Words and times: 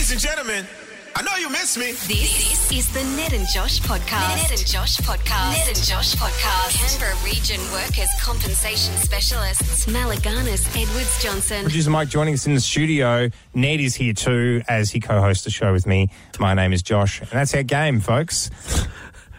Ladies 0.00 0.12
and 0.12 0.20
gentlemen, 0.20 0.66
I 1.14 1.20
know 1.20 1.36
you 1.36 1.50
miss 1.50 1.76
me. 1.76 1.92
This 1.92 2.72
is 2.72 2.90
the 2.90 3.04
Ned 3.18 3.34
and 3.34 3.46
Josh 3.48 3.80
podcast. 3.80 4.34
Ned 4.34 4.58
and 4.58 4.66
Josh 4.66 4.96
podcast. 4.96 5.52
Ned 5.52 5.76
and 5.76 5.84
Josh 5.84 6.14
podcast. 6.14 6.70
Canberra 6.72 7.14
Region 7.22 7.60
Workers 7.70 8.08
Compensation 8.18 8.96
Specialists. 8.96 9.84
Maliganis 9.84 10.66
Edwards 10.74 11.22
Johnson. 11.22 11.64
Producer 11.64 11.90
Mike 11.90 12.08
joining 12.08 12.32
us 12.32 12.46
in 12.46 12.54
the 12.54 12.62
studio. 12.62 13.28
Ned 13.52 13.80
is 13.80 13.94
here 13.94 14.14
too 14.14 14.62
as 14.68 14.90
he 14.90 15.00
co-hosts 15.00 15.44
the 15.44 15.50
show 15.50 15.70
with 15.70 15.86
me. 15.86 16.08
My 16.38 16.54
name 16.54 16.72
is 16.72 16.80
Josh, 16.80 17.20
and 17.20 17.28
that's 17.28 17.54
our 17.54 17.62
game, 17.62 18.00
folks. 18.00 18.48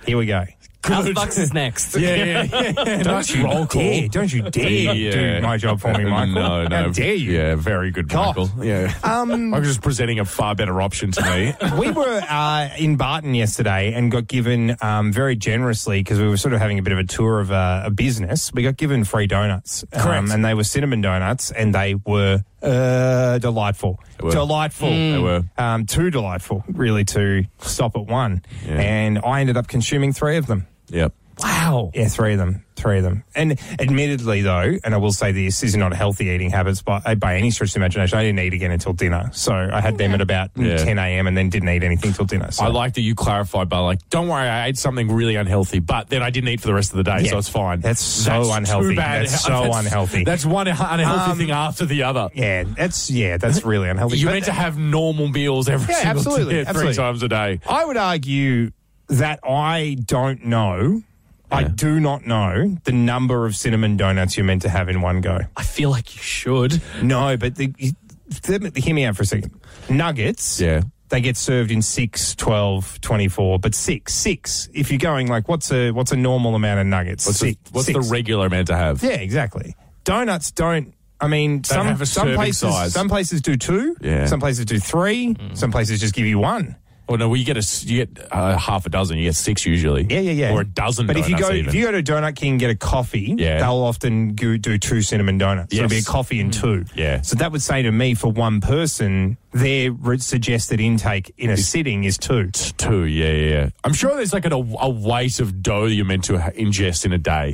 Here 0.05 0.15
we 0.15 0.27
go. 0.27 0.45
Bucks 0.81 1.37
is 1.37 1.53
next. 1.53 1.95
Yeah, 2.01 2.43
yeah, 2.43 2.73
yeah. 2.85 3.03
Don't 3.03 3.35
you 3.35 3.43
roll 3.43 3.65
call. 3.67 3.81
dare! 3.81 4.07
Don't 4.07 4.33
you 4.33 4.41
dare 4.49 4.93
Yeah. 4.95 5.39
do 5.39 5.41
my 5.45 5.57
job 5.57 5.79
for 5.79 5.93
me, 5.93 6.05
Michael. 6.05 6.33
No, 6.33 6.67
no. 6.67 6.75
How 6.75 6.89
dare 6.89 7.13
you? 7.13 7.31
Yeah, 7.33 7.55
very 7.55 7.91
good, 7.91 8.07
God. 8.09 8.35
Michael. 8.37 8.49
Yeah. 8.65 8.93
Um, 9.03 9.53
I'm 9.53 9.63
just 9.63 9.81
presenting 9.81 10.19
a 10.19 10.25
far 10.25 10.55
better 10.55 10.81
option 10.81 11.11
to 11.11 11.21
me. 11.21 11.53
we 11.79 11.91
were 11.91 12.21
uh, 12.27 12.69
in 12.77 12.95
Barton 12.97 13.35
yesterday 13.35 13.93
and 13.93 14.11
got 14.11 14.27
given 14.27 14.75
um, 14.81 15.11
very 15.13 15.35
generously 15.35 15.99
because 15.99 16.19
we 16.19 16.27
were 16.27 16.37
sort 16.37 16.53
of 16.53 16.59
having 16.59 16.79
a 16.79 16.81
bit 16.81 16.93
of 16.93 16.99
a 16.99 17.03
tour 17.03 17.39
of 17.39 17.51
uh, 17.51 17.83
a 17.85 17.91
business. 17.91 18.51
We 18.53 18.63
got 18.63 18.77
given 18.77 19.03
free 19.03 19.27
donuts, 19.27 19.83
Um, 19.93 20.01
Correct. 20.01 20.29
and 20.31 20.43
they 20.43 20.53
were 20.53 20.63
cinnamon 20.63 21.01
donuts, 21.01 21.51
and 21.51 21.75
they 21.75 21.95
were 21.95 22.43
uh, 22.63 23.37
delightful, 23.39 23.99
delightful. 24.19 24.89
They 24.89 25.17
were. 25.19 25.43
um, 25.57 25.85
too 25.85 26.09
delightful, 26.11 26.63
really, 26.67 27.05
to 27.05 27.43
stop 27.59 27.95
at 27.95 28.05
one. 28.05 28.43
Yeah. 28.65 28.79
And 28.79 29.19
I 29.19 29.41
ended 29.41 29.57
up 29.57 29.67
consuming 29.67 30.13
three 30.13 30.37
of 30.37 30.47
them. 30.47 30.67
Yep. 30.91 31.13
Wow. 31.39 31.89
Yeah, 31.95 32.07
three 32.07 32.33
of 32.33 32.39
them. 32.39 32.65
Three 32.75 32.97
of 32.99 33.03
them. 33.03 33.23
And 33.35 33.57
admittedly, 33.79 34.41
though, 34.41 34.73
and 34.83 34.93
I 34.93 34.97
will 34.97 35.11
say 35.11 35.31
this, 35.31 35.59
these 35.59 35.75
are 35.75 35.79
not 35.79 35.93
healthy 35.93 36.25
eating 36.27 36.51
habits 36.51 36.81
by, 36.83 37.15
by 37.15 37.35
any 37.37 37.49
stretch 37.49 37.71
of 37.71 37.77
imagination. 37.77 38.17
I 38.19 38.23
didn't 38.23 38.39
eat 38.39 38.53
again 38.53 38.69
until 38.71 38.93
dinner. 38.93 39.29
So 39.33 39.51
I 39.53 39.81
had 39.81 39.97
them 39.97 40.13
at 40.13 40.21
about 40.21 40.51
Yeah. 40.55 40.77
10 40.77 40.99
a.m. 40.99 41.25
and 41.27 41.35
then 41.35 41.49
didn't 41.49 41.69
eat 41.69 41.83
anything 41.83 42.13
till 42.13 42.25
dinner. 42.25 42.51
So. 42.51 42.63
I 42.65 42.67
like 42.67 42.93
that 42.95 43.01
you 43.01 43.15
clarified 43.15 43.69
by 43.69 43.79
like, 43.79 44.07
don't 44.09 44.27
worry, 44.27 44.47
I 44.47 44.67
ate 44.67 44.77
something 44.77 45.11
really 45.11 45.35
unhealthy, 45.35 45.79
but 45.79 46.09
then 46.09 46.21
I 46.21 46.29
didn't 46.29 46.49
eat 46.49 46.61
for 46.61 46.67
the 46.67 46.73
rest 46.75 46.91
of 46.91 46.97
the 46.97 47.03
day, 47.03 47.21
Yeah. 47.21 47.31
so 47.31 47.37
it's 47.39 47.49
fine. 47.49 47.79
That's 47.81 48.01
so 48.01 48.51
unhealthy. 48.51 48.95
bad. 48.95 49.23
That's 49.27 49.41
so 49.45 49.73
unhealthy. 49.73 50.23
That's 50.23 50.45
one 50.45 50.67
unhealthy 50.67 51.31
Um, 51.31 51.37
thing 51.37 51.51
after 51.51 51.85
the 51.85 52.03
other. 52.03 52.29
yeah, 52.35 52.63
that's 52.65 53.09
yeah, 53.09 53.37
that's 53.37 53.63
really 53.63 53.89
unhealthy. 53.89 54.23
But 54.23 54.31
meant 54.31 54.45
to 54.45 54.53
have 54.53 54.77
normal 54.77 55.27
meals 55.27 55.69
every 55.69 55.91
Yeah, 55.93 56.01
single 56.01 56.17
absolutely, 56.19 56.53
day, 56.55 56.59
absolutely. 56.61 56.93
three 56.93 57.03
times 57.03 57.23
a 57.23 57.27
day. 57.29 57.59
I 57.67 57.85
would 57.85 57.97
argue 57.97 58.71
that 59.11 59.39
I 59.43 59.97
don't 60.05 60.45
know. 60.45 61.03
I 61.51 61.63
do 61.65 61.99
not 61.99 62.25
know 62.25 62.77
the 62.85 62.93
number 62.93 63.45
of 63.45 63.57
cinnamon 63.57 63.97
donuts 63.97 64.37
you're 64.37 64.45
meant 64.45 64.61
to 64.61 64.69
have 64.69 64.87
in 64.87 65.01
one 65.01 65.19
go. 65.19 65.39
I 65.57 65.63
feel 65.63 65.89
like 65.89 66.15
you 66.15 66.21
should. 66.21 66.81
No, 67.03 67.35
but 67.35 67.55
the, 67.55 67.67
the, 67.67 68.71
hear 68.75 68.95
me 68.95 69.03
out 69.03 69.17
for 69.17 69.23
a 69.23 69.25
second. 69.25 69.59
Nuggets. 69.89 70.61
Yeah. 70.61 70.83
They 71.09 71.19
get 71.19 71.35
served 71.35 71.71
in 71.71 71.81
6, 71.81 72.35
12, 72.35 73.01
24, 73.01 73.59
but 73.59 73.75
6, 73.75 74.13
6. 74.13 74.69
If 74.73 74.91
you're 74.91 74.97
going 74.97 75.27
like 75.27 75.49
what's 75.49 75.69
a 75.73 75.91
what's 75.91 76.13
a 76.13 76.15
normal 76.15 76.55
amount 76.55 76.79
of 76.79 76.87
nuggets? 76.87 77.25
What's, 77.25 77.39
six, 77.39 77.57
the, 77.65 77.71
what's 77.71 77.87
six. 77.87 78.07
the 78.07 78.09
regular 78.09 78.45
amount 78.45 78.67
to 78.67 78.77
have? 78.77 79.03
Yeah, 79.03 79.11
exactly. 79.11 79.75
Donuts 80.05 80.51
don't. 80.51 80.93
I 81.19 81.27
mean, 81.27 81.65
some 81.65 82.03
some 82.05 82.33
places 82.33 82.73
size. 82.73 82.93
some 82.93 83.09
places 83.09 83.41
do 83.41 83.57
two. 83.57 83.95
Yeah. 83.99 84.25
Some 84.25 84.39
places 84.39 84.63
do 84.63 84.79
three. 84.79 85.35
Mm. 85.35 85.57
Some 85.57 85.69
places 85.71 85.99
just 85.99 86.15
give 86.15 86.25
you 86.25 86.39
one. 86.39 86.77
Well, 87.11 87.17
no, 87.17 87.27
well, 87.27 87.35
you 87.35 87.43
get 87.43 87.57
a 87.57 87.85
you 87.85 88.05
get 88.05 88.27
uh, 88.31 88.57
half 88.57 88.85
a 88.85 88.89
dozen. 88.89 89.17
You 89.17 89.25
get 89.25 89.35
six 89.35 89.65
usually. 89.65 90.07
Yeah, 90.09 90.21
yeah, 90.21 90.31
yeah. 90.31 90.53
Or 90.53 90.61
a 90.61 90.65
dozen. 90.65 91.07
But 91.07 91.17
if 91.17 91.27
you 91.27 91.37
go 91.37 91.51
even. 91.51 91.67
if 91.67 91.75
you 91.75 91.83
go 91.83 91.91
to 91.91 92.01
Donut 92.01 92.37
King 92.37 92.51
and 92.51 92.59
get 92.61 92.69
a 92.69 92.75
coffee, 92.75 93.35
Yeah. 93.37 93.59
they'll 93.59 93.83
often 93.83 94.33
go, 94.33 94.55
do 94.55 94.77
two 94.77 95.01
cinnamon 95.01 95.37
donuts. 95.37 95.75
So 95.75 95.83
it'll 95.83 95.89
be 95.89 95.97
a 95.99 96.03
coffee 96.03 96.39
and 96.39 96.53
two. 96.53 96.85
Yeah. 96.95 97.19
So 97.19 97.35
that 97.35 97.51
would 97.51 97.61
say 97.61 97.81
to 97.81 97.91
me, 97.91 98.13
for 98.13 98.31
one 98.31 98.61
person, 98.61 99.35
their 99.53 99.91
suggested 100.19 100.79
intake 100.79 101.33
in 101.37 101.49
a 101.49 101.57
sitting 101.57 102.03
is 102.03 102.17
two. 102.17 102.49
Two, 102.51 103.05
yeah, 103.05 103.31
yeah, 103.31 103.49
yeah. 103.49 103.69
I'm 103.83 103.93
sure 103.93 104.15
there's 104.15 104.33
like 104.33 104.45
a, 104.45 104.53
a 104.55 104.89
weight 104.89 105.39
of 105.39 105.61
dough 105.61 105.85
you're 105.85 106.05
meant 106.05 106.25
to 106.25 106.33
ingest 106.33 107.05
in 107.05 107.13
a 107.13 107.17
day. 107.17 107.53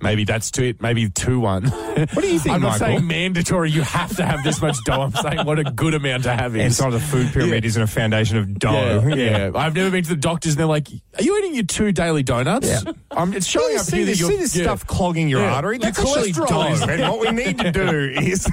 Maybe 0.00 0.24
that's 0.24 0.50
two. 0.50 0.74
Maybe 0.80 1.08
two 1.08 1.40
one. 1.40 1.64
What 1.66 2.14
do 2.20 2.26
you 2.28 2.38
think, 2.38 2.54
I'm 2.54 2.60
not 2.60 2.78
Michael? 2.78 2.86
saying 2.98 3.06
mandatory. 3.06 3.70
You 3.70 3.80
have 3.82 4.14
to 4.16 4.24
have 4.24 4.44
this 4.44 4.60
much 4.60 4.76
dough. 4.84 5.00
I'm 5.00 5.12
saying 5.14 5.46
what 5.46 5.58
a 5.58 5.64
good 5.64 5.94
amount 5.94 6.24
to 6.24 6.32
have 6.36 6.54
is. 6.56 6.72
it's 6.72 6.80
not 6.80 6.90
the 6.90 7.00
food 7.00 7.32
pyramid 7.32 7.64
isn't 7.64 7.80
a 7.82 7.86
foundation 7.86 8.36
of 8.36 8.58
dough. 8.58 9.02
yeah, 9.08 9.14
yeah. 9.14 9.50
I've 9.54 9.74
never 9.74 9.90
been 9.90 10.02
to 10.04 10.10
the 10.10 10.16
doctors 10.16 10.52
and 10.52 10.60
they're 10.60 10.66
like, 10.66 10.88
"Are 11.18 11.22
you 11.22 11.38
eating 11.38 11.54
your 11.54 11.64
two 11.64 11.90
daily 11.92 12.22
donuts?" 12.22 12.68
Yeah. 12.68 12.92
Um, 13.12 13.32
it's 13.32 13.46
showing 13.46 13.72
You 13.74 13.78
up 13.80 13.86
see, 13.86 13.96
here 13.98 14.04
that 14.06 14.10
this, 14.12 14.20
you're 14.20 14.30
see 14.30 14.36
this 14.36 14.54
yeah. 14.56 14.64
stuff 14.64 14.86
clogging 14.86 15.28
your 15.28 15.40
Yeah. 15.40 15.54
artery? 15.54 15.78
That's 15.78 15.98
actually 15.98 16.32
dough. 16.32 16.76
And 16.86 17.00
what 17.10 17.20
we 17.20 17.30
need 17.30 17.58
to 17.60 17.72
do 17.72 17.88
is, 18.20 18.46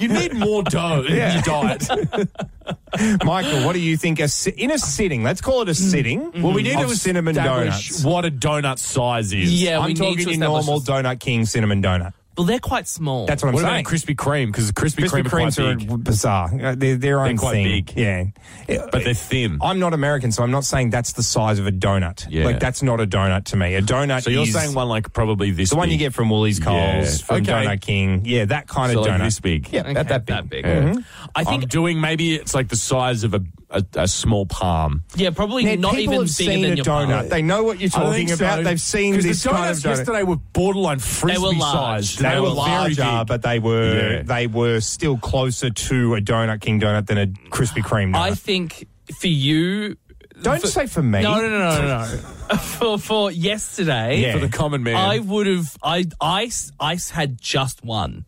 You 0.00 0.08
need 0.08 0.34
more 0.34 0.64
dough 0.64 1.04
Yeah. 1.08 1.28
in 1.28 1.34
your 1.34 1.42
diet. 1.42 2.25
Michael, 3.24 3.64
what 3.64 3.74
do 3.74 3.80
you 3.80 3.96
think? 3.96 4.20
A, 4.20 4.28
in 4.56 4.70
a 4.70 4.78
sitting, 4.78 5.22
let's 5.22 5.40
call 5.40 5.62
it 5.62 5.68
a 5.68 5.72
mm. 5.72 5.90
sitting. 5.90 6.20
Mm-hmm. 6.20 6.42
Well, 6.42 6.52
we 6.52 6.62
need 6.62 6.78
of 6.78 6.88
to 6.88 6.96
cinnamon 6.96 7.36
establish 7.36 7.88
donuts. 7.88 8.04
what 8.04 8.24
a 8.24 8.30
donut 8.30 8.78
size 8.78 9.32
is. 9.32 9.62
Yeah, 9.62 9.78
I'm 9.78 9.86
we 9.86 9.92
need 9.94 9.98
talking 9.98 10.16
to 10.16 10.22
your 10.22 10.32
establish 10.32 10.66
normal 10.66 10.80
this. 10.80 10.88
Donut 10.88 11.20
King 11.20 11.44
cinnamon 11.44 11.82
donut. 11.82 12.12
Well, 12.36 12.46
they're 12.46 12.58
quite 12.58 12.86
small. 12.86 13.26
That's 13.26 13.42
what 13.42 13.48
I'm 13.48 13.54
What 13.54 13.62
saying. 13.62 13.80
about 13.86 13.90
Krispy 13.92 14.14
Kreme? 14.14 14.46
Because 14.46 14.70
Krispy, 14.72 15.04
Krispy 15.06 15.22
Kreme 15.22 15.26
are 15.26 15.30
quite 15.30 15.58
are 15.58 15.74
big, 15.76 16.04
bizarre. 16.04 16.50
Uh, 16.62 16.74
They're 16.76 16.96
their 16.96 17.20
own 17.20 17.36
quite 17.38 17.52
thing. 17.52 17.64
big. 17.84 17.92
Yeah, 17.96 18.86
but 18.92 19.04
they're 19.04 19.14
thin. 19.14 19.58
I'm 19.62 19.78
not 19.78 19.94
American, 19.94 20.32
so 20.32 20.42
I'm 20.42 20.50
not 20.50 20.64
saying 20.64 20.90
that's 20.90 21.12
the 21.12 21.22
size 21.22 21.58
of 21.58 21.66
a 21.66 21.72
donut. 21.72 22.26
Yeah. 22.28 22.44
Like 22.44 22.60
that's 22.60 22.82
not 22.82 23.00
a 23.00 23.06
donut 23.06 23.44
to 23.46 23.56
me. 23.56 23.74
A 23.74 23.80
donut. 23.82 24.22
So 24.22 24.30
you're 24.30 24.44
saying 24.46 24.74
one 24.74 24.88
like 24.88 25.12
probably 25.12 25.50
this 25.50 25.70
the 25.70 25.76
one 25.76 25.90
you 25.90 25.96
get 25.96 26.12
from 26.12 26.28
Woolies, 26.28 26.58
Coles, 26.60 27.20
Yeah. 27.20 27.24
from 27.26 27.36
Okay. 27.42 27.52
Donut 27.52 27.80
King. 27.80 28.22
Yeah, 28.24 28.44
that 28.46 28.66
kind 28.68 28.92
So 28.92 29.00
of 29.00 29.06
like 29.06 29.20
donut. 29.20 29.24
this 29.24 29.40
big. 29.40 29.68
Yeah, 29.72 29.80
Okay, 29.80 29.92
that, 29.94 30.08
that 30.08 30.26
big. 30.26 30.36
that 30.36 30.48
big. 30.50 30.64
Yeah. 30.66 30.94
I 31.34 31.44
think, 31.44 31.62
I'm 31.62 31.68
doing 31.68 32.00
maybe 32.00 32.34
it's 32.34 32.54
like 32.54 32.68
the 32.68 32.76
size 32.76 33.24
of 33.24 33.32
a, 33.34 33.42
a, 33.76 34.02
a 34.02 34.08
small 34.08 34.46
palm. 34.46 35.02
yeah, 35.14 35.30
probably 35.30 35.64
Ned, 35.64 35.80
not 35.80 35.94
people 35.94 36.14
even 36.14 36.26
have 36.26 36.36
bigger 36.36 36.50
seen 36.52 36.62
than 36.62 36.72
a 36.72 36.76
your 36.76 36.84
donut. 36.84 37.18
palm. 37.20 37.28
They 37.28 37.42
know 37.42 37.62
what 37.64 37.78
you're 37.80 37.90
I 37.94 37.98
talking 38.04 38.26
think 38.28 38.40
about. 38.40 38.58
so. 38.58 38.62
They've 38.64 38.80
seen 38.80 39.14
'Cause 39.14 39.24
this 39.24 39.42
the 39.42 39.48
kind 39.50 39.62
donuts 39.62 39.78
of 39.78 39.84
donut. 39.84 39.96
yesterday 39.98 40.22
were 40.22 40.36
borderline 40.36 40.98
frisbee 40.98 41.58
large. 41.58 42.06
sized. 42.06 42.18
They, 42.20 42.28
were 42.40 42.46
very 42.46 42.54
larger, 42.54 43.02
big. 43.18 43.26
but 43.26 43.42
they 43.42 43.58
were 43.58 44.12
Yeah. 44.16 44.22
they 44.22 44.46
were 44.46 44.80
still 44.80 45.18
closer 45.18 45.70
to 45.70 46.14
a 46.14 46.20
Donut 46.20 46.60
King 46.60 46.80
donut 46.80 47.06
than 47.06 47.18
a 47.18 47.26
Krispy 47.26 47.82
Kreme 47.82 48.12
donut. 48.14 48.20
I 48.20 48.34
think 48.34 48.86
for 49.18 49.28
you. 49.28 49.96
Don't 50.42 50.60
for- 50.60 50.66
say 50.66 50.86
for 50.86 51.02
me. 51.02 51.22
No, 51.22 51.40
no, 51.40 51.48
no, 51.48 51.58
no, 51.58 51.80
no. 51.82 52.20
no. 52.50 52.56
for 52.58 52.98
for 52.98 53.30
yesterday, 53.30 54.20
Yeah. 54.20 54.32
for 54.34 54.38
the 54.40 54.48
common 54.48 54.82
man. 54.82 54.96
I 54.96 55.18
would 55.18 55.46
have. 55.46 55.76
I 55.82 56.04
I 56.20 56.50
I 56.78 56.98
had 57.12 57.40
just 57.40 57.82
one, 57.82 58.26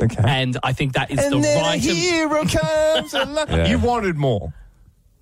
Okay. 0.00 0.22
and 0.24 0.56
I 0.62 0.72
think 0.72 0.92
that 0.92 1.10
is 1.10 1.18
And 1.18 1.34
the 1.34 1.38
then 1.40 1.60
right. 1.62 1.84
a 1.84 1.90
am- 1.90 1.96
hero 1.96 2.44
comes 2.44 3.12
along. 3.24 3.46
Yeah. 3.50 3.66
You 3.66 3.78
wanted 3.80 4.16
more. 4.16 4.52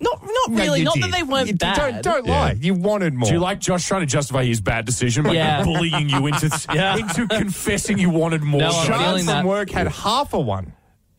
Not 0.01 0.23
not 0.23 0.51
No, 0.51 0.57
really. 0.63 0.79
you 0.81 0.85
not 0.85 0.95
did. 0.95 1.05
that 1.05 1.13
they 1.13 1.23
weren't 1.23 1.49
You- 1.49 1.55
bad. 1.57 1.77
Don't, 1.77 2.03
don't 2.03 2.27
Yeah. 2.27 2.41
lie. 2.41 2.57
You 2.61 2.75
wanted 2.75 3.15
more. 3.15 3.29
Do 3.29 3.35
you 3.35 3.41
like 3.41 3.61
Josh 3.61 3.87
trying 3.87 4.03
to 4.03 4.07
justify 4.07 4.45
his 4.45 4.61
bad 4.61 4.85
decision 4.85 5.25
by 5.25 5.33
Yeah. 5.33 5.63
bullying 5.65 6.09
you 6.09 6.27
into 6.27 6.51
Yeah. 6.75 6.97
into 6.97 7.27
confessing 7.29 7.99
you 7.99 8.11
wanted 8.11 8.43
more? 8.43 8.61
No, 8.61 8.67
I'm 8.69 8.73
sugar? 8.73 8.93
Sean 8.95 9.03
feeling 9.05 9.19
from 9.25 9.35
that. 9.35 9.45
work 9.47 9.71
had 9.71 9.89
half 9.89 10.33
a 10.35 10.41
one. 10.41 10.73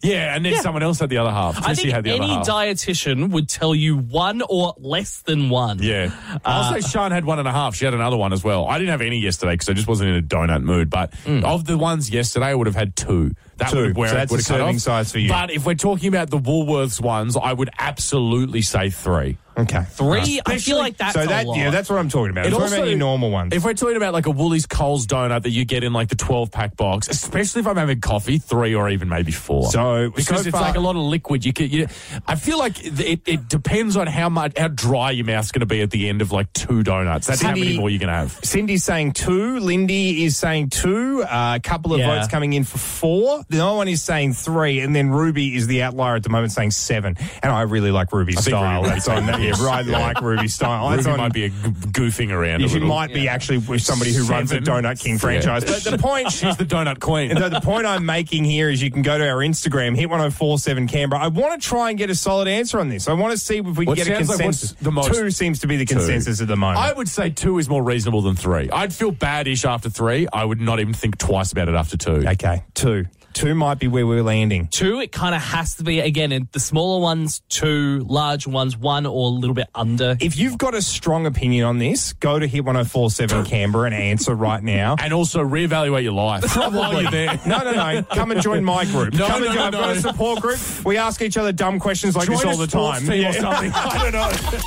Yeah, 0.03 0.35
and 0.35 0.45
then 0.45 0.55
someone 0.61 0.83
else 0.83 0.99
had 0.99 1.09
the 1.09 1.17
other 1.17 1.31
half. 1.31 1.57
I 1.57 1.61
Chrissy 1.73 1.81
think 1.85 1.95
had 1.95 2.03
the 2.03 2.11
any 2.11 2.25
other 2.25 2.33
half. 2.35 2.47
dietitian 2.47 3.31
would 3.31 3.49
tell 3.49 3.73
you 3.73 3.97
one 3.97 4.43
or 4.47 4.75
less 4.77 5.21
than 5.25 5.49
one. 5.49 5.79
Yeah. 5.81 6.11
Uh, 6.45 6.49
also, 6.71 6.87
Sean 6.87 7.11
had 7.11 7.25
one 7.25 7.39
and 7.39 7.47
a 7.47 7.51
half. 7.51 7.73
She 7.73 7.83
had 7.85 7.95
another 7.95 8.15
one 8.15 8.31
as 8.31 8.43
well. 8.43 8.67
I 8.67 8.77
didn't 8.77 8.91
have 8.91 9.01
any 9.01 9.17
yesterday 9.17 9.53
because 9.53 9.69
I 9.69 9.73
just 9.73 9.87
wasn't 9.87 10.11
in 10.11 10.15
a 10.17 10.21
donut 10.21 10.61
mood. 10.61 10.91
But 10.91 11.15
hmm. 11.25 11.43
of 11.43 11.65
the 11.65 11.79
ones 11.79 12.11
yesterday, 12.11 12.45
I 12.45 12.53
would 12.53 12.67
have 12.67 12.75
had 12.75 12.95
two. 12.95 13.31
That 13.57 13.69
Two. 13.69 13.77
would 13.77 13.87
have 13.87 13.97
where 13.97 14.09
So 14.09 14.15
it 14.15 14.17
that's 14.19 14.31
would 14.31 14.39
a 14.39 14.43
have 14.43 14.47
cut 14.47 14.57
serving 14.57 14.75
off. 14.75 14.81
size 14.81 15.11
for 15.11 15.19
you. 15.19 15.29
But 15.29 15.51
if 15.51 15.65
we're 15.65 15.73
talking 15.75 16.09
about 16.09 16.29
the 16.29 16.39
Woolworths 16.39 17.01
ones, 17.01 17.35
I 17.35 17.53
would 17.53 17.69
absolutely 17.79 18.61
say 18.61 18.89
three. 18.89 19.37
Okay. 19.57 19.81
Three, 19.89 20.39
I 20.45 20.59
feel 20.59 20.77
like 20.77 20.97
that's 20.97 21.15
so 21.15 21.23
a 21.23 21.43
lot. 21.43 21.57
yeah, 21.57 21.71
that's 21.71 21.89
what 21.89 21.97
I'm 21.97 22.09
talking 22.09 22.29
about. 22.29 22.45
It 22.45 22.49
I'm 22.49 22.51
talking 22.51 22.63
also- 22.65 22.75
about 22.77 22.89
your 22.89 22.99
normal 22.99 23.31
ones. 23.31 23.55
If 23.55 23.65
we're 23.65 23.73
talking 23.73 23.97
about 23.97 24.13
like 24.13 24.27
a 24.27 24.29
Woolies 24.29 24.67
Coles 24.67 25.07
donut 25.07 25.41
that 25.41 25.49
you 25.49 25.65
get 25.65 25.83
in 25.83 25.93
like 25.93 26.09
the 26.09 26.15
12 26.15 26.51
pack 26.51 26.77
box, 26.77 27.07
especially 27.09 27.61
if 27.61 27.67
I'm 27.67 27.75
having 27.75 27.99
coffee, 27.99 28.37
three 28.37 28.75
or 28.75 28.87
even 28.87 29.09
maybe 29.09 29.31
four. 29.31 29.71
So- 29.71 30.11
because 30.15 30.41
so 30.43 30.47
it's 30.49 30.49
far- 30.49 30.61
like 30.61 30.75
a 30.75 30.79
lot 30.79 30.91
of 30.95 31.01
liquid. 31.01 31.43
You 31.43 31.53
can, 31.53 31.71
you, 31.71 31.87
I 32.27 32.35
feel 32.35 32.59
like 32.59 32.75
it, 32.85 33.21
it 33.25 33.49
depends 33.49 33.97
on 33.97 34.05
how 34.05 34.29
much 34.29 34.55
how 34.55 34.67
dry 34.67 35.09
your 35.09 35.25
mouth's 35.25 35.51
going 35.51 35.61
to 35.61 35.65
be 35.65 35.81
at 35.81 35.89
the 35.89 36.07
end 36.07 36.21
of 36.21 36.31
like 36.31 36.53
two 36.53 36.83
donuts. 36.83 37.25
That's 37.25 37.41
how 37.41 37.55
many 37.55 37.79
more 37.79 37.89
you 37.89 37.97
can 37.97 38.09
have. 38.09 38.39
Cindy's 38.43 38.83
saying 38.83 39.13
two. 39.13 39.57
Lindy 39.59 40.23
is 40.25 40.37
saying 40.37 40.69
two. 40.69 41.23
Uh, 41.23 41.53
a 41.55 41.59
couple 41.59 41.93
of 41.95 41.99
Yeah. 41.99 42.15
votes 42.15 42.27
coming 42.27 42.53
in 42.53 42.63
for 42.63 42.77
four. 42.77 43.43
No 43.49 43.75
one 43.75 43.87
is 43.87 44.03
saying 44.03 44.33
three, 44.33 44.79
and 44.81 44.95
then 44.95 45.09
Ruby 45.09 45.55
is 45.55 45.67
the 45.67 45.83
outlier 45.83 46.15
at 46.15 46.23
the 46.23 46.29
moment, 46.29 46.51
saying 46.51 46.71
seven. 46.71 47.15
And 47.41 47.51
I 47.51 47.61
really 47.61 47.91
like 47.91 48.11
Ruby's 48.11 48.37
I 48.37 48.41
style. 48.41 48.81
Ruby 48.83 48.93
That's 48.95 49.07
on 49.07 49.25
that. 49.27 49.41
Yeah, 49.41 49.53
right. 49.65 49.85
Yeah. 49.85 49.99
Like 49.99 50.21
Ruby's 50.21 50.53
style. 50.55 50.89
That's 50.89 51.05
Ruby 51.05 51.11
on, 51.13 51.17
might 51.17 51.33
be 51.33 51.45
a 51.45 51.49
g- 51.49 51.55
goofing 51.55 52.31
around. 52.31 52.61
a 52.63 52.67
She 52.67 52.73
little. 52.75 52.89
might 52.89 53.13
be 53.13 53.27
actually 53.27 53.59
with 53.59 53.81
somebody 53.81 54.11
who 54.13 54.23
runs 54.25 54.51
a 54.51 54.59
Donut 54.59 54.99
King 54.99 55.13
Yeah. 55.13 55.19
franchise. 55.19 55.63
But 55.65 55.83
the 55.91 55.97
point 55.97 56.31
She's 56.31 56.57
the 56.57 56.65
donut 56.65 56.99
queen. 56.99 57.31
And 57.31 57.39
the, 57.41 57.49
the 57.49 57.61
point 57.61 57.85
I'm 57.85 58.05
making 58.05 58.43
here 58.43 58.69
is 58.69 58.81
you 58.81 58.91
can 58.91 59.01
go 59.01 59.17
to 59.17 59.27
our 59.29 59.37
Instagram, 59.37 59.95
hit 59.95 60.09
1047 60.09 60.87
Canberra. 60.87 61.21
I 61.21 61.27
want 61.27 61.61
to 61.61 61.67
try 61.67 61.89
and 61.89 61.97
get 61.97 62.09
a 62.09 62.15
solid 62.15 62.47
answer 62.47 62.79
on 62.79 62.89
this. 62.89 63.07
I 63.07 63.13
want 63.13 63.31
to 63.31 63.37
see 63.37 63.57
if 63.57 63.65
we 63.65 63.85
can 63.85 63.85
What 63.85 63.97
get 63.97 64.07
a 64.07 64.15
sounds 64.15 64.29
like 64.29 64.39
consensus. 64.39 64.71
the 64.81 64.91
most- 64.91 65.13
Two 65.13 65.31
seems 65.31 65.59
to 65.59 65.67
be 65.67 65.77
the 65.77 65.85
consensus 65.85 66.41
at 66.41 66.47
the 66.47 66.55
moment. 66.57 66.79
I 66.79 66.91
would 66.93 67.07
say 67.07 67.29
two 67.29 67.57
is 67.59 67.69
more 67.69 67.83
reasonable 67.83 68.21
than 68.21 68.35
three. 68.35 68.69
I'd 68.71 68.93
feel 68.93 69.11
bad-ish 69.11 69.63
after 69.65 69.89
three. 69.89 70.27
I 70.33 70.43
would 70.43 70.59
not 70.59 70.79
even 70.79 70.93
think 70.93 71.17
twice 71.17 71.51
about 71.53 71.69
it 71.69 71.75
after 71.75 71.95
two. 71.97 72.23
okay, 72.27 72.63
two. 72.73 73.05
Two 73.37 73.53
might 73.55 73.79
be 73.79 73.87
where 73.87 74.05
we're 74.07 74.23
landing. 74.23 74.67
Two, 74.67 74.99
it 74.99 75.11
kind 75.11 75.35
of 75.35 75.41
has 75.41 75.75
to 75.75 75.83
be 75.83 75.99
again. 75.99 76.31
In 76.31 76.47
the 76.51 76.59
smaller 76.59 76.99
ones, 77.01 77.41
two 77.49 77.99
large 78.07 78.47
ones, 78.47 78.75
one 78.75 79.05
or 79.05 79.27
a 79.27 79.31
little 79.31 79.53
bit 79.53 79.67
under. 79.75 80.17
If 80.19 80.37
you've 80.37 80.57
got 80.57 80.73
a 80.73 80.81
strong 80.81 81.25
opinion 81.25 81.65
on 81.65 81.77
this, 81.77 82.13
go 82.13 82.39
to 82.39 82.47
Hit 82.47 82.65
1047 82.65 83.45
Canberra 83.45 83.85
and 83.85 83.95
answer 83.95 84.33
right 84.35 84.61
now. 84.63 84.95
And 85.07 85.13
also 85.13 85.39
reevaluate 85.41 86.03
your 86.03 86.13
life. 86.13 86.43
While 86.55 87.01
you're 87.01 87.11
there. 87.11 87.39
No, 87.45 87.59
no, 87.59 87.71
no. 87.71 88.03
Come 88.03 88.31
and 88.31 88.41
join 88.41 88.63
my 88.63 88.83
group. 88.85 89.13
No, 89.13 89.27
Come 89.27 89.41
no, 89.43 89.47
and 89.47 89.55
no, 89.55 89.61
join. 89.61 89.65
I've 89.67 89.71
got 89.73 89.95
a 89.97 90.01
support 90.01 90.41
group. 90.41 90.59
We 90.83 90.97
ask 90.97 91.21
each 91.21 91.37
other 91.37 91.51
dumb 91.53 91.79
questions 91.79 92.15
like 92.15 92.27
this 92.27 92.41
Join 92.41 92.53
all 92.55 92.61
a 92.61 92.65
the 92.65 92.69
sports 92.71 92.99
time. 92.99 93.07
team 93.09 93.19
or 93.27 93.31
Yeah. 93.31 93.31
something. 93.31 93.71
I 93.75 94.11
don't 94.11 94.13
know. 94.13 94.59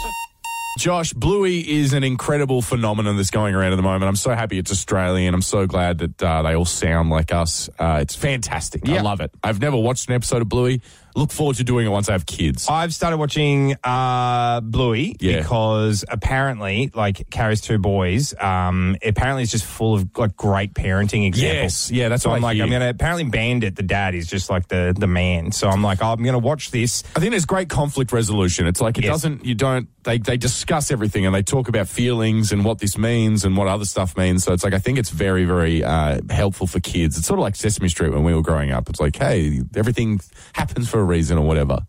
Josh, 0.80 1.12
Bluey 1.12 1.60
is 1.60 1.92
an 1.92 2.04
incredible 2.04 2.62
phenomenon 2.62 3.18
that's 3.18 3.28
going 3.28 3.54
around 3.54 3.74
at 3.74 3.76
the 3.76 3.82
moment. 3.82 4.04
I'm 4.04 4.16
so 4.16 4.34
happy 4.34 4.56
it's 4.56 4.72
Australian. 4.72 5.34
I'm 5.34 5.42
so 5.42 5.66
glad 5.66 5.98
that 5.98 6.22
uh, 6.22 6.40
they 6.40 6.54
all 6.54 6.64
sound 6.64 7.10
like 7.10 7.34
us. 7.34 7.68
Uh, 7.78 7.98
it's 8.00 8.14
fantastic. 8.14 8.88
I 8.88 9.02
love 9.02 9.20
it. 9.20 9.30
I've 9.44 9.60
never 9.60 9.76
watched 9.76 10.08
an 10.08 10.14
episode 10.14 10.40
of 10.40 10.48
Bluey. 10.48 10.80
Look 11.16 11.32
forward 11.32 11.56
to 11.56 11.64
doing 11.64 11.86
it 11.86 11.90
once 11.90 12.08
I 12.08 12.12
have 12.12 12.26
kids. 12.26 12.66
I've 12.68 12.94
started 12.94 13.16
watching 13.16 13.74
uh, 13.82 14.60
Bluey 14.60 15.16
Yeah. 15.20 15.38
because 15.38 16.04
apparently, 16.08 16.90
like 16.94 17.28
Carrie's 17.30 17.60
two 17.60 17.78
boys, 17.78 18.34
um, 18.40 18.96
apparently 19.04 19.42
it's 19.42 19.52
just 19.52 19.64
full 19.64 19.94
of 19.94 20.08
like 20.16 20.36
great 20.36 20.74
parenting 20.74 21.26
examples. 21.26 21.90
Yes. 21.90 21.90
Yeah, 21.90 22.08
that's 22.08 22.22
so 22.22 22.30
what 22.30 22.36
I'm 22.36 22.44
I 22.44 22.48
like, 22.48 22.54
hear. 22.56 22.64
I'm 22.64 22.70
gonna 22.70 22.88
apparently 22.90 23.24
Bandit, 23.24 23.76
the 23.76 23.82
dad, 23.82 24.14
is 24.14 24.26
just 24.26 24.50
like 24.50 24.68
the 24.68 24.94
the 24.96 25.06
man. 25.06 25.52
So 25.52 25.68
I'm 25.68 25.82
like, 25.82 26.02
I'm 26.02 26.22
gonna 26.22 26.38
watch 26.38 26.70
this. 26.70 27.02
I 27.16 27.20
think 27.20 27.30
there's 27.32 27.44
great 27.46 27.68
conflict 27.68 28.12
resolution. 28.12 28.66
It's 28.66 28.80
like 28.80 28.98
it 28.98 29.04
Yes. 29.04 29.12
doesn't, 29.14 29.44
you 29.44 29.54
don't, 29.54 29.88
they, 30.04 30.18
they 30.18 30.36
discuss 30.36 30.90
everything 30.90 31.26
and 31.26 31.34
they 31.34 31.42
talk 31.42 31.68
about 31.68 31.86
feelings 31.88 32.52
and 32.52 32.64
what 32.64 32.78
this 32.78 32.96
means 32.96 33.44
and 33.44 33.56
what 33.56 33.66
other 33.68 33.84
stuff 33.84 34.16
means. 34.16 34.44
So 34.44 34.52
it's 34.52 34.64
like, 34.64 34.72
I 34.74 34.78
think 34.78 34.98
it's 34.98 35.10
very, 35.10 35.44
very 35.44 35.84
uh, 35.84 36.20
helpful 36.30 36.66
for 36.66 36.80
kids. 36.80 37.18
It's 37.18 37.26
sort 37.26 37.38
of 37.38 37.42
like 37.42 37.54
Sesame 37.56 37.88
Street 37.88 38.10
when 38.10 38.24
we 38.24 38.34
were 38.34 38.40
growing 38.42 38.70
up. 38.70 38.88
It's 38.88 39.00
like, 39.00 39.16
hey, 39.16 39.60
everything 39.76 40.20
happens 40.54 40.88
for 40.88 40.99
a 41.00 41.04
reason 41.04 41.38
or 41.38 41.46
whatever. 41.46 41.80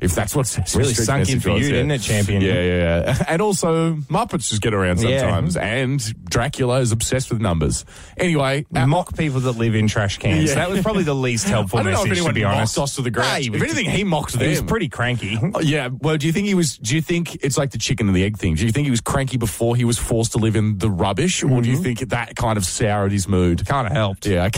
If 0.00 0.14
that's 0.14 0.34
what 0.36 0.46
Sesame 0.46 0.82
Really 0.82 0.94
sunk 0.94 1.28
in 1.28 1.40
for 1.40 1.52
was, 1.52 1.62
you, 1.62 1.66
yeah. 1.68 1.72
didn't 1.82 1.90
it, 1.92 2.00
champion? 2.02 2.42
Yeah, 2.42 2.52
yeah, 2.54 3.02
yeah. 3.06 3.24
And 3.28 3.42
also, 3.42 3.94
Muppets 4.10 4.48
just 4.50 4.62
get 4.62 4.74
around 4.74 5.00
Yeah. 5.00 5.20
sometimes. 5.20 5.56
And 5.56 6.24
Dracula 6.28 6.80
is 6.80 6.92
obsessed 6.92 7.30
with 7.30 7.40
numbers. 7.40 7.84
Anyway, 8.16 8.66
uh, 8.74 8.86
mock 8.86 9.16
people 9.16 9.40
that 9.40 9.52
live 9.52 9.74
in 9.74 9.88
trash 9.88 10.18
cans. 10.18 10.48
Yeah. 10.50 10.56
That 10.56 10.70
was 10.70 10.82
probably 10.82 11.02
the 11.04 11.14
least 11.14 11.48
helpful 11.48 11.78
I 11.80 11.82
don't 11.82 11.92
know 11.92 11.98
message, 12.04 12.12
if 12.12 12.16
anyone 12.18 12.30
to 12.30 12.34
be 12.40 12.44
honest. 12.44 12.76
mocked 12.76 12.84
us 12.84 12.96
to 12.96 13.02
the 13.02 13.10
ground. 13.10 13.28
Nah, 13.48 13.56
if 13.56 13.62
anything, 13.62 13.90
he 13.90 14.04
mocked 14.04 14.32
them. 14.32 14.42
He 14.42 14.48
was 14.48 14.62
pretty 14.62 14.88
cranky. 14.88 15.38
Oh, 15.54 15.60
Yeah. 15.60 15.88
Well, 16.00 16.16
do 16.16 16.26
you 16.26 16.32
think 16.32 16.46
he 16.46 16.54
was? 16.54 16.76
Do 16.78 16.94
you 16.94 17.00
think 17.02 17.36
it's 17.44 17.56
like 17.56 17.70
the 17.70 17.78
chicken 17.78 18.06
and 18.08 18.16
the 18.16 18.24
egg 18.24 18.36
thing? 18.36 18.54
Do 18.54 18.64
you 18.66 18.72
think 18.72 18.84
he 18.86 18.90
was 18.90 19.00
cranky 19.00 19.36
before 19.38 19.76
he 19.76 19.84
was 19.84 19.98
forced 19.98 20.32
to 20.32 20.38
live 20.38 20.56
in 20.56 20.78
the 20.78 20.90
rubbish, 20.90 21.42
or 21.42 21.60
do 21.62 21.70
you 21.70 21.76
think 21.78 22.00
that 22.00 22.36
kind 22.36 22.56
of 22.58 22.64
soured 22.64 23.12
his 23.12 23.28
mood? 23.28 23.64
Kind 23.66 23.86
of 23.86 23.92
helped. 23.92 24.26
Yeah, 24.26 24.48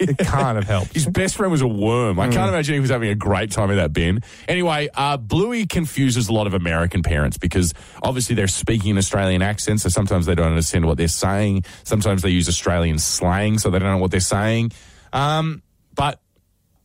It 0.00 0.18
can't 0.18 0.56
have 0.56 0.64
helped. 0.66 0.94
His 0.94 1.06
best 1.06 1.36
friend 1.36 1.50
was 1.52 1.60
a 1.62 1.66
worm. 1.68 2.18
I 2.20 2.28
can't 2.28 2.48
imagine 2.48 2.74
he 2.74 2.80
was 2.80 2.90
having 2.90 3.10
a 3.10 3.14
great 3.14 3.50
time 3.50 3.70
in 3.70 3.76
that 3.76 3.92
bin. 3.92 4.22
Anyway, 4.46 4.77
uh, 4.86 5.16
Bluey 5.16 5.66
confuses 5.66 6.28
a 6.28 6.32
lot 6.32 6.46
of 6.46 6.54
American 6.54 7.02
parents 7.02 7.36
because 7.36 7.74
obviously 8.02 8.34
they're 8.34 8.46
speaking 8.46 8.92
in 8.92 8.98
Australian 8.98 9.42
accents, 9.42 9.82
so 9.82 9.88
sometimes 9.88 10.26
they 10.26 10.34
don't 10.34 10.48
understand 10.48 10.86
what 10.86 10.96
they're 10.96 11.08
saying. 11.08 11.64
Sometimes 11.84 12.22
they 12.22 12.30
use 12.30 12.48
Australian 12.48 12.98
slang, 12.98 13.58
so 13.58 13.70
they 13.70 13.78
don't 13.78 13.90
know 13.90 13.98
what 13.98 14.10
they're 14.10 14.20
saying. 14.20 14.72
Um, 15.12 15.62
but 15.94 16.20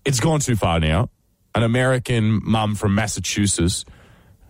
it's 0.06 0.20
gone 0.20 0.40
too 0.40 0.56
far 0.56 0.80
now. 0.80 1.10
An 1.56 1.64
American 1.64 2.42
mum 2.44 2.76
from 2.76 2.96
Massachusetts 2.96 3.86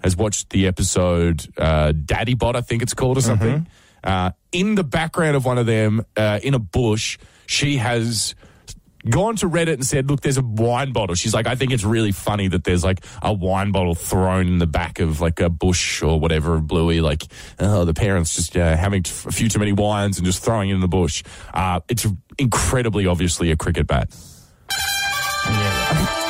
has 0.03 0.15
watched 0.15 0.49
the 0.49 0.67
episode 0.67 1.45
uh, 1.57 1.91
Daddy 1.91 2.33
Bot, 2.33 2.55
I 2.55 2.61
think 2.61 2.81
it's 2.81 2.93
called, 2.93 3.17
or 3.17 3.21
something. 3.21 3.67
Uh, 4.03 4.31
in 4.51 4.75
the 4.75 4.83
background 4.83 5.35
of 5.35 5.45
one 5.45 5.57
of 5.57 5.65
them, 5.65 6.05
uh, 6.17 6.39
in 6.43 6.53
a 6.53 6.59
bush, 6.59 7.17
she 7.45 7.77
has 7.77 8.35
gone 9.09 9.35
to 9.37 9.49
Reddit 9.49 9.73
and 9.73 9.85
said, 9.85 10.09
"Look, 10.09 10.21
there's 10.21 10.37
a 10.37 10.41
wine 10.43 10.91
bottle." 10.93 11.15
She's 11.15 11.33
like, 11.33 11.47
"I 11.47 11.55
think 11.55 11.71
it's 11.71 11.83
really 11.83 12.11
funny 12.11 12.47
that 12.49 12.63
there's 12.63 12.83
like 12.83 13.05
a 13.21 13.33
wine 13.33 13.71
bottle 13.71 13.95
thrown 13.95 14.47
in 14.47 14.57
the 14.59 14.67
back 14.67 14.99
of 14.99 15.21
like 15.21 15.39
a 15.39 15.49
bush 15.49 16.01
or 16.01 16.19
whatever 16.19 16.59
Bluey. 16.59 17.01
Like, 17.01 17.23
oh, 17.59 17.85
the 17.85 17.93
parents 17.93 18.35
just 18.35 18.55
uh, 18.57 18.75
having 18.77 19.03
t- 19.03 19.11
a 19.25 19.31
few 19.31 19.49
too 19.49 19.59
many 19.59 19.73
wines 19.73 20.17
and 20.17 20.25
just 20.25 20.43
throwing 20.43 20.69
it 20.69 20.75
in 20.75 20.81
the 20.81 20.87
bush." 20.87 21.23
Uh, 21.53 21.79
it's 21.89 22.07
incredibly 22.37 23.07
obviously 23.07 23.51
a 23.51 23.55
cricket 23.57 23.87
bat. 23.87 24.09
Don't- 25.45 26.23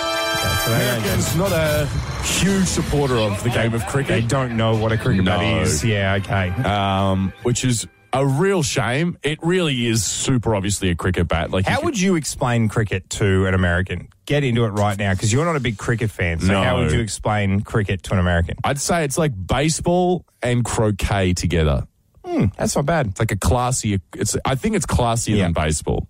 Americans 0.65 1.35
not 1.35 1.51
a 1.51 1.85
huge 2.23 2.65
supporter 2.65 3.17
of 3.17 3.43
the 3.43 3.49
game 3.49 3.73
of 3.73 3.85
cricket. 3.85 4.07
They 4.07 4.21
don't 4.21 4.55
know 4.55 4.77
what 4.77 4.93
a 4.93 4.97
cricket 4.97 5.25
bat 5.25 5.61
is. 5.61 5.83
Yeah, 5.83 6.15
okay. 6.15 6.49
um, 6.63 7.33
which 7.43 7.65
is 7.65 7.85
a 8.13 8.25
real 8.25 8.61
shame. 8.63 9.17
It 9.23 9.39
really 9.41 9.87
is 9.87 10.05
super 10.05 10.55
obviously 10.55 10.89
a 10.89 10.95
cricket 10.95 11.27
bat. 11.27 11.49
Like, 11.51 11.65
How 11.65 11.79
you 11.79 11.85
would 11.85 11.99
you 11.99 12.15
explain 12.15 12.69
cricket 12.69 13.09
to 13.11 13.45
an 13.47 13.53
American? 13.55 14.07
Get 14.25 14.43
into 14.43 14.63
it 14.65 14.69
right 14.69 14.97
now 14.97 15.13
because 15.13 15.33
you're 15.33 15.43
not 15.45 15.55
a 15.55 15.59
big 15.59 15.77
cricket 15.77 16.11
fan. 16.11 16.39
So 16.39 16.47
No. 16.47 16.63
how 16.63 16.77
would 16.77 16.91
you 16.91 16.99
explain 17.01 17.61
cricket 17.61 18.03
to 18.03 18.13
an 18.13 18.19
American? 18.19 18.55
I'd 18.63 18.79
say 18.79 19.03
it's 19.03 19.17
like 19.17 19.31
baseball 19.47 20.25
and 20.41 20.63
croquet 20.63 21.33
together. 21.33 21.87
Hmm, 22.23 22.45
that's 22.57 22.75
not 22.75 22.85
bad. 22.85 23.07
It's 23.07 23.19
like 23.19 23.31
a 23.31 23.35
classy. 23.37 23.99
It's. 24.15 24.37
I 24.45 24.55
think 24.55 24.75
it's 24.75 24.85
classier 24.85 25.35
Yeah. 25.37 25.43
than 25.43 25.53
baseball. 25.53 26.07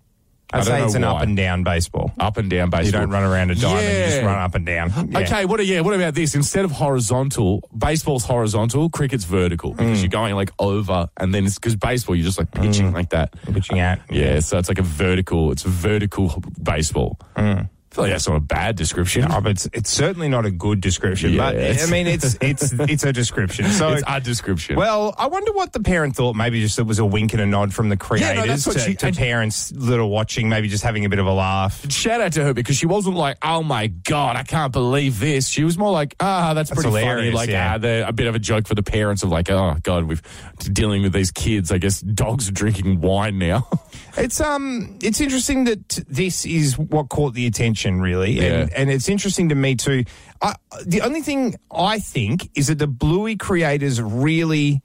I 0.54 0.58
I'd 0.58 0.64
say 0.64 0.84
it's 0.84 0.94
an 0.94 1.02
why. 1.02 1.08
up 1.08 1.22
and 1.22 1.36
down 1.36 1.64
baseball. 1.64 2.12
up 2.18 2.36
and 2.36 2.48
down 2.48 2.70
baseball. 2.70 2.86
You 2.86 2.92
don't 2.92 3.10
run 3.10 3.24
around 3.24 3.50
a 3.50 3.54
diamond, 3.54 3.84
you 3.86 4.04
just 4.04 4.22
run 4.22 4.38
up 4.38 4.54
and 4.54 4.64
down. 4.64 4.92
Yeah. 5.10 5.18
Okay, 5.20 5.44
what? 5.44 5.64
Yeah, 5.66 5.80
what 5.80 5.94
about 5.94 6.14
this? 6.14 6.34
Instead 6.34 6.64
of 6.64 6.70
horizontal, 6.70 7.68
baseball's 7.76 8.24
horizontal, 8.24 8.88
cricket's 8.90 9.24
vertical 9.24 9.72
Mm. 9.74 9.76
because 9.78 10.02
you're 10.02 10.08
going 10.10 10.34
like 10.34 10.50
over, 10.58 11.08
and 11.16 11.34
then 11.34 11.44
it's 11.44 11.56
because 11.56 11.76
baseball 11.76 12.14
you're 12.16 12.24
just 12.24 12.38
like 12.38 12.50
pitching 12.52 12.92
like 12.92 13.10
that. 13.10 13.34
Pitching 13.52 13.80
out. 13.80 13.98
Yeah, 14.10 14.40
so 14.40 14.58
it's 14.58 14.68
like 14.68 14.78
a 14.78 14.82
vertical. 14.82 15.50
It's 15.52 15.64
a 15.64 15.68
vertical 15.68 16.42
baseball. 16.62 17.18
I 17.94 17.96
feel 17.96 18.04
like 18.06 18.12
that's 18.14 18.26
not 18.28 18.36
a 18.36 18.40
bad 18.40 18.74
description. 18.74 19.22
No, 19.28 19.40
but 19.40 19.52
it's, 19.52 19.66
it's 19.72 19.90
certainly 19.90 20.28
not 20.28 20.44
a 20.44 20.50
good 20.50 20.80
description. 20.80 21.32
Yeah, 21.32 21.52
but 21.52 21.80
I 21.80 21.86
mean, 21.86 22.08
it's 22.08 22.36
it's 22.40 22.72
it's 22.72 23.04
a 23.04 23.12
description. 23.12 23.66
So, 23.66 23.88
it's 23.92 24.02
a 24.04 24.20
description. 24.20 24.74
well, 24.74 25.14
I 25.16 25.28
wonder 25.28 25.52
what 25.52 25.72
the 25.72 25.78
parent 25.78 26.16
thought. 26.16 26.34
Maybe 26.34 26.60
just 26.60 26.76
it 26.80 26.82
was 26.82 26.98
a 26.98 27.04
wink 27.04 27.34
and 27.34 27.40
a 27.40 27.46
nod 27.46 27.72
from 27.72 27.90
the 27.90 27.96
creators 27.96 28.46
that's 28.46 28.66
what 28.66 28.72
to, 28.72 28.80
she- 28.80 28.94
to 28.96 29.12
parents 29.12 29.68
that 29.76 29.96
are 30.00 30.04
watching, 30.04 30.48
maybe 30.48 30.66
just 30.66 30.82
having 30.82 31.04
a 31.04 31.08
bit 31.08 31.20
of 31.20 31.26
a 31.28 31.32
laugh. 31.32 31.88
shout 31.88 32.20
out 32.20 32.32
to 32.32 32.42
her 32.42 32.52
because 32.52 32.74
she 32.76 32.86
wasn't 32.86 33.14
like, 33.14 33.38
"Oh 33.42 33.62
my 33.62 33.86
god, 33.86 34.34
I 34.34 34.42
can't 34.42 34.72
believe 34.72 35.20
this." 35.20 35.46
She 35.46 35.62
was 35.62 35.78
more 35.78 35.92
like, 35.92 36.16
"Ah, 36.18 36.52
that's, 36.52 36.70
That's 36.70 36.82
pretty 36.82 37.00
funny." 37.00 37.30
Like, 37.30 37.48
yeah. 37.48 37.74
ah, 37.74 37.78
they're 37.78 38.08
a 38.08 38.12
bit 38.12 38.26
of 38.26 38.34
a 38.34 38.40
joke 38.40 38.66
for 38.66 38.74
the 38.74 38.82
parents 38.82 39.22
of 39.22 39.28
like, 39.28 39.48
"Oh 39.52 39.76
god, 39.84 40.02
we've 40.06 40.22
dealing 40.58 41.02
with 41.02 41.12
these 41.12 41.30
kids. 41.30 41.70
I 41.70 41.78
guess 41.78 42.00
dogs 42.00 42.48
are 42.48 42.52
drinking 42.52 43.02
wine 43.02 43.38
now." 43.38 43.68
It's 44.16 44.40
um, 44.40 44.96
it's 45.02 45.20
interesting 45.20 45.64
that 45.64 45.88
this 46.08 46.46
is 46.46 46.78
what 46.78 47.08
caught 47.08 47.34
the 47.34 47.46
attention, 47.48 47.83
really, 48.00 48.32
Yeah. 48.32 48.42
and, 48.62 48.72
and 48.74 48.90
it's 48.90 49.08
interesting 49.08 49.48
to 49.50 49.54
me 49.54 49.74
too. 49.76 50.04
I, 50.42 50.54
the 50.84 51.00
only 51.02 51.22
thing 51.22 51.56
I 51.70 51.98
think 51.98 52.50
is 52.54 52.66
that 52.68 52.78
the 52.78 52.86
Bluey 52.86 53.36
creators 53.36 54.00
really 54.00 54.82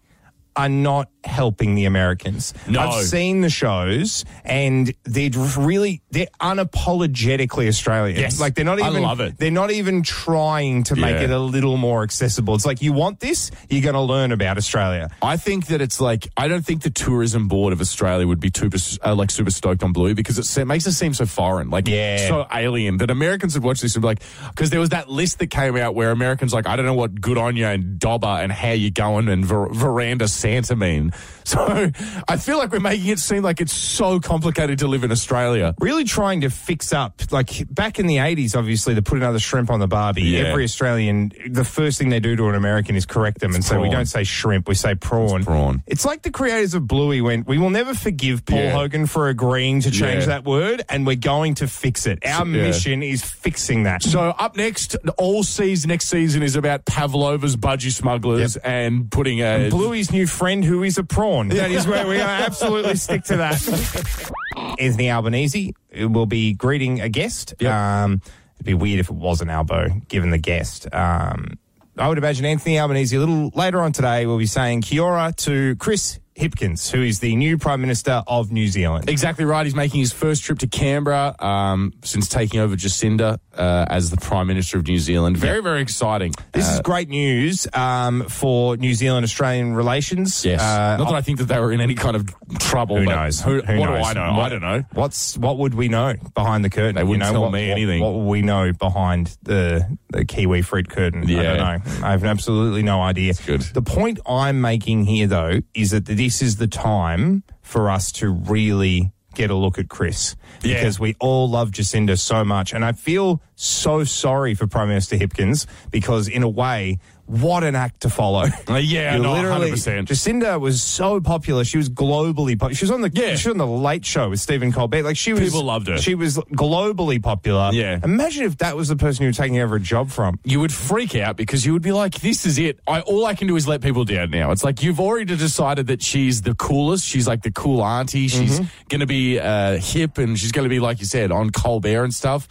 are 0.59 0.69
not 0.69 1.09
helping 1.23 1.75
the 1.75 1.85
Americans. 1.85 2.53
No. 2.67 2.79
I've 2.79 3.03
seen 3.05 3.41
the 3.41 3.49
shows, 3.49 4.25
and 4.45 4.93
they're 5.03 5.29
really 5.57 6.01
they're 6.11 6.27
unapologetically 6.41 7.67
Australian. 7.67 8.19
Yes. 8.19 8.39
like 8.39 8.55
they're 8.55 8.65
not 8.65 8.79
even 8.79 8.95
I 8.97 8.99
love 8.99 9.19
it. 9.19 9.37
they're 9.37 9.51
not 9.51 9.71
even 9.71 10.01
trying 10.03 10.83
to 10.85 10.95
make 10.95 11.15
it 11.17 11.29
a 11.29 11.39
little 11.39 11.77
more 11.77 12.03
accessible. 12.03 12.55
It's 12.55 12.65
like 12.65 12.81
you 12.81 12.93
want 12.93 13.19
this, 13.19 13.51
you're 13.69 13.81
going 13.81 13.95
to 13.95 14.01
learn 14.01 14.31
about 14.31 14.57
Australia. 14.57 15.09
I 15.21 15.37
think 15.37 15.67
that 15.67 15.81
it's 15.81 15.99
like 16.01 16.27
I 16.37 16.47
don't 16.47 16.65
think 16.65 16.81
the 16.83 16.89
tourism 16.89 17.47
board 17.47 17.73
of 17.73 17.81
Australia 17.81 18.27
would 18.27 18.39
be 18.39 18.51
super 18.55 18.77
uh, 19.05 19.15
like 19.15 19.31
super 19.31 19.51
stoked 19.51 19.83
on 19.83 19.93
Blue 19.93 20.15
because 20.15 20.37
it 20.39 20.43
se- 20.45 20.63
makes 20.65 20.85
it 20.87 20.93
seem 20.93 21.13
so 21.13 21.25
foreign, 21.25 21.69
like 21.69 21.87
Yeah. 21.87 22.27
so 22.27 22.47
alien 22.53 22.97
that 22.97 23.09
Americans 23.09 23.53
would 23.55 23.63
watch 23.63 23.81
this 23.81 23.95
and 23.95 24.01
be 24.01 24.07
like, 24.07 24.21
because 24.49 24.69
there 24.71 24.79
was 24.79 24.89
that 24.89 25.09
list 25.09 25.39
that 25.39 25.47
came 25.47 25.75
out 25.77 25.95
where 25.95 26.11
Americans 26.11 26.53
like 26.53 26.67
I 26.67 26.75
don't 26.75 26.85
know 26.85 26.93
what 26.93 27.19
good 27.21 27.37
on 27.37 27.55
you 27.55 27.65
and 27.65 27.99
dobber 27.99 28.27
and 28.27 28.51
how 28.51 28.71
you 28.71 28.91
going 28.91 29.27
and 29.29 29.45
ver- 29.45 29.69
veranda 29.69 30.27
Santa 30.49 30.75
mean. 30.75 31.11
So 31.43 31.89
I 32.27 32.37
feel 32.37 32.57
like 32.59 32.71
we're 32.71 32.79
making 32.79 33.07
it 33.07 33.17
seem 33.19 33.41
like 33.43 33.59
it's 33.59 33.73
so 33.73 34.19
complicated 34.19 34.79
to 34.79 34.87
live 34.87 35.03
in 35.03 35.11
Australia. 35.11 35.73
really 35.79 36.03
trying 36.03 36.41
to 36.41 36.49
fix 36.49 36.93
up. 36.93 37.21
Like 37.31 37.73
back 37.73 37.97
in 37.99 38.05
the 38.07 38.17
80s, 38.17 38.55
obviously, 38.55 38.93
to 38.95 39.01
put 39.01 39.17
another 39.17 39.39
shrimp 39.39 39.69
on 39.71 39.79
the 39.79 39.87
barbie, 39.87 40.23
Yeah. 40.23 40.41
every 40.41 40.63
Australian, 40.63 41.31
the 41.49 41.63
first 41.63 41.97
thing 41.97 42.09
they 42.09 42.19
do 42.19 42.35
to 42.35 42.49
an 42.49 42.55
American 42.55 42.95
is 42.95 43.05
correct 43.05 43.39
them 43.39 43.55
and 43.55 43.63
say, 43.65 43.77
we 43.77 43.89
don't 43.89 44.05
say 44.05 44.23
shrimp, 44.23 44.67
we 44.67 44.75
say 44.75 44.93
prawn. 44.95 45.37
It's 45.37 45.45
prawn. 45.45 45.83
It's 45.87 46.05
like 46.05 46.21
the 46.21 46.31
creators 46.31 46.73
of 46.75 46.87
Bluey 46.87 47.21
went, 47.21 47.47
we 47.47 47.57
will 47.57 47.69
never 47.71 47.93
forgive 47.95 48.45
Paul 48.45 48.59
Yeah. 48.59 48.71
Hogan 48.71 49.05
for 49.07 49.29
agreeing 49.29 49.81
to 49.81 49.91
change 49.91 50.21
Yeah. 50.23 50.27
that 50.27 50.45
word, 50.45 50.83
and 50.89 51.07
we're 51.07 51.15
going 51.15 51.55
to 51.55 51.67
fix 51.67 52.05
it. 52.05 52.19
Our 52.25 52.45
mission 52.45 53.01
is 53.01 53.23
fixing 53.23 53.83
that. 53.83 54.03
So 54.03 54.19
up 54.37 54.55
next, 54.55 54.95
all 55.17 55.43
season 55.43 55.89
next 55.89 56.07
season 56.09 56.43
is 56.43 56.55
about 56.55 56.85
Pavlova's 56.85 57.55
budgie 57.55 57.91
smugglers 57.91 58.55
and 58.57 59.09
putting 59.09 59.39
a 59.41 59.69
Bluey's 59.71 60.11
new 60.11 60.27
friend, 60.29 60.63
who 60.63 60.83
is 60.83 60.97
a 60.97 61.03
prawn. 61.03 61.49
That 61.59 61.71
is 61.71 61.85
where 61.85 62.07
we 62.07 62.19
are. 62.21 62.27
Absolutely 62.27 62.95
stick 62.95 63.23
to 63.25 63.37
that. 63.37 64.31
Anthony 64.79 65.11
Albanese 65.11 65.73
will 65.93 66.25
be 66.25 66.53
greeting 66.53 67.01
a 67.01 67.09
guest. 67.09 67.53
Yep. 67.59 67.73
Um, 67.73 68.21
it'd 68.55 68.65
be 68.65 68.73
weird 68.73 68.99
if 68.99 69.09
it 69.09 69.15
wasn't 69.15 69.51
Albo, 69.51 69.89
given 70.07 70.29
the 70.29 70.37
guest. 70.37 70.87
Um, 70.93 71.57
I 71.97 72.07
would 72.07 72.17
imagine 72.17 72.45
Anthony 72.45 72.79
Albanese 72.79 73.15
a 73.15 73.19
little 73.19 73.51
later 73.55 73.81
on 73.81 73.91
today 73.91 74.25
will 74.25 74.37
be 74.37 74.45
saying 74.45 74.81
Kia 74.81 75.03
ora 75.03 75.33
to 75.37 75.75
Chris 75.75 76.19
Hipkins, 76.39 76.89
who 76.91 77.01
is 77.03 77.19
the 77.19 77.35
new 77.35 77.57
Prime 77.57 77.81
Minister 77.81 78.23
of 78.27 78.51
New 78.51 78.67
Zealand. 78.67 79.09
Exactly 79.09 79.43
right. 79.45 79.65
He's 79.65 79.75
making 79.75 79.99
his 79.99 80.13
first 80.13 80.43
trip 80.43 80.59
to 80.59 80.67
Canberra 80.67 81.35
um, 81.39 81.93
since 82.03 82.27
taking 82.29 82.59
over 82.61 82.75
Jacinda 82.75 83.39
uh, 83.53 83.85
as 83.89 84.09
the 84.09 84.17
Prime 84.17 84.47
Minister 84.47 84.77
of 84.77 84.87
New 84.87 84.99
Zealand. 84.99 85.37
Very, 85.37 85.61
very 85.61 85.81
exciting. 85.81 86.33
This 86.53 86.67
Uh, 86.69 86.73
is 86.75 86.79
great 86.81 87.09
news 87.09 87.67
um, 87.73 88.23
for 88.29 88.77
New 88.77 88.93
Zealand 88.93 89.25
Australian 89.25 89.73
relations. 89.73 90.45
Yes. 90.45 90.61
Uh, 90.61 90.95
Not 90.97 91.09
that 91.09 91.15
I 91.15 91.21
think 91.21 91.39
that 91.39 91.45
they 91.45 91.59
were 91.59 91.71
in 91.73 91.81
any 91.81 91.95
kind 91.95 92.15
of 92.15 92.33
trouble. 92.59 92.97
Who 92.97 93.05
knows? 93.05 93.41
Who, 93.41 93.61
Who 93.61 93.79
what 93.79 93.89
knows? 93.89 93.99
do 93.99 94.03
I 94.05 94.13
know? 94.13 94.37
What- 94.37 94.45
I 94.45 94.49
don't 94.49 94.61
know. 94.61 94.83
What's 94.93 95.37
what 95.37 95.57
would 95.57 95.73
we 95.73 95.89
know 95.89 96.13
behind 96.33 96.63
the 96.63 96.69
curtain? 96.69 96.95
They 96.95 97.03
wouldn't 97.03 97.23
you 97.25 97.27
know, 97.27 97.33
tell 97.33 97.41
what, 97.43 97.51
me 97.51 97.67
what- 97.69 97.77
anything. 97.77 98.01
What, 98.01 98.13
will 98.13 98.25
we 98.27 98.41
know 98.41 98.71
behind 98.71 99.37
the 99.43 99.97
the 100.09 100.23
Kiwi 100.25 100.61
fruit 100.61 100.89
curtain? 100.89 101.23
I 101.29 101.43
don't 101.43 101.57
know. 101.57 102.07
I 102.07 102.11
have 102.11 102.23
absolutely 102.23 102.81
no 102.83 103.01
idea. 103.01 103.33
good. 103.45 103.61
The 103.61 103.81
point 103.81 104.19
I'm 104.25 104.61
making 104.61 105.05
here, 105.05 105.27
though, 105.27 105.59
is 105.73 105.91
that 105.91 106.05
this 106.29 106.43
is 106.43 106.57
the 106.57 106.67
time 106.67 107.41
for 107.63 107.89
us 107.89 108.11
to 108.11 108.29
really 108.29 109.11
get 109.33 109.49
a 109.49 109.55
look 109.55 109.79
at 109.79 109.89
Chris 109.89 110.35
Yeah. 110.61 110.75
because 110.75 110.99
we 110.99 111.15
all 111.19 111.49
love 111.49 111.71
Jacinda 111.71 112.19
so 112.19 112.45
much, 112.45 112.71
and 112.71 112.85
I 112.85 112.91
feel 112.91 113.41
so 113.55 114.03
sorry 114.03 114.53
for 114.53 114.67
Prime 114.67 114.89
Minister 114.89 115.15
Hipkins 115.17 115.65
because, 115.89 116.27
in 116.27 116.43
a 116.43 116.47
way. 116.49 116.99
What 117.29 117.63
an 117.63 117.75
act 117.75 117.99
to 118.01 118.09
follow! 118.09 118.45
Uh, 118.67 118.75
yeah, 118.81 119.15
no, 119.17 119.33
literally, 119.33 119.69
100%. 119.71 120.07
Jacinda 120.07 120.59
was 120.59 120.81
so 120.81 121.21
popular. 121.21 121.63
She 121.63 121.77
was 121.77 121.87
globally 121.87 122.57
popular. 122.57 122.73
She 122.73 122.85
was 122.85 122.91
on 122.91 123.01
the 123.01 123.11
Yeah. 123.13 123.35
she 123.35 123.49
was 123.49 123.53
on 123.53 123.57
the 123.59 123.67
Late 123.67 124.03
Show 124.03 124.31
with 124.31 124.39
Stephen 124.39 124.71
Colbert. 124.71 125.03
Like 125.03 125.15
she 125.15 125.33
was, 125.33 125.41
People 125.41 125.63
loved 125.63 125.87
her. 125.89 125.99
She 125.99 126.15
was 126.15 126.37
globally 126.37 127.21
popular. 127.21 127.69
Yeah. 127.71 127.99
Imagine 128.03 128.45
if 128.45 128.57
that 128.57 128.75
was 128.75 128.87
the 128.87 128.95
person 128.95 129.23
you 129.23 129.29
were 129.29 129.33
taking 129.33 129.59
over 129.59 129.75
a 129.75 129.79
job 129.79 130.09
from. 130.09 130.39
you 130.43 130.59
would 130.59 130.73
freak 130.73 131.13
out 131.15 131.37
because 131.37 131.65
you 131.67 131.73
would 131.73 131.83
be 131.83 131.91
like, 131.91 132.15
"This 132.19 132.47
is 132.47 132.57
it. 132.57 132.79
I 132.87 133.01
all 133.01 133.25
I 133.27 133.35
can 133.35 133.47
do 133.47 133.55
is 133.55 133.67
let 133.67 133.81
people 133.81 134.05
down 134.05 134.31
now." 134.31 134.49
It's 134.51 134.63
like 134.63 134.81
you've 134.81 134.99
already 134.99 135.35
decided 135.35 135.85
that 135.87 136.01
she's 136.01 136.41
the 136.41 136.55
coolest. 136.55 137.05
She's 137.05 137.27
like 137.27 137.43
the 137.43 137.51
cool 137.51 137.83
auntie. 137.83 138.27
She's 138.27 138.59
going 138.89 139.01
to 139.01 139.05
be 139.07 139.39
uh, 139.39 139.77
hip 139.77 140.17
and 140.17 140.37
she's 140.39 140.51
going 140.51 140.65
to 140.65 140.69
be 140.69 140.79
like 140.79 140.99
you 140.99 141.05
said 141.05 141.31
on 141.31 141.51
Colbert 141.51 142.03
and 142.05 142.13
stuff. 142.13 142.47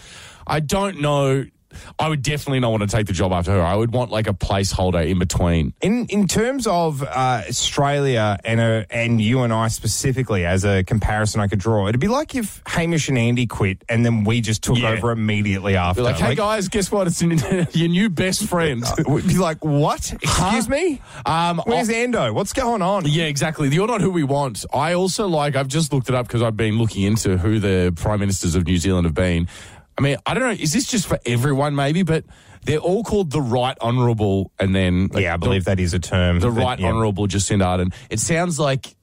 I 0.46 0.60
don't 0.60 1.00
know. 1.00 1.44
I 1.98 2.08
would 2.08 2.22
definitely 2.22 2.60
not 2.60 2.70
want 2.70 2.82
to 2.88 2.88
take 2.96 3.06
the 3.06 3.12
job 3.12 3.32
after 3.32 3.52
her. 3.52 3.62
I 3.62 3.74
would 3.74 3.92
want 3.92 4.10
like 4.10 4.26
a 4.26 4.32
placeholder 4.32 5.06
in 5.06 5.18
between. 5.18 5.74
In 5.80 6.06
in 6.06 6.26
terms 6.26 6.66
of 6.66 7.02
uh, 7.02 7.42
Australia 7.48 8.38
and 8.44 8.60
uh, 8.60 8.84
and 8.90 9.20
you 9.20 9.42
and 9.42 9.52
I 9.52 9.68
specifically, 9.68 10.44
as 10.46 10.64
a 10.64 10.82
comparison 10.84 11.40
I 11.40 11.46
could 11.48 11.58
draw, 11.58 11.88
it'd 11.88 12.00
be 12.00 12.08
like 12.08 12.34
if 12.34 12.62
Hamish 12.66 13.08
and 13.08 13.18
Andy 13.18 13.46
quit 13.46 13.84
and 13.88 14.04
then 14.04 14.24
we 14.24 14.40
just 14.40 14.62
took 14.62 14.78
Yeah. 14.78 14.90
over 14.90 15.10
immediately 15.10 15.76
after. 15.76 16.00
Be 16.00 16.04
like, 16.04 16.16
hey 16.16 16.34
guys, 16.34 16.68
guess 16.68 16.90
what? 16.90 17.06
It's 17.06 17.20
your 17.76 17.88
new 17.88 18.08
best 18.08 18.44
friend. 18.46 18.82
We'd 19.08 19.26
be 19.28 19.38
like, 19.38 19.64
what? 19.64 20.12
Excuse 20.12 20.68
me? 20.68 21.00
Um, 21.26 21.60
Where's 21.66 21.88
Ando? 21.88 22.32
What's 22.32 22.52
going 22.52 22.82
on? 22.82 23.06
Yeah, 23.06 23.24
exactly. 23.24 23.68
You're 23.68 23.86
not 23.86 24.00
who 24.00 24.10
we 24.10 24.22
want. 24.24 24.64
I 24.72 24.94
also 24.94 25.26
like, 25.28 25.56
I've 25.56 25.68
just 25.68 25.92
looked 25.92 26.08
it 26.08 26.14
up 26.14 26.26
because 26.26 26.42
I've 26.42 26.56
been 26.56 26.78
looking 26.78 27.02
into 27.04 27.36
who 27.38 27.58
the 27.60 27.92
prime 27.96 28.20
ministers 28.20 28.54
of 28.54 28.66
New 28.66 28.78
Zealand 28.78 29.04
have 29.04 29.14
been. 29.14 29.48
I 29.98 30.00
mean, 30.00 30.16
I 30.24 30.34
don't 30.34 30.44
know, 30.44 30.50
is 30.50 30.72
this 30.72 30.86
just 30.86 31.06
for 31.06 31.18
everyone 31.26 31.74
maybe? 31.74 32.04
But 32.04 32.24
they're 32.64 32.78
all 32.78 33.02
called 33.02 33.32
the 33.32 33.40
Right 33.40 33.76
Honourable 33.80 34.52
and 34.58 34.74
then. 34.74 35.08
like, 35.08 35.24
Yeah, 35.24 35.34
I 35.34 35.36
believe 35.36 35.64
that 35.64 35.80
is 35.80 35.92
a 35.92 35.98
term. 35.98 36.38
The 36.38 36.50
Right 36.50 36.78
yeah. 36.78 36.88
Honourable 36.88 37.26
Jacinda 37.26 37.64
Ardern. 37.64 37.92
It 38.08 38.20
sounds 38.20 38.58
like. 38.58 38.94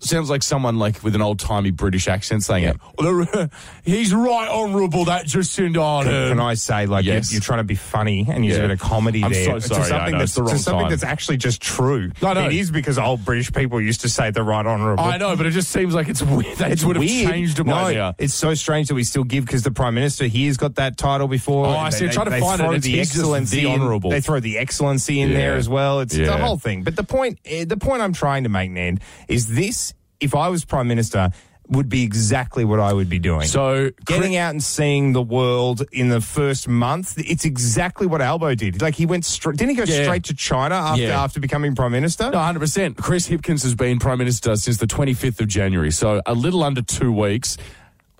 Sounds 0.00 0.28
like 0.28 0.42
someone 0.42 0.78
like 0.78 1.02
with 1.02 1.14
an 1.14 1.22
old 1.22 1.38
timey 1.38 1.70
British 1.70 2.08
accent 2.08 2.42
saying 2.42 2.64
it. 2.64 3.50
He's 3.84 4.12
right 4.12 4.48
honourable, 4.50 5.06
that 5.06 5.24
Jacinda 5.26 5.76
Ardern. 5.76 6.28
Can 6.28 6.40
I 6.40 6.54
say, 6.54 6.84
like, 6.86 7.04
Yes. 7.06 7.30
you're, 7.30 7.36
you're 7.36 7.42
trying 7.42 7.60
to 7.60 7.64
be 7.64 7.74
funny 7.74 8.26
and 8.28 8.44
use 8.44 8.54
Yeah. 8.56 8.64
a 8.64 8.68
bit 8.68 8.70
of 8.72 8.80
comedy 8.80 9.24
I'm 9.24 9.32
there 9.32 9.44
so 9.44 9.58
sorry, 9.60 9.80
to 9.82 9.88
something 9.88 9.94
I 9.94 10.10
know, 10.10 10.18
that's 10.18 10.30
it's 10.30 10.34
the 10.34 10.42
wrong 10.42 10.52
to 10.52 10.58
something 10.58 10.80
time. 10.82 10.90
that's 10.90 11.04
actually 11.04 11.36
just 11.38 11.62
true. 11.62 12.10
No, 12.20 12.32
no. 12.34 12.46
It 12.48 12.52
is 12.54 12.70
because 12.70 12.98
old 12.98 13.24
British 13.24 13.50
people 13.52 13.80
used 13.80 14.02
to 14.02 14.10
say 14.10 14.30
the 14.30 14.42
right 14.42 14.66
honourable. 14.66 15.02
I 15.04 15.16
know, 15.16 15.36
but 15.36 15.46
it 15.46 15.52
just 15.52 15.70
seems 15.70 15.94
like 15.94 16.08
it's 16.08 16.22
weird. 16.22 16.58
They 16.58 16.70
It's 16.72 16.84
would 16.84 16.96
have 16.96 17.04
weird. 17.04 17.30
changed 17.30 17.58
it 17.60 17.64
by 17.64 17.94
now. 17.94 18.14
It's 18.18 18.34
so 18.34 18.52
strange 18.54 18.88
that 18.88 18.94
we 18.94 19.04
still 19.04 19.24
give 19.24 19.46
because 19.46 19.62
the 19.62 19.70
prime 19.70 19.94
minister 19.94 20.26
here's 20.26 20.58
got 20.58 20.74
that 20.74 20.98
title 20.98 21.28
before. 21.28 21.66
Oh, 21.66 21.70
I 21.70 21.88
see. 21.88 22.08
Try 22.08 22.24
to 22.24 22.30
find 22.40 22.60
it. 22.60 22.64
throw 22.64 22.72
It's 22.72 22.84
the 22.84 22.90
he's 22.92 23.06
just 23.08 23.18
excellency. 23.20 23.60
the 23.62 23.68
in- 23.72 23.80
honourable. 23.80 24.10
They 24.10 24.20
throw 24.20 24.40
the 24.40 24.58
excellency 24.58 25.20
in 25.22 25.32
there 25.32 25.52
Yeah. 25.52 25.56
as 25.58 25.68
well. 25.68 26.00
It's 26.00 26.14
the 26.14 26.24
Yeah. 26.24 26.38
whole 26.38 26.58
thing. 26.58 26.82
But 26.82 26.96
the 26.96 27.04
point, 27.04 27.38
eh, 27.46 27.64
the 27.64 27.78
point 27.78 28.02
I'm 28.02 28.12
trying 28.12 28.42
to 28.42 28.50
make, 28.50 28.70
Ned, 28.70 29.00
is 29.28 29.46
this: 29.48 29.93
if 30.24 30.34
I 30.34 30.48
was 30.48 30.64
prime 30.64 30.88
minister. 30.88 31.30
Would 31.70 31.88
be 31.88 32.02
exactly 32.02 32.62
what 32.66 32.78
I 32.78 32.92
would 32.92 33.08
be 33.08 33.18
doing. 33.18 33.46
So, 33.46 33.90
getting 34.04 34.36
out 34.36 34.50
and 34.50 34.62
seeing 34.62 35.14
the 35.14 35.22
world 35.22 35.82
in 35.92 36.10
the 36.10 36.20
first 36.20 36.68
month, 36.68 37.14
it's 37.16 37.46
exactly 37.46 38.06
what 38.06 38.20
Albo 38.20 38.54
did. 38.54 38.82
Like 38.82 38.94
he 38.96 39.06
went 39.06 39.24
straight. 39.24 39.56
Didn't 39.56 39.70
he 39.70 39.76
go 39.76 39.84
Yeah. 39.90 40.02
straight 40.02 40.24
to 40.24 40.34
China 40.34 40.74
after 40.74 41.00
Yeah. 41.04 41.22
after 41.24 41.40
becoming 41.40 41.74
prime 41.74 41.92
minister? 41.92 42.24
No, 42.30 42.36
100%. 42.38 42.98
Chris 42.98 43.26
Hipkins 43.30 43.62
has 43.62 43.74
been 43.74 43.98
Prime 43.98 44.18
Minister 44.18 44.56
since 44.56 44.76
the 44.76 44.86
25th 44.86 45.40
of 45.40 45.48
January, 45.48 45.90
so 45.90 46.20
a 46.26 46.34
little 46.34 46.62
under 46.62 46.82
two 46.82 47.10
weeks. 47.10 47.56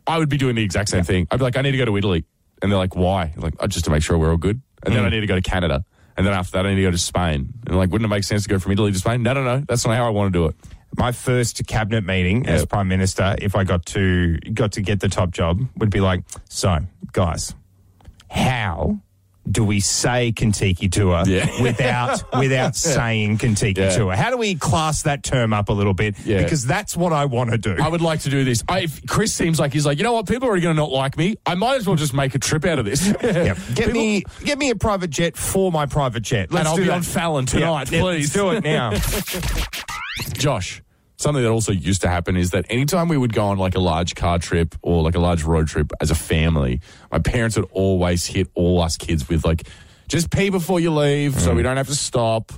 I 0.06 0.16
would 0.16 0.30
be 0.30 0.38
doing 0.38 0.54
the 0.54 0.62
exact 0.64 0.88
same 0.88 1.04
thing. 1.04 1.26
I'd 1.30 1.36
be 1.36 1.44
like, 1.44 1.58
I 1.58 1.60
need 1.60 1.72
to 1.72 1.76
go 1.78 1.84
to 1.84 1.98
Italy. 1.98 2.24
And 2.62 2.72
they're 2.72 2.78
like, 2.78 2.96
why? 2.96 3.34
Like, 3.36 3.52
"Oh, 3.60 3.66
just 3.66 3.84
to 3.84 3.90
make 3.90 4.02
sure 4.02 4.16
we're 4.16 4.30
all 4.30 4.38
good. 4.38 4.62
And 4.86 4.94
Mm. 4.94 4.96
then 4.96 5.04
I 5.04 5.10
need 5.10 5.20
to 5.20 5.26
go 5.26 5.34
to 5.34 5.42
Canada. 5.42 5.84
And 6.16 6.26
then 6.26 6.32
after 6.32 6.52
that, 6.52 6.64
I 6.64 6.70
need 6.70 6.76
to 6.76 6.82
go 6.88 6.92
to 6.92 6.96
Spain. 6.98 7.52
And 7.66 7.76
like, 7.76 7.90
wouldn't 7.92 8.06
it 8.06 8.14
make 8.14 8.24
sense 8.24 8.44
to 8.44 8.48
go 8.48 8.58
from 8.58 8.72
Italy 8.72 8.90
to 8.90 8.98
Spain? 8.98 9.22
No, 9.22 9.34
no, 9.34 9.44
no. 9.44 9.64
That's 9.68 9.84
not 9.86 9.96
how 9.96 10.06
I 10.06 10.10
want 10.10 10.32
to 10.32 10.38
do 10.38 10.46
it. 10.46 10.54
My 10.96 11.12
first 11.12 11.66
cabinet 11.66 12.04
meeting 12.04 12.46
as 12.46 12.64
prime 12.66 12.88
minister, 12.88 13.34
if 13.40 13.56
I 13.56 13.64
got 13.64 13.84
to 13.86 14.36
got 14.52 14.72
to 14.72 14.80
get 14.82 15.00
the 15.00 15.08
top 15.08 15.30
job, 15.30 15.60
would 15.76 15.90
be 15.90 16.00
like, 16.00 16.24
so 16.48 16.78
guys, 17.12 17.54
how 18.30 18.98
do 19.50 19.62
we 19.62 19.78
say 19.78 20.32
Kentucky 20.32 20.88
tour 20.88 21.22
Yeah. 21.26 21.46
without 21.62 22.22
without 22.38 22.74
saying 22.76 23.36
Kentucky 23.38 23.74
Yeah. 23.76 23.90
tour? 23.94 24.16
How 24.16 24.30
do 24.30 24.38
we 24.38 24.54
class 24.54 25.02
that 25.02 25.22
term 25.22 25.52
up 25.52 25.68
a 25.68 25.72
little 25.74 25.92
bit? 25.92 26.18
Yeah. 26.24 26.42
Because 26.42 26.64
that's 26.64 26.96
what 26.96 27.12
I 27.12 27.26
want 27.26 27.50
to 27.50 27.58
do. 27.58 27.76
I 27.78 27.88
would 27.88 28.00
like 28.00 28.20
to 28.20 28.30
do 28.30 28.42
this. 28.44 28.64
I, 28.68 28.80
if 28.84 29.06
Chris 29.06 29.34
seems 29.34 29.60
like 29.60 29.74
he's 29.74 29.84
like, 29.84 29.98
you 29.98 30.04
know 30.04 30.14
what? 30.14 30.26
People 30.26 30.48
are 30.48 30.58
going 30.58 30.74
to 30.76 30.80
not 30.80 30.90
like 30.90 31.18
me. 31.18 31.36
I 31.44 31.56
might 31.56 31.74
as 31.76 31.86
well 31.86 31.96
just 31.96 32.14
make 32.14 32.34
a 32.34 32.38
trip 32.38 32.64
out 32.64 32.78
of 32.78 32.86
this. 32.86 33.06
Yep. 33.22 33.58
Get 33.74 33.76
People- 33.76 33.92
me 33.92 34.24
get 34.44 34.56
me 34.58 34.70
a 34.70 34.76
private 34.76 35.10
jet 35.10 35.36
for 35.36 35.70
my 35.70 35.84
private 35.86 36.22
jet. 36.22 36.50
Let's 36.50 36.60
and 36.60 36.68
I'll 36.68 36.76
do 36.76 36.82
be 36.82 36.88
that. 36.88 36.94
on 36.94 37.02
Fallon 37.02 37.44
tonight, 37.46 37.90
Yep. 37.92 38.00
please. 38.00 38.20
Let's 38.22 38.32
do 38.32 38.50
it 38.52 38.64
now. 38.64 38.92
Josh, 40.34 40.82
something 41.24 41.42
that 41.42 41.50
also 41.50 41.72
used 41.72 42.02
to 42.02 42.08
happen 42.08 42.36
is 42.36 42.50
that 42.50 42.66
anytime 42.68 43.08
we 43.08 43.16
would 43.16 43.32
go 43.32 43.46
on 43.46 43.56
like 43.56 43.74
a 43.74 43.80
large 43.80 44.14
car 44.14 44.38
trip 44.38 44.74
or 44.82 45.02
like 45.02 45.14
a 45.14 45.18
large 45.18 45.42
road 45.42 45.66
trip 45.66 45.90
as 45.98 46.10
a 46.10 46.14
family, 46.14 46.80
my 47.10 47.18
parents 47.18 47.56
would 47.56 47.66
always 47.72 48.26
hit 48.26 48.48
all 48.54 48.82
us 48.82 48.98
kids 48.98 49.26
with 49.26 49.42
like, 49.44 49.66
just 50.06 50.30
pee 50.30 50.50
before 50.50 50.80
you 50.80 50.90
leave 50.90 51.40
so 51.40 51.54
we 51.54 51.62
mm. 51.62 51.64
don't 51.64 51.78
have 51.78 51.88
to 51.88 51.94
stop. 51.94 52.52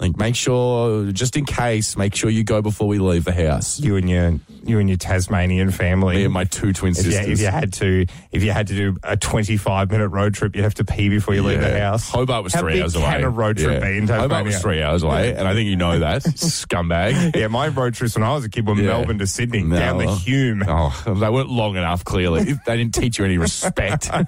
Like, 0.00 0.16
make 0.16 0.36
sure, 0.36 1.10
just 1.10 1.36
in 1.36 1.44
case, 1.44 1.96
make 1.96 2.14
sure 2.14 2.30
you 2.30 2.44
go 2.44 2.62
before 2.62 2.86
we 2.86 2.98
leave 3.00 3.24
the 3.24 3.32
house. 3.32 3.80
you 3.80 3.96
and 3.96 4.08
your 4.08 4.34
you 4.64 4.78
and 4.78 4.88
your 4.88 4.98
Tasmanian 4.98 5.70
family. 5.72 6.16
Me 6.16 6.24
and 6.24 6.32
my 6.32 6.44
two 6.44 6.72
twin 6.72 6.92
If 6.92 6.98
you, 7.04 7.10
sisters. 7.12 7.28
if 7.28 7.40
you 7.40 7.46
had 7.46 7.72
to, 7.74 8.06
if 8.30 8.42
you 8.44 8.52
had 8.52 8.66
to 8.68 8.74
do 8.74 8.96
a 9.02 9.16
twenty-five 9.16 9.90
minute 9.90 10.08
road 10.10 10.34
trip, 10.34 10.54
you'd 10.54 10.62
have 10.62 10.74
to 10.74 10.84
pee 10.84 11.08
before 11.08 11.34
you 11.34 11.42
leave 11.42 11.60
the 11.60 11.80
house. 11.80 12.08
Hobart 12.10 12.44
was 12.44 12.54
How 12.54 12.60
three 12.60 12.80
hours 12.80 12.94
away. 12.94 13.06
Can 13.06 13.24
a 13.24 13.30
road 13.30 13.56
trip 13.56 13.82
Yeah. 13.82 13.88
be 13.90 13.96
in 13.98 14.06
Tasmania? 14.06 14.20
Hobart 14.22 14.44
was 14.44 14.60
three 14.60 14.82
hours 14.82 15.02
away, 15.02 15.34
and 15.34 15.48
I 15.48 15.54
think 15.54 15.68
you 15.68 15.76
know 15.76 15.98
that 15.98 16.22
scumbag. 16.24 17.34
Yeah, 17.34 17.48
my 17.48 17.66
road 17.68 17.94
trips 17.94 18.14
when 18.14 18.22
I 18.24 18.32
was 18.34 18.44
a 18.44 18.48
kid 18.48 18.66
were 18.68 18.74
Yeah. 18.76 18.88
Melbourne 18.88 19.18
to 19.18 19.26
Sydney, 19.26 19.62
No. 19.64 19.78
down 19.78 19.98
the 19.98 20.12
Hume. 20.14 20.62
Oh, 20.68 21.02
they 21.06 21.28
weren't 21.28 21.50
long 21.50 21.76
enough. 21.76 22.04
Clearly, 22.04 22.44
they 22.66 22.76
didn't 22.76 22.94
teach 22.94 23.18
you 23.18 23.24
any 23.24 23.38
respect. 23.38 24.08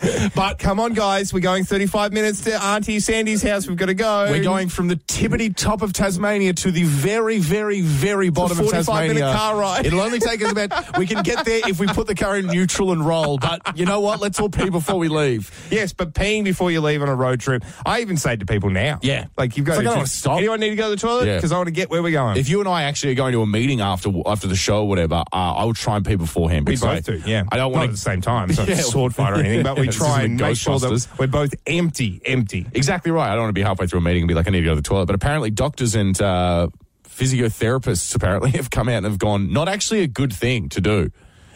But 0.34 0.58
come 0.58 0.78
on, 0.78 0.92
guys, 0.94 1.32
we're 1.32 1.40
going 1.40 1.64
thirty-five 1.64 2.12
minutes 2.12 2.42
to 2.42 2.62
Auntie 2.62 3.00
Sandy's 3.00 3.42
house. 3.42 3.66
We've 3.66 3.76
got 3.76 3.86
to 3.86 3.94
go. 3.94 4.26
We're 4.30 4.42
going 4.44 4.68
from 4.68 4.88
the 4.88 4.96
tippity 4.96 5.54
top 5.54 5.82
of 5.82 5.92
Tasmania 5.92 6.52
to 6.54 6.70
the 6.70 6.84
very, 6.84 7.38
very, 7.38 7.80
very 7.80 8.28
bottom 8.30 8.58
of 8.58 8.64
45 8.66 8.84
Tasmania. 8.84 9.14
minute 9.14 9.34
car 9.36 9.56
ride. 9.56 9.86
It'll 9.86 10.00
only 10.00 10.20
take 10.20 10.42
us 10.42 10.52
about. 10.52 10.96
We 10.98 11.06
can 11.06 11.22
get 11.22 11.44
there 11.44 11.60
if 11.68 11.80
we 11.80 11.86
put 11.88 12.06
the 12.06 12.14
car 12.14 12.36
in 12.36 12.46
neutral 12.46 12.92
and 12.92 13.04
roll. 13.04 13.38
But 13.38 13.76
you 13.76 13.86
know 13.86 14.00
what? 14.00 14.20
Let's 14.20 14.38
all 14.38 14.48
pee 14.48 14.70
before 14.70 14.98
we 14.98 15.08
leave. 15.08 15.50
Yes, 15.70 15.92
but 15.92 16.12
peeing 16.14 16.44
before 16.44 16.70
you 16.70 16.80
leave 16.80 17.02
on 17.02 17.08
a 17.08 17.14
road 17.14 17.40
trip. 17.40 17.64
I 17.84 18.00
even 18.00 18.16
say 18.16 18.36
to 18.36 18.46
people 18.46 18.70
now. 18.70 19.00
Yeah. 19.02 19.26
like 19.36 19.56
you've 19.56 19.66
got 19.66 19.74
It's 19.74 19.82
to 19.82 19.88
like, 19.88 19.96
wanna 19.96 20.06
stop. 20.08 20.38
Anyone 20.38 20.60
need 20.60 20.70
to 20.70 20.76
go 20.76 20.90
to 20.90 20.96
the 20.96 21.00
toilet? 21.00 21.26
Yeah. 21.26 21.36
Because 21.36 21.50
I 21.52 21.56
want 21.56 21.66
to 21.68 21.72
get 21.72 21.90
where 21.90 22.02
we're 22.02 22.12
going. 22.12 22.36
If 22.36 22.48
you 22.48 22.60
and 22.60 22.68
I 22.68 22.84
actually 22.84 23.12
are 23.12 23.16
going 23.16 23.32
to 23.32 23.42
a 23.42 23.46
meeting 23.46 23.80
after 23.80 24.10
after 24.26 24.46
the 24.46 24.56
show 24.56 24.82
or 24.82 24.88
whatever, 24.88 25.24
uh, 25.32 25.36
I 25.36 25.64
will 25.64 25.74
try 25.74 25.96
and 25.96 26.06
pee 26.06 26.14
beforehand. 26.16 26.66
we 26.66 26.74
because 26.74 26.84
I- 26.84 26.94
both 26.96 27.04
do, 27.06 27.22
yeah. 27.30 27.44
I 27.50 27.56
don't 27.56 27.72
want 27.72 27.84
at 27.86 27.90
the 27.92 27.96
same 27.96 28.20
time. 28.20 28.50
It's 28.50 28.58
Yeah. 28.68 28.74
a 28.74 28.82
sword 28.82 29.14
fight 29.14 29.32
or 29.32 29.36
anything, 29.36 29.62
but 29.62 29.78
we 29.78 29.87
Try 29.92 30.22
and 30.22 30.36
make 30.36 30.56
sure 30.56 30.78
that 30.78 31.06
we're 31.18 31.26
both 31.26 31.54
empty, 31.66 32.20
empty. 32.24 32.66
Exactly 32.72 33.10
right. 33.10 33.30
I 33.30 33.34
don't 33.34 33.44
want 33.44 33.50
to 33.50 33.60
be 33.60 33.62
halfway 33.62 33.86
through 33.86 34.00
a 34.00 34.02
meeting 34.02 34.22
and 34.22 34.28
be 34.28 34.34
like, 34.34 34.46
I 34.46 34.50
need 34.50 34.60
to 34.60 34.64
go 34.66 34.70
to 34.72 34.76
the 34.76 34.82
toilet. 34.82 35.06
But 35.06 35.14
apparently, 35.14 35.50
doctors 35.50 35.94
and 35.94 36.20
uh, 36.20 36.68
physiotherapists 37.04 38.14
apparently 38.14 38.50
have 38.52 38.70
come 38.70 38.88
out 38.88 38.98
and 38.98 39.06
have 39.06 39.18
gone, 39.18 39.52
not 39.52 39.68
actually 39.68 40.00
a 40.00 40.08
good 40.08 40.32
thing 40.32 40.68
to 40.70 40.80
do. 40.80 41.10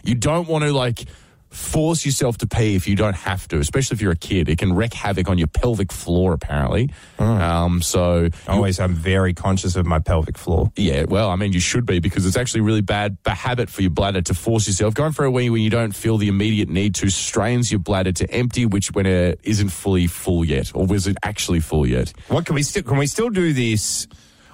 You 0.05 0.15
don't 0.15 0.49
want 0.49 0.65
to 0.65 0.73
like 0.73 1.05
force 1.53 2.05
yourself 2.07 2.39
to 2.39 2.47
pee 2.47 2.75
if 2.75 2.89
you 2.89 2.97
don't 2.97 3.15
have 3.15 3.47
to, 3.49 3.59
especially 3.59 3.95
if 3.97 4.01
you're 4.01 4.13
a 4.13 4.17
kid. 4.17 4.49
It 4.49 4.59
can 4.59 4.73
wreak 4.73 4.95
havoc 4.95 5.29
on 5.29 5.39
your 5.39 5.47
pelvic 5.49 5.93
floor, 5.93 6.33
apparently. 6.33 6.91
Um, 7.19 7.83
so, 7.83 8.29
Always, 8.49 8.81
I'm 8.81 8.95
very 8.95 9.35
conscious 9.35 9.77
of 9.77 9.87
my 9.87 9.99
pelvic 9.99 10.39
floor. 10.39 10.73
yeah, 10.77 11.05
well, 11.05 11.31
I 11.31 11.37
mean, 11.37 11.53
you 11.53 11.61
should 11.61 11.87
be 11.87 11.99
because 12.01 12.27
it's 12.27 12.37
actually 12.37 12.63
really 12.63 12.81
bad 12.81 13.17
habit 13.27 13.69
for 13.71 13.83
your 13.83 13.91
bladder 13.91 14.23
to 14.23 14.35
force 14.35 14.67
yourself. 14.67 14.95
Going 14.95 15.13
for 15.13 15.25
a 15.25 15.31
wee 15.31 15.51
when 15.51 15.63
you 15.63 15.71
don't 15.71 15.95
feel 15.95 16.17
the 16.19 16.29
immediate 16.29 16.69
need 16.69 16.95
to 16.97 17.11
strains 17.11 17.71
your 17.71 17.81
bladder 17.81 18.13
to 18.13 18.31
empty, 18.31 18.67
which 18.67 18.93
when 18.93 19.07
it 19.07 19.41
isn't 19.43 19.69
fully 19.69 20.07
full 20.07 20.45
yet, 20.45 20.73
or 20.75 20.87
was 20.87 21.07
it 21.07 21.17
actually 21.23 21.61
full 21.61 21.87
yet? 21.87 22.13
What 22.29 22.47
can 22.47 22.55
we 22.55 22.63
still? 22.63 22.83
Can 22.83 22.97
we 22.99 23.07
still 23.07 23.31
do 23.31 23.53
this? 23.53 24.07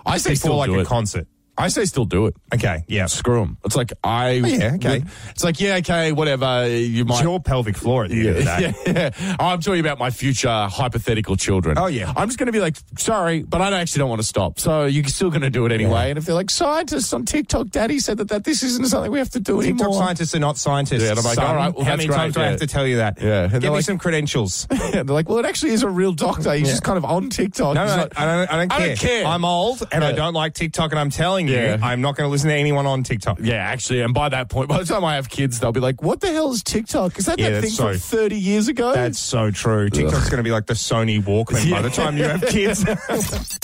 I 0.05 0.19
say 0.19 0.31
before 0.31 0.37
still 0.37 0.57
like 0.57 0.71
a 0.71 0.79
it. 0.81 0.87
concert. 0.87 1.27
I 1.59 1.69
say 1.69 1.85
still 1.85 2.05
do 2.05 2.27
it. 2.27 2.37
Okay, 2.55 2.85
yeah. 2.89 3.07
Screw 3.07 3.41
them. 3.41 3.59
It's 3.65 3.77
like 3.77 3.93
I. 4.05 4.41
Oh, 4.43 4.47
yeah, 4.47 4.75
okay. 4.77 5.03
It's 5.31 5.43
like 5.45 5.61
yeah, 5.61 5.77
okay, 5.77 6.13
whatever. 6.13 6.69
You 6.69 7.03
It's 7.03 7.09
might. 7.09 7.23
your 7.23 7.41
pelvic 7.41 7.77
floor 7.77 8.05
at 8.05 8.11
the 8.11 8.19
end 8.21 8.29
of 8.29 8.35
the 8.37 8.45
day. 8.45 8.75
Yeah, 8.87 8.93
yeah. 9.21 9.37
I'm 9.41 9.61
talking 9.61 9.81
about 9.81 9.99
my 9.99 10.11
future 10.11 10.49
hypothetical 10.71 11.37
children. 11.37 11.77
Oh, 11.79 11.87
yeah. 11.87 12.13
I'm 12.17 12.29
just 12.29 12.39
going 12.39 12.47
to 12.47 12.53
be 12.53 12.61
like, 12.61 12.77
sorry, 12.97 13.43
but 13.43 13.61
I 13.61 13.73
actually 13.81 14.01
don't 14.01 14.09
want 14.09 14.21
to 14.21 14.27
stop. 14.27 14.59
So 14.61 14.87
you're 14.87 15.05
still 15.05 15.31
going 15.31 15.43
to 15.43 15.51
do 15.51 15.67
it 15.67 15.73
anyway. 15.73 16.11
And 16.11 16.19
if 16.19 16.25
they're 16.27 16.35
like, 16.35 16.51
scientists 16.51 17.13
on 17.13 17.25
TikTok, 17.25 17.69
Daddy 17.71 17.99
said 17.99 18.19
that, 18.19 18.29
that 18.29 18.45
this 18.45 18.63
isn't 18.63 18.87
something 18.87 19.11
we 19.11 19.19
have 19.19 19.31
to 19.31 19.41
do 19.41 19.61
TikTok 19.61 19.81
anymore. 19.89 20.03
scientists 20.03 20.35
are 20.35 20.39
not 20.39 20.57
scientists. 20.59 21.03
Yeah, 21.03 21.11
I'm 21.11 21.17
like, 21.25 21.35
son. 21.35 21.45
all 21.47 21.55
right, 21.57 21.75
well, 21.75 21.85
How 21.85 21.97
many 21.97 22.07
great, 22.07 22.17
times 22.17 22.35
do 22.35 22.41
I 22.41 22.45
have 22.47 22.61
to 22.61 22.67
tell 22.67 22.87
you 22.87 22.97
that? 22.97 23.21
Yeah, 23.21 23.43
and 23.45 23.53
Give 23.53 23.63
me 23.65 23.69
like- 23.71 23.85
some 23.85 23.99
credentials. 23.99 24.67
they're 24.93 25.05
like, 25.05 25.29
well, 25.29 25.39
it 25.39 25.45
actually 25.47 25.73
is 25.73 25.83
a 25.83 25.89
real 25.89 26.13
doctor. 26.13 26.53
He's 26.55 26.69
just 26.69 26.83
kind 26.85 26.99
of 26.99 27.05
on 27.05 27.31
TikTok. 27.31 27.75
No, 27.75 27.87
no, 27.87 27.97
like- 28.03 28.19
I 28.19 28.25
don't, 28.25 28.53
I 28.53 28.57
don't 28.59 28.69
care. 28.71 28.79
I 28.81 28.87
don't 28.89 28.99
care. 28.99 29.27
I'm 29.27 29.45
old 29.45 29.83
and 29.93 30.05
I 30.05 30.13
don't 30.13 30.35
like 30.35 30.55
TikTok, 30.55 30.93
and 30.93 30.99
I'm 31.01 31.11
telling 31.11 31.48
you, 31.49 31.57
Yeah. 31.57 31.79
I'm 31.83 32.01
not 32.01 32.17
going 32.17 32.27
to 32.27 32.31
listen 32.31 32.49
to 32.51 32.55
anyone 32.57 32.87
on 32.87 33.03
TikTok. 33.03 33.39
Yeah, 33.41 33.57
actually, 33.57 34.01
and 34.03 34.13
by 34.15 34.29
that 34.29 34.49
point, 34.49 34.69
by 34.69 34.79
the 34.79 34.85
time 34.85 35.05
I 35.05 35.15
have 35.17 35.29
kids, 35.29 35.59
they'll 35.61 35.73
be 35.73 35.81
like, 35.81 36.03
"What 36.03 36.21
the 36.21 36.33
hell 36.33 36.53
is 36.53 36.63
TikTok? 36.63 37.19
Is 37.19 37.27
that 37.27 37.39
Yeah, 37.39 37.51
that 37.51 37.63
that's 37.63 37.77
thing 37.77 37.87
from 37.89 37.97
thirty 37.99 38.39
years 38.39 38.69
ago?" 38.69 38.93
That's 38.95 39.19
so 39.19 39.51
true. 39.51 39.89
TikTok's 39.91 40.29
going 40.29 40.39
to 40.39 40.43
be 40.43 40.51
like 40.53 40.67
the 40.67 40.75
Sony 40.75 41.23
Walkman 41.23 41.71
by 41.71 41.83
the 41.83 41.91
time 42.01 42.17
you 42.17 42.25
have 42.25 42.43
kids. 42.47 42.85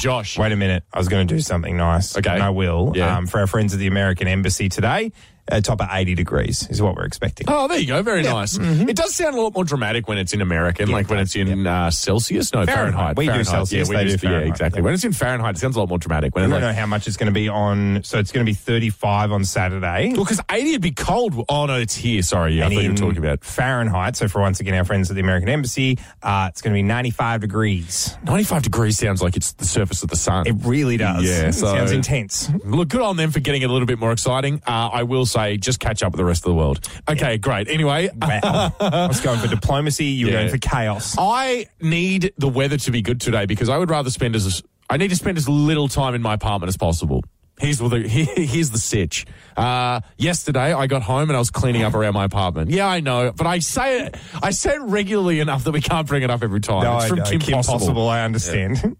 Josh. 0.00 0.38
Wait 0.38 0.52
a 0.52 0.56
minute. 0.56 0.84
I 0.92 0.98
was 0.98 1.08
going 1.08 1.26
to 1.26 1.34
do 1.34 1.40
something 1.40 1.76
nice. 1.76 2.16
Okay. 2.18 2.30
And 2.30 2.42
I 2.42 2.50
will. 2.50 2.92
Yeah. 2.94 3.16
Um, 3.16 3.26
for 3.26 3.40
our 3.40 3.46
friends 3.46 3.72
at 3.72 3.78
the 3.80 3.86
American 3.86 4.28
Embassy 4.28 4.68
today, 4.68 5.10
a 5.48 5.60
top 5.60 5.80
of 5.80 5.88
80 5.90 6.14
degrees 6.14 6.66
is 6.70 6.82
what 6.82 6.96
we're 6.96 7.04
expecting. 7.04 7.46
Oh, 7.48 7.68
there 7.68 7.78
you 7.78 7.86
go. 7.86 8.02
Very 8.02 8.22
nice. 8.22 8.58
Mm-hmm. 8.58 8.88
It 8.88 8.96
does 8.96 9.14
sound 9.14 9.36
a 9.36 9.40
lot 9.40 9.54
more 9.54 9.64
dramatic 9.64 10.08
when 10.08 10.18
it's 10.18 10.32
in 10.32 10.40
American, 10.40 10.90
like 10.90 11.08
when 11.08 11.18
it's 11.20 11.36
in 11.36 11.66
uh, 11.66 11.90
Celsius. 11.90 12.52
No, 12.52 12.64
Fahrenheit. 12.66 12.76
Fahrenheit. 12.76 13.16
We 13.18 13.24
do 13.26 13.30
Fahrenheit. 13.30 13.46
Celsius, 13.46 13.88
Yeah, 13.88 13.90
we 13.98 14.04
they 14.04 14.10
do, 14.10 14.16
do 14.16 14.26
yeah, 14.26 14.30
Fahrenheit. 14.32 14.48
exactly. 14.50 14.78
Yeah. 14.80 14.84
When 14.84 14.94
it's 14.94 15.04
in 15.04 15.12
Fahrenheit, 15.12 15.56
it 15.56 15.58
sounds 15.58 15.76
a 15.76 15.80
lot 15.80 15.88
more 15.88 15.98
dramatic. 15.98 16.34
When 16.34 16.44
I 16.44 16.46
don't 16.48 16.60
like, 16.62 16.74
know 16.74 16.80
how 16.80 16.86
much 16.86 17.06
it's 17.06 17.16
going 17.16 17.28
to 17.28 17.32
be 17.32 17.48
on. 17.48 18.02
So 18.04 18.18
it's 18.18 18.32
going 18.32 18.44
to 18.44 18.50
be 18.50 18.54
35 18.54 19.32
on 19.32 19.44
Saturday. 19.44 20.12
well, 20.14 20.24
because 20.24 20.40
80 20.50 20.72
would 20.72 20.80
be 20.82 20.90
cold. 20.92 21.44
Oh, 21.48 21.66
no, 21.66 21.74
it's 21.76 21.94
here. 21.94 22.22
Sorry. 22.22 22.54
Yeah, 22.58 22.66
I 22.66 22.74
thought 22.74 22.82
you 22.82 22.90
were 22.90 22.96
talking 22.96 23.18
about 23.18 23.44
Fahrenheit. 23.44 24.16
So 24.16 24.28
for 24.28 24.40
once 24.40 24.60
again, 24.60 24.74
our 24.74 24.84
friends 24.84 25.10
at 25.10 25.14
the 25.14 25.22
American 25.22 25.48
Embassy, 25.48 25.98
uh, 26.22 26.46
it's 26.50 26.60
going 26.62 26.72
to 26.72 26.78
be 26.78 26.82
95 26.82 27.40
degrees. 27.40 28.16
95 28.24 28.62
degrees 28.62 28.98
sounds 28.98 29.22
like 29.22 29.36
it's 29.36 29.52
the 29.52 29.64
surface 29.64 30.02
of 30.02 30.10
the 30.10 30.16
sun. 30.16 30.46
It 30.46 30.56
really 30.64 30.96
does. 30.96 31.24
Yeah, 31.24 31.48
It 31.48 31.52
so- 31.54 31.66
sounds 31.74 31.92
intense. 31.92 32.50
Look, 32.64 32.88
good 32.88 33.00
on 33.00 33.16
them 33.16 33.30
for 33.30 33.40
getting 33.40 33.62
it 33.62 33.70
a 33.70 33.72
little 33.72 33.86
bit 33.86 33.98
more 33.98 34.12
exciting. 34.12 34.62
Uh, 34.66 34.90
I 34.92 35.02
will 35.04 35.26
say, 35.36 35.56
just 35.56 35.80
catch 35.80 36.02
up 36.02 36.12
with 36.12 36.18
the 36.18 36.24
rest 36.24 36.40
of 36.44 36.50
the 36.50 36.54
world. 36.54 36.88
Okay, 37.08 37.36
great. 37.38 37.68
Anyway, 37.68 38.08
Wow. 38.20 38.72
I 38.80 39.06
was 39.06 39.20
going 39.20 39.38
for 39.38 39.48
diplomacy. 39.48 40.06
You 40.06 40.26
were 40.26 40.32
Yeah. 40.32 40.38
going 40.40 40.50
for 40.50 40.58
chaos. 40.58 41.14
I 41.18 41.66
need 41.80 42.32
the 42.38 42.48
weather 42.48 42.78
to 42.78 42.90
be 42.90 43.02
good 43.02 43.20
today 43.20 43.46
because 43.46 43.68
I 43.68 43.76
would 43.78 43.90
rather 43.90 44.10
spend 44.10 44.34
as 44.34 44.62
I 44.88 44.96
need 44.96 45.08
to 45.10 45.16
spend 45.16 45.36
as 45.36 45.48
little 45.48 45.88
time 45.88 46.14
in 46.14 46.22
my 46.22 46.34
apartment 46.34 46.68
as 46.68 46.76
possible. 46.76 47.22
Here's 47.58 47.78
the 47.78 47.88
here's 48.08 48.70
the 48.70 48.78
sitch. 48.78 49.26
Uh, 49.56 50.00
yesterday, 50.18 50.72
I 50.72 50.86
got 50.86 51.02
home 51.02 51.28
and 51.30 51.36
I 51.36 51.38
was 51.38 51.50
cleaning 51.50 51.82
up 51.82 51.94
around 51.94 52.14
my 52.14 52.24
apartment. 52.24 52.70
Yeah, 52.70 52.86
I 52.86 53.00
know, 53.00 53.32
but 53.34 53.46
I 53.46 53.58
say 53.60 54.02
it 54.06 54.16
I 54.42 54.50
say 54.50 54.74
it 54.74 54.82
regularly 54.82 55.40
enough 55.40 55.64
that 55.64 55.72
we 55.72 55.80
can't 55.80 56.06
bring 56.06 56.22
it 56.22 56.30
up 56.30 56.42
every 56.42 56.60
time. 56.60 56.82
No, 56.84 56.96
it's 56.98 57.06
from 57.08 57.18
know. 57.18 57.24
Kim, 57.24 57.62
Possible. 57.62 58.08
I 58.08 58.22
understand. 58.22 58.96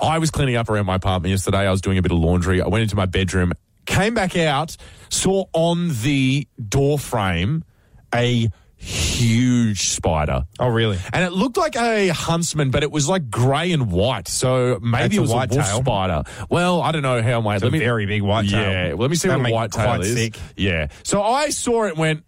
I 0.00 0.18
was 0.18 0.30
cleaning 0.30 0.56
up 0.56 0.68
around 0.68 0.86
my 0.86 0.96
apartment 0.96 1.30
yesterday. 1.30 1.58
I 1.66 1.70
was 1.70 1.80
doing 1.80 1.98
a 1.98 2.02
bit 2.02 2.10
of 2.12 2.18
laundry. 2.18 2.60
I 2.60 2.66
went 2.68 2.82
into 2.82 2.96
my 2.96 3.06
bedroom, 3.06 3.52
came 3.86 4.14
back 4.14 4.36
out, 4.36 4.76
saw 5.14 5.44
on 5.52 5.90
the 6.02 6.46
door 6.68 6.98
frame 6.98 7.64
a 8.12 8.50
huge 8.84 9.88
spider. 9.90 10.44
Oh, 10.58 10.68
really? 10.68 10.98
And 11.12 11.24
it 11.24 11.32
looked 11.32 11.56
like 11.56 11.76
a 11.76 12.08
huntsman, 12.08 12.70
but 12.70 12.82
it 12.82 12.90
was 12.90 13.08
like 13.08 13.30
grey 13.30 13.72
and 13.72 13.90
white. 13.90 14.28
So 14.28 14.78
maybe 14.82 15.16
That's 15.16 15.30
it 15.30 15.32
a 15.32 15.34
white 15.34 15.52
a, 15.52 15.56
wolf 15.56 15.66
whitetail. 15.66 15.82
spider. 15.82 16.22
Well, 16.50 16.82
I 16.82 16.92
don't 16.92 17.02
know 17.02 17.22
how 17.22 17.40
my 17.40 17.56
a 17.56 17.58
very 17.70 18.06
big 18.06 18.22
whitetail. 18.22 18.60
Yeah, 18.60 18.88
well, 18.88 18.98
let 18.98 19.10
me 19.10 19.16
see 19.16 19.28
That'd 19.28 19.42
what 19.42 19.48
a 19.48 19.50
make 19.50 19.54
whitetail 19.54 19.84
quite 19.86 20.00
is. 20.00 20.14
sick. 20.14 20.38
Yeah. 20.56 20.88
So 21.02 21.22
I 21.22 21.50
saw 21.50 21.84
it 21.84 21.90
and 21.90 21.98
went. 21.98 22.24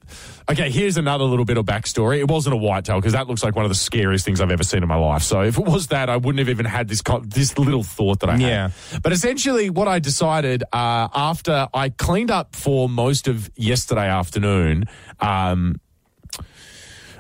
Okay, 0.48 0.70
here's 0.70 0.96
another 0.96 1.25
little 1.25 1.44
bit 1.44 1.56
of 1.56 1.66
backstory. 1.66 2.18
It 2.18 2.30
wasn't 2.30 2.54
a 2.54 2.56
white 2.56 2.84
tail 2.84 3.00
because 3.00 3.14
that 3.14 3.26
looks 3.26 3.42
like 3.42 3.56
one 3.56 3.64
of 3.64 3.68
the 3.68 3.75
scariest 3.75 4.25
things 4.25 4.40
I've 4.40 4.52
ever 4.52 4.62
seen 4.62 4.80
in 4.84 4.88
my 4.88 4.94
life. 4.94 5.22
So 5.22 5.40
if 5.40 5.58
it 5.58 5.64
was 5.66 5.88
that, 5.88 6.08
I 6.08 6.16
wouldn't 6.16 6.38
have 6.38 6.48
even 6.48 6.66
had 6.66 6.86
this 6.88 7.02
co- 7.02 7.18
this 7.26 7.58
little 7.58 7.82
thought 7.82 8.20
that 8.20 8.30
I 8.30 8.36
Yeah. 8.36 8.68
had. 8.92 9.02
But 9.02 9.12
essentially, 9.12 9.71
what 9.71 9.88
I 9.88 9.99
decided 9.99 10.62
uh, 10.73 11.08
after 11.12 11.66
I 11.75 11.88
cleaned 11.88 12.30
up 12.30 12.54
for 12.54 12.88
most 12.88 13.26
of 13.26 13.50
yesterday 13.56 14.08
afternoon. 14.08 14.84
Um, 15.19 15.80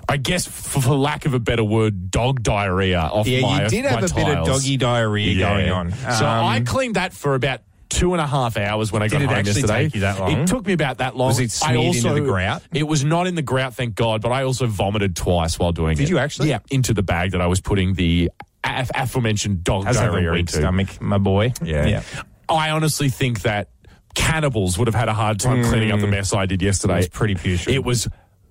I 0.08 0.16
guess, 0.18 0.46
for, 0.46 0.80
for 0.80 0.94
lack 0.94 1.26
of 1.26 1.34
a 1.34 1.40
better 1.40 1.64
word, 1.64 2.10
dog 2.10 2.42
diarrhea 2.42 3.00
off 3.00 3.26
Yeah, 3.26 3.40
my 3.40 3.64
you 3.64 3.68
did 3.68 3.84
have 3.86 4.04
a 4.10 4.14
bit 4.14 4.28
of 4.28 4.46
doggy 4.46 4.76
diarrhea 4.76 5.32
Yeah. 5.32 5.48
going 5.54 5.70
on. 5.70 5.92
so 5.92 6.26
Um, 6.26 6.44
I 6.44 6.60
cleaned 6.60 6.94
that 6.96 7.12
for 7.12 7.34
about 7.34 7.60
two 7.88 8.12
and 8.14 8.20
a 8.20 8.26
half 8.26 8.56
hours 8.56 8.90
when 8.92 9.02
I 9.02 9.08
got 9.08 9.18
Did 9.18 9.24
it 9.24 9.28
home 9.28 9.38
actually 9.38 9.60
yesterday. 9.62 9.82
take 9.84 9.94
you 9.94 10.00
that 10.02 10.18
long? 10.20 10.30
It 10.32 10.46
took 10.48 10.66
me 10.66 10.72
about 10.72 10.98
that 10.98 11.16
long. 11.16 11.28
Was 11.28 11.40
it 11.40 11.58
I 11.64 11.76
also, 11.76 12.08
into 12.10 12.20
the 12.20 12.26
grout? 12.28 12.62
It 12.72 12.82
was 12.84 13.04
not 13.04 13.26
in 13.26 13.34
the 13.36 13.42
grout, 13.42 13.74
thank 13.74 13.94
God, 13.94 14.22
but 14.22 14.30
I 14.32 14.42
also 14.44 14.66
vomited 14.66 15.16
twice 15.16 15.58
while 15.58 15.72
doing 15.72 15.92
it. 15.92 15.96
Did 15.96 16.08
you 16.08 16.18
actually? 16.18 16.50
Yeah, 16.50 16.58
into 16.70 16.92
the 16.94 17.02
bag 17.02 17.32
that 17.32 17.40
I 17.40 17.46
was 17.46 17.60
putting 17.60 17.94
the 17.94 18.30
aff- 18.64 18.90
aforementioned 18.94 19.64
dog 19.64 19.84
has 19.86 19.96
diarrhea 19.96 20.32
into. 20.34 20.52
stomach, 20.54 21.00
my 21.00 21.18
boy. 21.18 21.52
Yeah. 21.62 22.02
I 22.48 22.70
honestly 22.70 23.08
think 23.08 23.42
that 23.42 23.70
cannibals 24.14 24.78
would 24.78 24.88
have 24.88 24.94
had 24.94 25.08
a 25.08 25.14
hard 25.14 25.38
time 25.40 25.64
cleaning 25.64 25.90
up 25.92 26.00
the 26.00 26.06
mess 26.06 26.32
I 26.32 26.46
did 26.46 26.62
yesterday. 26.62 26.94
Mm. 26.94 26.96
It 26.96 27.00
was 27.00 27.08
pretty 27.08 27.34
putrid. 27.34 27.74
It 27.74 27.84
was 27.84 28.08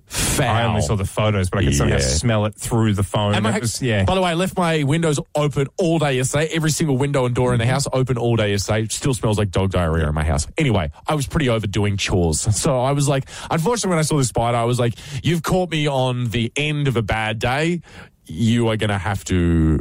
foul. 0.08 0.56
I 0.56 0.63
only 0.63 0.82
saw 0.82 0.96
the 0.96 1.06
photos, 1.06 1.50
but 1.50 1.60
I 1.60 1.63
could 1.65 1.76
somehow 1.76 1.96
Yeah. 1.96 2.02
smell 2.02 2.46
it 2.46 2.56
through 2.56 2.94
the 2.94 3.04
phone. 3.04 3.41
My- 3.41 3.56
It 3.56 3.62
was- 3.62 3.82
yeah. 3.82 4.04
By 4.04 4.15
the 4.15 4.22
way, 4.22 4.32
I 4.32 4.34
left 4.34 4.58
my 4.58 4.84
windows 4.84 5.20
open 5.36 5.68
all 5.78 6.00
day 6.00 6.18
yesterday. 6.18 6.50
Every 6.54 6.72
single 6.72 6.98
window 6.98 7.26
and 7.26 7.34
door 7.34 7.54
in 7.54 7.60
the 7.60 7.65
mm-hmm. 7.65 7.74
house 7.74 7.88
open 7.91 8.18
all 8.18 8.36
day 8.36 8.52
yesterday. 8.52 8.88
Still 8.89 9.13
smells 9.13 9.38
like 9.38 9.52
dog 9.52 9.72
diarrhea 9.72 10.08
in 10.08 10.13
my 10.13 10.24
house. 10.24 10.48
Anyway, 10.58 10.91
I 11.08 11.15
was 11.15 11.28
pretty 11.28 11.50
overdoing 11.50 11.98
chores. 11.98 12.48
So 12.65 12.82
I 12.82 12.94
was 12.94 13.08
like, 13.08 13.26
unfortunately, 13.52 13.89
when 13.91 14.00
I 14.00 14.04
saw 14.04 14.18
this 14.18 14.30
spider, 14.30 14.58
I 14.58 14.63
was 14.63 14.80
like, 14.80 14.94
you've 15.24 15.44
caught 15.44 15.70
me 15.70 15.88
on 15.88 16.30
the 16.30 16.52
end 16.56 16.88
of 16.88 16.98
a 16.98 17.02
bad 17.04 17.38
day. 17.39 17.82
You 18.26 18.70
are 18.70 18.78
going 18.78 18.89
to 18.89 18.98
have 18.98 19.24
to 19.26 19.80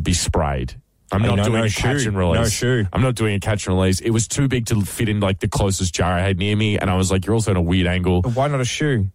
be 0.00 0.12
sprayed. 0.12 0.74
I'm 1.10 1.22
not 1.22 1.36
no- 1.36 1.44
doing 1.44 1.60
no 1.60 1.64
a 1.64 1.70
catch 1.70 2.04
and 2.06 2.18
release. 2.18 2.38
No 2.40 2.48
shoe. 2.48 2.86
I'm 2.92 3.02
not 3.02 3.14
doing 3.14 3.34
a 3.34 3.40
catch 3.40 3.66
and 3.66 3.76
release. 3.76 4.00
It 4.00 4.10
was 4.10 4.28
too 4.28 4.46
big 4.48 4.66
to 4.66 4.80
fit 4.82 5.08
in 5.08 5.20
like 5.20 5.40
the 5.40 5.48
closest 5.48 5.94
jar 5.94 6.12
I 6.12 6.20
had 6.20 6.38
near 6.38 6.54
me. 6.56 6.78
And 6.78 6.90
I 6.90 6.96
was 6.96 7.10
like, 7.10 7.24
you're 7.24 7.34
also 7.34 7.50
in 7.52 7.56
a 7.56 7.62
weird 7.62 7.86
angle. 7.86 8.22
Why 8.22 8.48
not 8.48 8.60
a 8.60 8.64
shoe? 8.64 9.08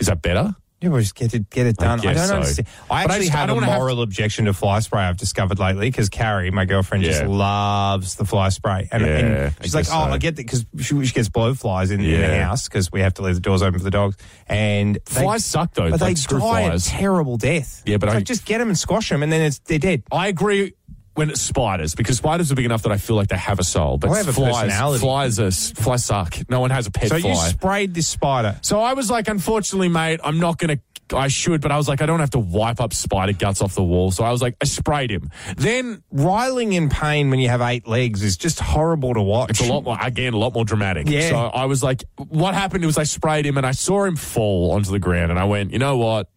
Is 0.00 0.06
that 0.08 0.22
better? 0.22 0.54
Yeah, 0.80 0.88
well, 0.88 1.00
just 1.00 1.14
get 1.14 1.32
it, 1.32 1.48
get 1.48 1.66
it 1.66 1.76
done. 1.76 2.00
I, 2.00 2.02
guess 2.02 2.16
don't 2.16 2.26
so. 2.26 2.34
understand. 2.34 2.66
I 2.68 2.88
But 2.88 2.94
I 2.94 3.02
actually 3.14 3.26
just- 3.26 3.38
have 3.38 3.48
don't 3.50 3.62
a 3.62 3.66
have- 3.66 3.78
moral 3.78 4.02
objection 4.02 4.46
to 4.46 4.52
fly 4.52 4.80
spray. 4.80 5.02
I've 5.04 5.16
discovered 5.16 5.60
lately 5.60 5.88
because 5.88 6.08
Carrie, 6.08 6.50
my 6.50 6.64
girlfriend, 6.64 7.04
just 7.04 7.22
loves 7.24 8.16
the 8.16 8.24
fly 8.24 8.48
spray, 8.48 8.88
and, 8.90 9.00
Yeah, 9.06 9.08
and 9.46 9.54
she's 9.62 9.76
like, 9.76 9.86
"Oh, 9.86 10.06
so. 10.06 10.12
I 10.12 10.18
get 10.18 10.34
that," 10.34 10.42
because 10.44 10.66
she, 10.80 11.04
she 11.04 11.12
gets 11.14 11.28
blowflies 11.28 11.92
in, 11.92 12.00
in 12.00 12.20
the 12.20 12.42
house 12.44 12.64
because 12.66 12.90
we 12.90 13.00
have 13.00 13.14
to 13.14 13.22
leave 13.22 13.36
the 13.36 13.40
doors 13.40 13.62
open 13.62 13.78
for 13.78 13.84
the 13.84 13.92
dogs. 13.92 14.16
And 14.48 14.96
they- 15.06 15.22
Flies 15.22 15.44
suck 15.44 15.72
though. 15.74 15.88
but 15.88 16.00
like 16.00 16.16
they 16.16 16.22
die 16.36 16.38
flies. 16.40 16.86
a 16.88 16.90
terrible 16.90 17.36
death. 17.36 17.82
Yeah, 17.86 17.98
but 17.98 18.08
I- 18.08 18.14
like, 18.14 18.24
just 18.24 18.44
get 18.44 18.58
them 18.58 18.66
and 18.68 18.76
squash 18.76 19.08
them, 19.08 19.22
and 19.22 19.30
then 19.30 19.40
it's 19.42 19.60
they're 19.60 19.78
dead. 19.78 20.02
I 20.10 20.26
agree 20.26 20.72
when 21.14 21.30
it's 21.30 21.40
spiders 21.40 21.94
because 21.94 22.16
spiders 22.16 22.50
are 22.50 22.54
big 22.54 22.64
enough 22.64 22.82
that 22.84 22.92
I 22.92 22.96
feel 22.96 23.16
like 23.16 23.28
they 23.28 23.36
have 23.36 23.58
a 23.58 23.64
soul. 23.64 23.98
But 23.98 24.10
They 24.10 24.16
have 24.18 24.28
a 24.28 24.32
flies, 24.32 24.62
personality. 24.64 25.00
flies 25.00 25.38
are 25.40 25.50
flies 25.50 26.04
suck. 26.04 26.38
No 26.48 26.60
one 26.60 26.70
has 26.70 26.86
a 26.86 26.90
pet 26.90 27.08
So 27.10 27.18
fly. 27.18 27.30
you 27.30 27.36
sprayed 27.36 27.94
this 27.94 28.08
spider. 28.08 28.58
so 28.62 28.80
I 28.80 28.94
was 28.94 29.10
like, 29.10 29.28
unfortunately, 29.28 29.88
mate, 29.88 30.20
I'm 30.24 30.38
not 30.40 30.58
gonna. 30.58 30.78
I 31.14 31.28
should, 31.28 31.60
but 31.60 31.70
I 31.70 31.76
was 31.76 31.88
like, 31.88 32.00
I 32.00 32.06
don't 32.06 32.20
have 32.20 32.30
to 32.30 32.38
wipe 32.38 32.80
up 32.80 32.94
spider 32.94 33.34
guts 33.34 33.60
off 33.60 33.74
the 33.74 33.82
wall. 33.82 34.10
So 34.12 34.24
I 34.24 34.30
was 34.30 34.40
like, 34.40 34.56
I 34.62 34.64
sprayed 34.64 35.10
him. 35.10 35.28
Then 35.58 36.02
Riling 36.10 36.72
in 36.72 36.88
pain 36.88 37.28
when 37.28 37.38
you 37.38 37.50
have 37.50 37.60
eight 37.60 37.86
legs 37.86 38.22
is 38.22 38.38
just 38.38 38.58
horrible 38.60 39.12
to 39.12 39.20
watch. 39.20 39.50
it's 39.50 39.60
a 39.60 39.70
lot 39.70 39.84
more, 39.84 39.98
again, 40.00 40.32
a 40.32 40.38
lot 40.38 40.54
more 40.54 40.64
dramatic. 40.64 41.06
Yeah. 41.10 41.28
So 41.28 41.36
I 41.36 41.66
was 41.66 41.82
like, 41.82 42.04
what 42.16 42.54
happened 42.54 42.86
was 42.86 42.96
I 42.96 43.02
sprayed 43.02 43.44
him 43.44 43.58
and 43.58 43.66
I 43.66 43.72
saw 43.72 44.04
him 44.04 44.16
fall 44.16 44.70
onto 44.72 44.90
the 44.90 44.98
ground 45.00 45.30
and 45.30 45.38
I 45.38 45.44
went, 45.44 45.72
you 45.72 45.78
know 45.78 45.98
what? 45.98 46.30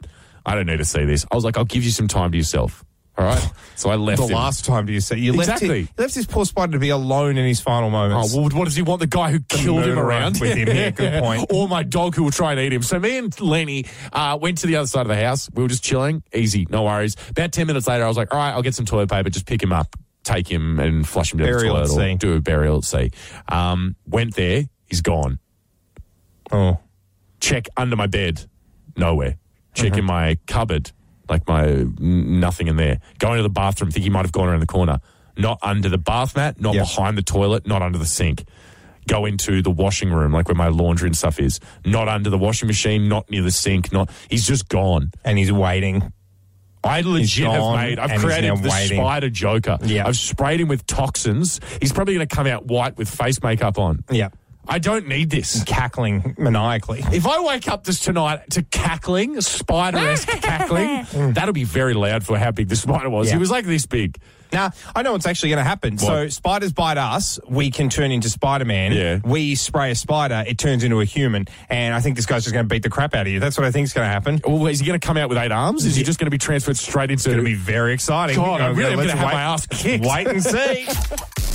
I 0.46 0.56
don't 0.56 0.66
need 0.66 0.78
to 0.80 0.86
see 0.86 1.06
this. 1.06 1.26
I 1.32 1.36
was 1.36 1.46
like, 1.46 1.58
I'll 1.58 1.64
give 1.64 1.86
you 1.86 1.92
some 1.92 2.10
time 2.10 2.32
to 2.34 2.38
yourself. 2.38 2.84
All 3.18 3.26
right. 3.26 3.52
So 3.78 3.90
I 3.90 3.96
left 3.98 4.22
the 4.22 4.28
him. 4.28 4.36
last 4.36 4.64
time 4.64 4.86
do 4.86 4.94
you 4.94 5.02
say 5.02 5.18
you 5.18 5.34
left, 5.34 5.62
him, 5.62 5.70
you 5.70 5.88
left 5.98 6.16
this 6.16 6.26
poor 6.26 6.46
spider 6.46 6.72
to 6.72 6.80
be 6.80 6.92
alone 6.92 7.38
in 7.38 7.46
his 7.46 7.60
final 7.60 7.90
moments. 7.90 8.34
Oh, 8.34 8.40
well, 8.40 8.50
what 8.52 8.64
does 8.64 8.76
he 8.78 8.82
want? 8.82 9.02
The 9.02 9.06
guy 9.08 9.32
who 9.32 9.42
killed 9.42 9.84
him 9.84 10.00
around 10.00 10.40
with 10.40 10.56
him, 10.56 10.70
yeah, 10.70 10.92
good 10.92 11.20
point. 11.22 11.46
or 11.54 11.68
my 11.68 11.84
dog 11.84 12.16
who 12.16 12.24
will 12.24 12.32
try 12.32 12.52
and 12.54 12.60
eat 12.62 12.72
him. 12.72 12.82
So 12.84 12.98
me 13.02 13.18
and 13.18 13.38
Lenny 13.42 13.84
uh, 14.14 14.38
went 14.42 14.60
to 14.60 14.68
the 14.68 14.78
other 14.78 14.88
side 14.88 15.02
of 15.02 15.10
the 15.10 15.18
house. 15.22 15.50
We 15.54 15.62
were 15.62 15.68
just 15.68 15.84
chilling. 15.84 16.24
Easy, 16.34 16.66
no 16.70 16.84
worries. 16.84 17.18
About 17.30 17.52
10 17.52 17.68
minutes 17.68 17.86
later, 17.86 18.06
I 18.06 18.08
was 18.08 18.16
like, 18.16 18.34
all 18.34 18.40
right, 18.40 18.52
I'll 18.52 18.62
get 18.62 18.76
some 18.76 18.86
toilet 18.86 19.10
paper, 19.10 19.30
just 19.30 19.46
pick 19.46 19.62
him 19.62 19.74
up, 19.74 19.94
take 20.24 20.50
him 20.50 20.80
and 20.80 21.06
flush 21.06 21.34
him 21.34 21.40
down 21.40 21.50
Burial 21.50 21.76
the 21.76 21.82
at 21.82 21.88
toilet 21.90 22.14
or 22.14 22.18
do 22.18 22.34
a 22.38 22.40
burial 22.42 22.78
at 22.78 22.86
sea. 22.86 23.12
Um, 23.50 23.98
went 24.08 24.36
there. 24.36 24.64
He's 24.86 25.02
gone. 25.02 25.40
oh, 26.54 26.80
Check 27.42 27.68
under 27.76 27.98
my 27.98 28.08
bed. 28.08 28.46
Nowhere. 28.96 29.36
Check 29.74 29.98
in 29.98 30.06
my 30.06 30.38
cupboard. 30.48 30.94
Like 31.30 31.48
my 31.48 31.86
nothing 32.00 32.68
in 32.68 32.76
there. 32.76 33.00
Going 33.20 33.38
to 33.38 33.44
the 33.44 33.50
bathroom. 33.50 33.92
Think 33.92 34.04
he 34.04 34.10
might 34.10 34.24
have 34.26 34.32
gone 34.32 34.48
around 34.50 34.60
the 34.62 34.66
corner. 34.66 35.00
Not 35.38 35.60
under 35.62 35.90
the 35.90 35.98
bath 35.98 36.36
mat. 36.36 36.60
Not 36.62 36.76
Yep. 36.76 36.84
behind 36.86 37.18
the 37.18 37.22
toilet. 37.24 37.68
Not 37.68 37.82
under 37.82 37.98
the 37.98 38.06
sink. 38.06 38.46
Go 39.08 39.26
into 39.26 39.62
the 39.62 39.70
washing 39.70 40.10
room, 40.12 40.32
like 40.32 40.48
where 40.48 40.56
my 40.56 40.68
laundry 40.70 41.08
and 41.08 41.16
stuff 41.18 41.40
is. 41.40 41.60
Not 41.86 42.08
under 42.08 42.30
the 42.30 42.38
washing 42.38 42.68
machine. 42.68 43.08
Not 43.08 43.30
near 43.30 43.44
the 43.44 43.52
sink. 43.52 43.92
Not. 43.92 44.10
He's 44.30 44.48
just 44.48 44.68
gone. 44.70 45.12
and 45.24 45.38
he's 45.38 45.52
waiting. 45.52 46.12
I 46.84 47.02
legit 47.02 47.48
have 47.48 47.76
made. 47.76 47.98
I've 48.00 48.20
created 48.22 48.58
the 48.62 48.70
waiting. 48.70 48.98
spider 49.00 49.30
Joker. 49.32 49.80
Yeah. 49.84 50.08
I've 50.08 50.16
sprayed 50.18 50.62
him 50.62 50.68
with 50.68 50.86
toxins. 50.86 51.60
He's 51.82 51.92
probably 51.92 52.14
going 52.14 52.28
to 52.28 52.36
come 52.36 52.46
out 52.46 52.68
white 52.68 52.96
with 52.96 53.10
face 53.10 53.42
makeup 53.42 53.80
on. 53.80 54.04
Yeah. 54.12 54.30
I 54.68 54.80
don't 54.80 55.08
need 55.08 55.30
this. 55.30 55.64
Cackling 55.64 56.36
maniacally. 56.38 57.04
If 57.12 57.28
I 57.28 57.42
wake 57.42 57.68
up 57.68 57.84
this 57.84 58.00
tonight 58.00 58.50
to 58.52 58.64
cackling, 58.64 59.40
spider 59.42 59.98
esque 59.98 60.28
cackling, 60.42 61.34
that'll 61.34 61.54
be 61.54 61.64
very 61.64 61.94
loud 61.94 62.26
for 62.26 62.38
how 62.38 62.52
big 62.52 62.70
the 62.70 62.76
spider 62.76 63.10
was. 63.10 63.28
Yeah. 63.28 63.34
He 63.34 63.40
was 63.40 63.52
like 63.52 63.66
this 63.66 63.86
big. 63.86 64.18
Now, 64.54 64.72
I 64.96 65.02
know 65.02 65.12
what's 65.12 65.26
actually 65.26 65.50
going 65.50 65.58
to 65.64 65.68
happen. 65.68 65.98
So, 65.98 66.30
spiders 66.30 66.72
bite 66.72 66.98
us, 66.98 67.40
we 67.50 67.72
can 67.72 67.90
turn 67.90 68.12
into 68.12 68.30
Spider 68.30 68.64
Man. 68.64 68.94
Yeah. 68.94 69.20
We 69.26 69.56
spray 69.56 69.92
a 69.92 69.96
spider, 69.96 70.44
it 70.48 70.58
turns 70.58 70.84
into 70.84 71.02
a 71.02 71.06
human. 71.06 71.48
And 71.68 71.94
I 71.94 72.00
think 72.00 72.16
this 72.16 72.26
guy's 72.26 72.44
just 72.44 72.54
going 72.54 72.64
to 72.64 72.70
beat 72.74 72.84
the 72.84 72.90
crap 72.90 73.16
out 73.16 73.26
of 73.28 73.34
you. 73.34 73.40
That's 73.42 73.58
what 73.58 73.66
I 73.66 73.72
think 73.72 73.86
is 73.86 73.94
going 73.94 74.06
to 74.08 74.12
happen. 74.12 74.36
It's 74.36 74.48
Well, 74.48 74.68
is 74.68 74.80
he 74.80 74.86
going 74.86 75.00
to 75.00 75.06
come 75.06 75.18
out 75.18 75.28
with 75.30 75.38
eight 75.40 75.52
arms? 75.52 75.84
Is 75.84 75.96
he 75.96 76.04
just 76.04 76.20
going 76.20 76.28
to 76.28 76.32
be 76.32 76.38
transferred 76.38 76.78
straight 76.78 77.12
into? 77.12 77.14
It's 77.14 77.26
going 77.26 77.38
to 77.40 77.44
be 77.44 77.56
very 77.56 77.94
exciting. 77.94 78.38
God, 78.38 78.62
I 78.62 78.68
I'm 78.68 78.76
really 78.76 78.94
am 78.94 79.00
let's 79.00 79.14
going 79.14 79.18
to 79.18 79.26
have 79.26 79.28
wait- 79.28 79.34
my 79.34 79.42
ass 79.42 79.68
kicked. 79.68 80.06
Wait 80.06 80.28
and 80.28 80.44
see. 80.44 81.55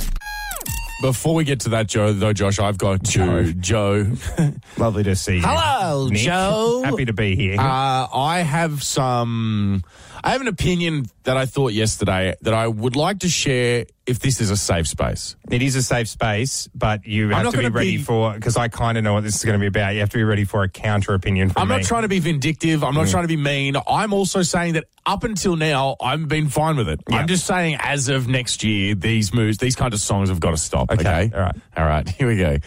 Before 1.01 1.33
we 1.33 1.43
get 1.43 1.61
to 1.61 1.69
that, 1.69 1.87
Joe, 1.87 2.13
though, 2.13 2.33
Josh, 2.33 2.59
I've 2.59 2.77
got 2.77 3.01
Joe. 3.03 3.51
Joe. 3.53 4.11
Lovely 4.77 5.03
to 5.03 5.15
see 5.15 5.35
you. 5.37 5.41
Hello, 5.43 6.07
Nick. 6.07 6.19
Joe. 6.19 6.81
Happy 6.85 7.05
to 7.05 7.13
be 7.13 7.35
here. 7.35 7.59
Uh, 7.59 8.07
I 8.13 8.43
have 8.45 8.83
some. 8.83 9.83
I 10.23 10.31
have 10.31 10.41
an 10.41 10.47
opinion 10.47 11.05
that 11.23 11.37
I 11.37 11.45
thought 11.45 11.73
yesterday 11.73 12.35
that 12.41 12.53
I 12.53 12.67
would 12.67 12.95
like 12.95 13.19
to 13.19 13.29
share 13.29 13.85
if 14.05 14.19
this 14.19 14.41
is 14.41 14.49
a 14.51 14.57
safe 14.57 14.87
space. 14.87 15.35
it 15.49 15.61
is 15.61 15.75
a 15.75 15.83
safe 15.83 16.09
space, 16.09 16.67
but 16.75 17.05
you 17.05 17.29
have 17.29 17.51
to 17.51 17.57
be 17.57 17.69
ready 17.69 17.97
be- 17.97 18.03
for, 18.03 18.33
because 18.33 18.57
I 18.57 18.67
kind 18.67 18.97
of 18.97 19.03
know 19.03 19.13
what 19.13 19.23
this 19.23 19.35
is 19.35 19.43
going 19.43 19.53
to 19.57 19.59
be 19.59 19.67
about. 19.67 19.93
You 19.93 20.01
have 20.01 20.09
to 20.09 20.17
be 20.17 20.23
ready 20.23 20.43
for 20.43 20.63
a 20.63 20.69
counter 20.69 21.13
opinion 21.13 21.49
from 21.49 21.63
I'm 21.63 21.67
me. 21.69 21.77
not 21.77 21.85
trying 21.85 22.03
to 22.03 22.07
be 22.07 22.19
vindictive. 22.19 22.83
I'm 22.83 22.93
not 22.93 23.07
trying 23.07 23.23
to 23.23 23.27
be 23.27 23.37
mean. 23.37 23.75
I'm 23.87 24.13
also 24.13 24.41
saying 24.41 24.73
that 24.73 24.85
up 25.05 25.23
until 25.23 25.55
now, 25.55 25.95
I've 26.01 26.27
been 26.27 26.49
fine 26.49 26.77
with 26.77 26.89
it. 26.89 27.01
Yeah. 27.09 27.17
I'm 27.17 27.27
just 27.27 27.45
saying, 27.47 27.77
as 27.79 28.09
of 28.09 28.27
next 28.27 28.63
year, 28.63 28.95
these 28.95 29.33
moves, 29.33 29.57
these 29.57 29.75
kind 29.75 29.93
of 29.93 29.99
songs 29.99 30.29
have 30.29 30.39
got 30.39 30.51
to 30.51 30.57
stop. 30.57 30.91
Okay. 30.91 31.01
Okay, 31.01 31.31
all 31.35 31.41
right. 31.41 31.55
All 31.77 31.85
right. 31.85 32.07
Here 32.17 32.27
we 32.27 32.37
go. 32.37 32.57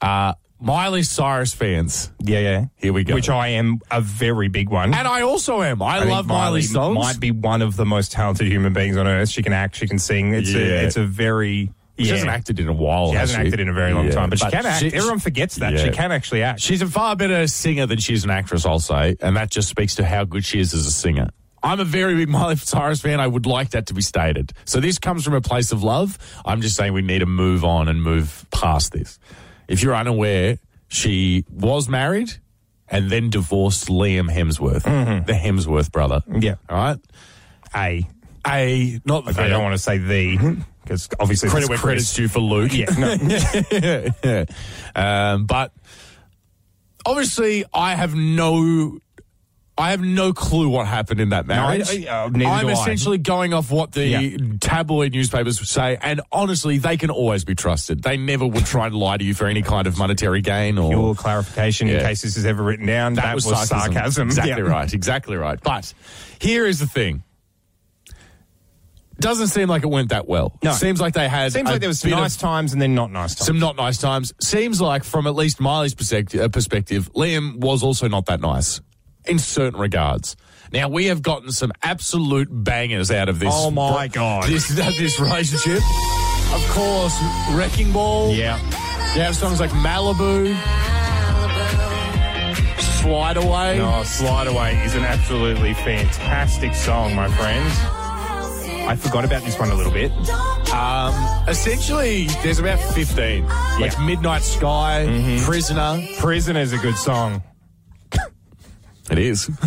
Uh, 0.00 0.34
Miley 0.58 1.02
Cyrus 1.02 1.52
fans. 1.54 2.10
Yeah, 2.20 2.38
yeah. 2.40 2.64
Here 2.76 2.92
we 2.92 3.04
go. 3.04 3.14
Which 3.14 3.28
I 3.28 3.48
am 3.48 3.80
a 3.90 4.00
very 4.00 4.48
big 4.48 4.68
one. 4.70 4.94
And 4.94 5.06
I 5.06 5.22
also 5.22 5.62
am. 5.62 5.82
I, 5.82 5.98
think 6.00 6.10
love 6.10 6.26
Miley 6.26 6.62
songs. 6.62 6.96
Might 6.98 7.20
be 7.20 7.30
one 7.30 7.60
of 7.62 7.76
the 7.76 7.84
most 7.84 8.12
talented 8.12 8.46
human 8.46 8.72
beings 8.72 8.96
on 8.96 9.06
earth. 9.06 9.28
She 9.28 9.42
can 9.42 9.52
act, 9.52 9.76
she 9.76 9.86
can 9.86 9.98
sing. 9.98 10.32
It's 10.32 10.50
Yeah. 10.50 10.60
a, 10.60 10.84
it's 10.86 10.96
a 10.96 11.04
very. 11.04 11.72
She 11.98 12.04
yeah. 12.06 12.12
hasn't 12.12 12.30
acted 12.30 12.60
in 12.60 12.68
a 12.68 12.72
while. 12.74 13.10
She 13.10 13.16
has 13.16 13.30
hasn't 13.30 13.46
acted 13.46 13.60
in 13.60 13.68
a 13.68 13.72
very 13.72 13.92
long 13.94 14.06
Yeah. 14.06 14.12
time, 14.12 14.30
but, 14.30 14.38
she 14.38 14.50
can 14.50 14.66
act. 14.66 14.80
she- 14.80 14.92
Everyone 14.92 15.18
forgets 15.18 15.56
that 15.56 15.72
Yeah. 15.74 15.84
she 15.84 15.90
can 15.90 16.12
actually 16.12 16.42
act. 16.42 16.60
She's 16.60 16.82
a 16.82 16.86
far 16.86 17.16
better 17.16 17.46
singer 17.46 17.86
than 17.86 17.98
she's 17.98 18.22
an 18.24 18.30
actress, 18.30 18.66
I'll 18.66 18.80
say, 18.80 19.16
and 19.20 19.34
that 19.36 19.50
just 19.50 19.68
speaks 19.68 19.94
to 19.96 20.04
how 20.04 20.24
good 20.24 20.44
she 20.44 20.60
is 20.60 20.74
as 20.74 20.86
a 20.86 20.90
singer. 20.90 21.28
I'm 21.62 21.80
a 21.80 21.84
very 21.84 22.14
big 22.14 22.28
Miley 22.28 22.56
Cyrus 22.56 23.00
fan. 23.00 23.18
I 23.18 23.26
would 23.26 23.46
like 23.46 23.70
that 23.70 23.86
to 23.86 23.94
be 23.94 24.02
stated. 24.02 24.52
So 24.66 24.78
this 24.78 24.98
comes 24.98 25.24
from 25.24 25.32
a 25.34 25.40
place 25.40 25.72
of 25.72 25.82
love. 25.82 26.18
I'm 26.44 26.60
just 26.60 26.76
saying 26.76 26.92
we 26.92 27.00
need 27.02 27.20
to 27.20 27.26
move 27.26 27.64
on 27.64 27.88
and 27.88 28.02
move 28.02 28.44
past 28.50 28.92
this. 28.92 29.18
If 29.68 29.82
you're 29.82 29.94
unaware, 29.94 30.58
she 30.88 31.44
was 31.50 31.88
married 31.88 32.32
and 32.88 33.10
then 33.10 33.30
divorced 33.30 33.88
Liam 33.88 34.30
Hemsworth, 34.30 34.84
the 35.26 35.32
Hemsworth 35.32 35.90
brother. 35.90 36.22
Yeah. 36.28 36.56
All 36.68 36.76
right. 36.76 36.98
a. 37.74 38.08
A 38.48 39.00
not 39.04 39.24
the 39.24 39.40
I 39.40 39.48
don't 39.48 39.64
want 39.64 39.74
to 39.74 39.78
say 39.78 39.98
the 39.98 40.56
because 40.84 41.08
obviously 41.18 41.48
credit 41.48 41.68
where 41.68 41.78
credit's 41.78 42.14
due 42.14 42.28
for 42.28 42.38
Luke. 42.38 42.72
Yeah, 42.72 42.86
no. 42.96 43.16
yeah. 44.22 44.44
Um, 44.94 45.46
but 45.46 45.72
obviously, 47.04 47.64
I 47.74 47.94
have 47.96 48.14
no. 48.14 48.98
I 49.78 49.90
have 49.90 50.00
no 50.00 50.32
clue 50.32 50.70
what 50.70 50.86
happened 50.86 51.20
in 51.20 51.28
that 51.30 51.46
marriage. 51.46 51.90
I- 51.90 52.08
uh, 52.24 52.28
neither 52.30 52.46
I'm 52.50 52.64
do 52.66 52.68
I. 52.70 52.72
essentially 52.72 53.18
going 53.18 53.52
off 53.52 53.70
what 53.70 53.92
the 53.92 54.06
Yeah. 54.06 54.36
tabloid 54.58 55.12
newspapers 55.12 55.60
would 55.60 55.68
say, 55.68 55.98
and 56.00 56.22
honestly, 56.32 56.78
they 56.78 56.96
can 56.96 57.10
always 57.10 57.44
be 57.44 57.54
trusted. 57.54 58.02
They 58.02 58.16
never 58.16 58.46
would 58.46 58.64
try 58.64 58.86
and 58.86 58.94
lie 58.94 59.18
to 59.18 59.24
you 59.24 59.34
for 59.34 59.46
any 59.46 59.60
kind 59.60 59.86
of 59.86 59.98
monetary 59.98 60.40
gain 60.40 60.78
or 60.78 60.90
Your 60.92 61.14
clarification, 61.14 61.88
in 61.88 62.00
case 62.00 62.22
this 62.22 62.38
is 62.38 62.46
ever 62.46 62.62
written 62.62 62.86
down, 62.86 63.14
that, 63.14 63.34
was, 63.34 63.44
sarcasm. 63.44 64.28
Exactly 64.28 64.50
Yeah. 64.62 64.68
right. 64.70 64.92
Exactly 64.94 65.36
right. 65.36 65.58
But 65.62 65.92
here 66.38 66.64
is 66.66 66.78
the 66.78 66.86
thing. 66.86 67.22
Doesn't 69.18 69.48
seem 69.48 69.68
like 69.68 69.82
it 69.82 69.88
went 69.88 70.10
that 70.10 70.28
well. 70.28 70.58
No. 70.62 70.72
Seems 70.72 71.00
like 71.00 71.14
they 71.14 71.26
had. 71.28 71.52
Seems 71.52 71.70
like 71.70 71.80
there 71.80 71.88
was 71.88 72.00
some 72.00 72.10
nice 72.10 72.36
times 72.36 72.74
and 72.74 72.82
then 72.82 72.94
not 72.94 73.10
nice 73.10 73.34
times. 73.34 73.46
some 73.46 73.58
not 73.58 73.76
nice 73.76 73.96
times. 73.96 74.32
Seems 74.42 74.78
like, 74.78 75.04
from 75.04 75.26
at 75.26 75.34
least 75.34 75.58
Miley's 75.58 75.94
perspective, 75.94 76.40
uh, 76.42 76.48
perspective, 76.48 77.10
Liam 77.14 77.56
was 77.58 77.82
also 77.82 78.08
not 78.08 78.26
that 78.26 78.40
nice 78.40 78.80
in 79.28 79.38
certain 79.38 79.78
regards. 79.80 80.36
Now 80.72 80.88
we 80.88 81.06
have 81.06 81.22
gotten 81.22 81.52
some 81.52 81.72
absolute 81.82 82.48
bangers 82.50 83.10
out 83.10 83.28
of 83.28 83.38
this. 83.38 83.52
Oh, 83.54 83.70
my 83.70 84.08
God. 84.08 84.44
This 84.44 84.68
this 84.74 85.20
relationship. 85.20 85.82
Of 86.52 86.66
course, 86.70 87.16
Wrecking 87.52 87.92
Ball. 87.92 88.32
yeah. 88.32 88.58
You 89.14 89.22
have 89.22 89.34
songs 89.36 89.60
like 89.60 89.70
Malibu, 89.70 90.54
Slide 93.02 93.36
Away. 93.36 93.80
Oh, 93.80 94.02
Slide 94.04 94.46
Away 94.48 94.74
is 94.84 94.94
an 94.94 95.04
absolutely 95.04 95.74
fantastic 95.74 96.74
song, 96.74 97.14
my 97.14 97.28
friend. 97.28 97.64
I 98.88 98.94
forgot 98.96 99.24
about 99.24 99.42
this 99.42 99.58
one 99.58 99.70
a 99.70 99.74
little 99.74 99.92
bit. 99.92 100.12
Um, 100.72 101.14
essentially, 101.48 102.26
there's 102.42 102.58
about 102.58 102.78
15. 102.94 103.46
Like 103.80 103.92
Yeah. 103.92 104.04
Midnight 104.06 104.42
Sky, 104.42 105.06
Mm-hmm. 105.08 105.44
Prisoner. 105.44 106.06
Prisoner's 106.18 106.72
a 106.72 106.78
good 106.78 106.96
song. 106.96 107.42
It 109.08 109.18
is. 109.18 109.48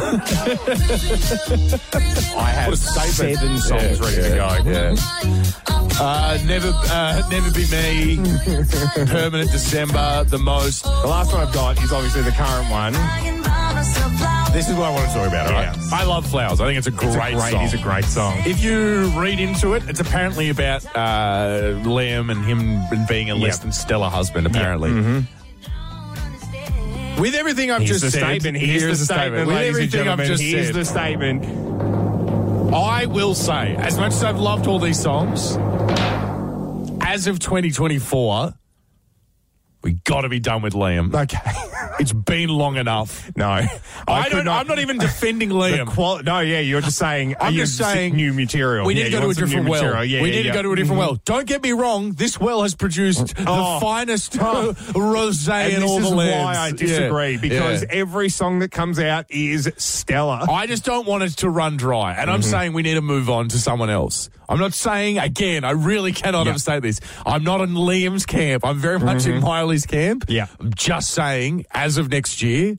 I 2.35 2.51
have 2.53 2.77
seven 2.77 3.57
songs 3.57 3.99
ready 4.01 4.15
to 4.21 4.29
go. 4.35 4.57
Yeah. 4.65 4.95
Uh, 6.01 6.37
never, 6.45 6.71
uh, 6.73 7.21
never 7.29 7.51
be 7.51 7.65
me. 7.71 8.17
Permanent 9.05 9.51
December, 9.51 10.23
the 10.25 10.37
most. 10.39 10.83
The 10.83 10.89
last 11.07 11.31
one 11.33 11.47
I've 11.47 11.53
got 11.53 11.81
is 11.81 11.91
obviously 11.91 12.21
the 12.23 12.31
current 12.31 12.69
one. 12.69 12.93
This 14.53 14.67
is 14.67 14.75
what 14.75 14.85
I 14.87 14.91
want 14.93 15.07
to 15.09 15.13
talk 15.13 15.27
about, 15.27 15.47
all 15.47 15.53
right? 15.53 15.77
I 15.93 16.03
love 16.05 16.25
flowers. 16.27 16.59
I 16.59 16.65
think 16.65 16.77
it's 16.79 16.87
a 16.87 16.91
great, 16.91 17.07
It's 17.07 17.15
a 17.15 17.19
great, 17.35 17.51
song. 17.51 17.63
it's 17.63 17.73
a 17.73 17.77
great 17.77 18.05
song. 18.05 18.37
if 18.45 18.61
you 18.63 19.07
read 19.19 19.39
into 19.39 19.73
it, 19.73 19.83
it's 19.87 19.99
apparently 19.99 20.49
about 20.49 20.85
uh, 20.95 21.75
Liam 21.85 22.31
and 22.31 22.43
him 22.43 23.05
being 23.07 23.29
a 23.29 23.35
less 23.35 23.55
Yep. 23.57 23.61
than 23.61 23.71
stellar 23.71 24.09
husband. 24.09 24.47
Apparently, 24.47 24.91
with 27.19 27.35
everything 27.35 27.71
I've 27.71 27.81
Here's 27.81 28.01
just 28.01 28.13
said, 28.13 28.23
statement. 28.23 28.57
Here's, 28.57 28.99
the 28.99 29.05
statement, 29.05 29.47
With 29.47 29.57
everything 29.57 30.07
I've 30.07 30.19
just 30.19 30.41
Here's 30.41 30.67
said, 30.67 30.75
the 30.75 30.85
statement. 30.85 31.45
I 32.73 33.05
will 33.05 33.35
say, 33.35 33.75
as 33.75 33.97
much 33.97 34.13
as 34.13 34.23
I've 34.23 34.39
loved 34.39 34.67
all 34.67 34.79
these 34.79 34.99
songs, 34.99 35.57
as 37.01 37.27
of 37.27 37.39
2024, 37.39 38.53
we 39.81 39.93
got 40.03 40.21
to 40.21 40.29
be 40.29 40.39
done 40.39 40.61
with 40.61 40.73
Liam. 40.73 41.13
Okay. 41.15 41.37
It's 41.99 42.13
been 42.13 42.47
long 42.47 42.77
enough. 42.77 43.29
no. 43.35 43.49
I, 43.49 43.67
I, 44.07 44.29
don't. 44.29 44.47
I'm 44.47 44.67
not 44.67 44.79
even 44.79 44.99
defending 44.99 45.49
Liam. 45.61 45.85
quali- 45.85 46.23
no, 46.23 46.39
yeah, 46.39 46.59
you're 46.61 46.79
just 46.79 46.97
saying. 46.97 47.35
I'm 47.41 47.53
just 47.53 47.75
saying 47.77 48.15
new 48.15 48.31
material. 48.33 48.85
We 48.85 48.93
need 48.93 49.01
Yeah, 49.01 49.05
to 49.07 49.11
go 49.11 49.17
to 49.19 49.23
a 49.23 49.27
want 49.27 49.35
some 49.37 49.43
new 49.43 49.49
different 49.49 49.69
well. 49.69 49.81
material. 49.81 50.05
Yeah, 50.05 50.21
we 50.21 50.29
yeah, 50.29 50.35
need 50.37 50.45
yeah. 50.45 50.51
to 50.53 50.57
go 50.59 50.63
to 50.63 50.71
a 50.71 50.75
different 50.77 51.01
Mhm. 51.01 51.05
well. 51.07 51.21
Don't 51.25 51.45
get 51.45 51.61
me 51.61 51.73
wrong. 51.73 52.13
This 52.13 52.39
well 52.39 52.61
has 52.63 52.73
produced 52.73 53.33
Oh. 53.45 53.73
the 53.75 53.79
finest 53.81 54.37
Oh. 54.39 54.73
rosé 54.93 55.49
And 55.65 55.73
in 55.73 55.79
this 55.81 55.89
all 55.91 55.97
is 55.99 56.09
the 56.09 56.15
lands. 56.15 56.45
why 56.45 56.55
I 56.57 56.71
disagree 56.71 57.35
because 57.35 57.83
every 57.89 58.29
song 58.29 58.59
that 58.59 58.69
comes 58.71 58.97
out 58.97 59.25
is 59.29 59.69
stellar. 59.75 60.39
I 60.49 60.67
just 60.67 60.85
don't 60.85 61.05
want 61.05 61.23
it 61.23 61.31
to 61.37 61.49
run 61.49 61.75
dry. 61.75 62.11
And 62.11 62.19
Mm-hmm. 62.21 62.29
I'm 62.31 62.41
saying 62.43 62.71
we 62.73 62.83
need 62.83 62.93
to 62.93 63.01
move 63.01 63.29
on 63.29 63.49
to 63.49 63.57
someone 63.59 63.89
else. 63.89 64.29
I'm 64.49 64.59
not 64.59 64.73
saying, 64.73 65.19
again, 65.19 65.63
I 65.63 65.71
really 65.71 66.11
cannot 66.11 66.45
Yeah. 66.45 66.49
overstate 66.51 66.81
this. 66.81 66.99
I'm 67.25 67.43
not 67.43 67.61
in 67.61 67.69
Liam's 67.75 68.25
camp. 68.25 68.65
I'm 68.65 68.79
very 68.79 68.99
much 68.99 69.25
in 69.27 69.39
Miley's 69.41 69.85
camp. 69.85 70.23
Mm-hmm. 70.23 70.31
Yeah. 70.33 70.47
I'm 70.59 70.73
just 70.73 71.11
saying, 71.11 71.65
as 71.71 71.97
of 71.97 72.09
next 72.09 72.41
year, 72.41 72.77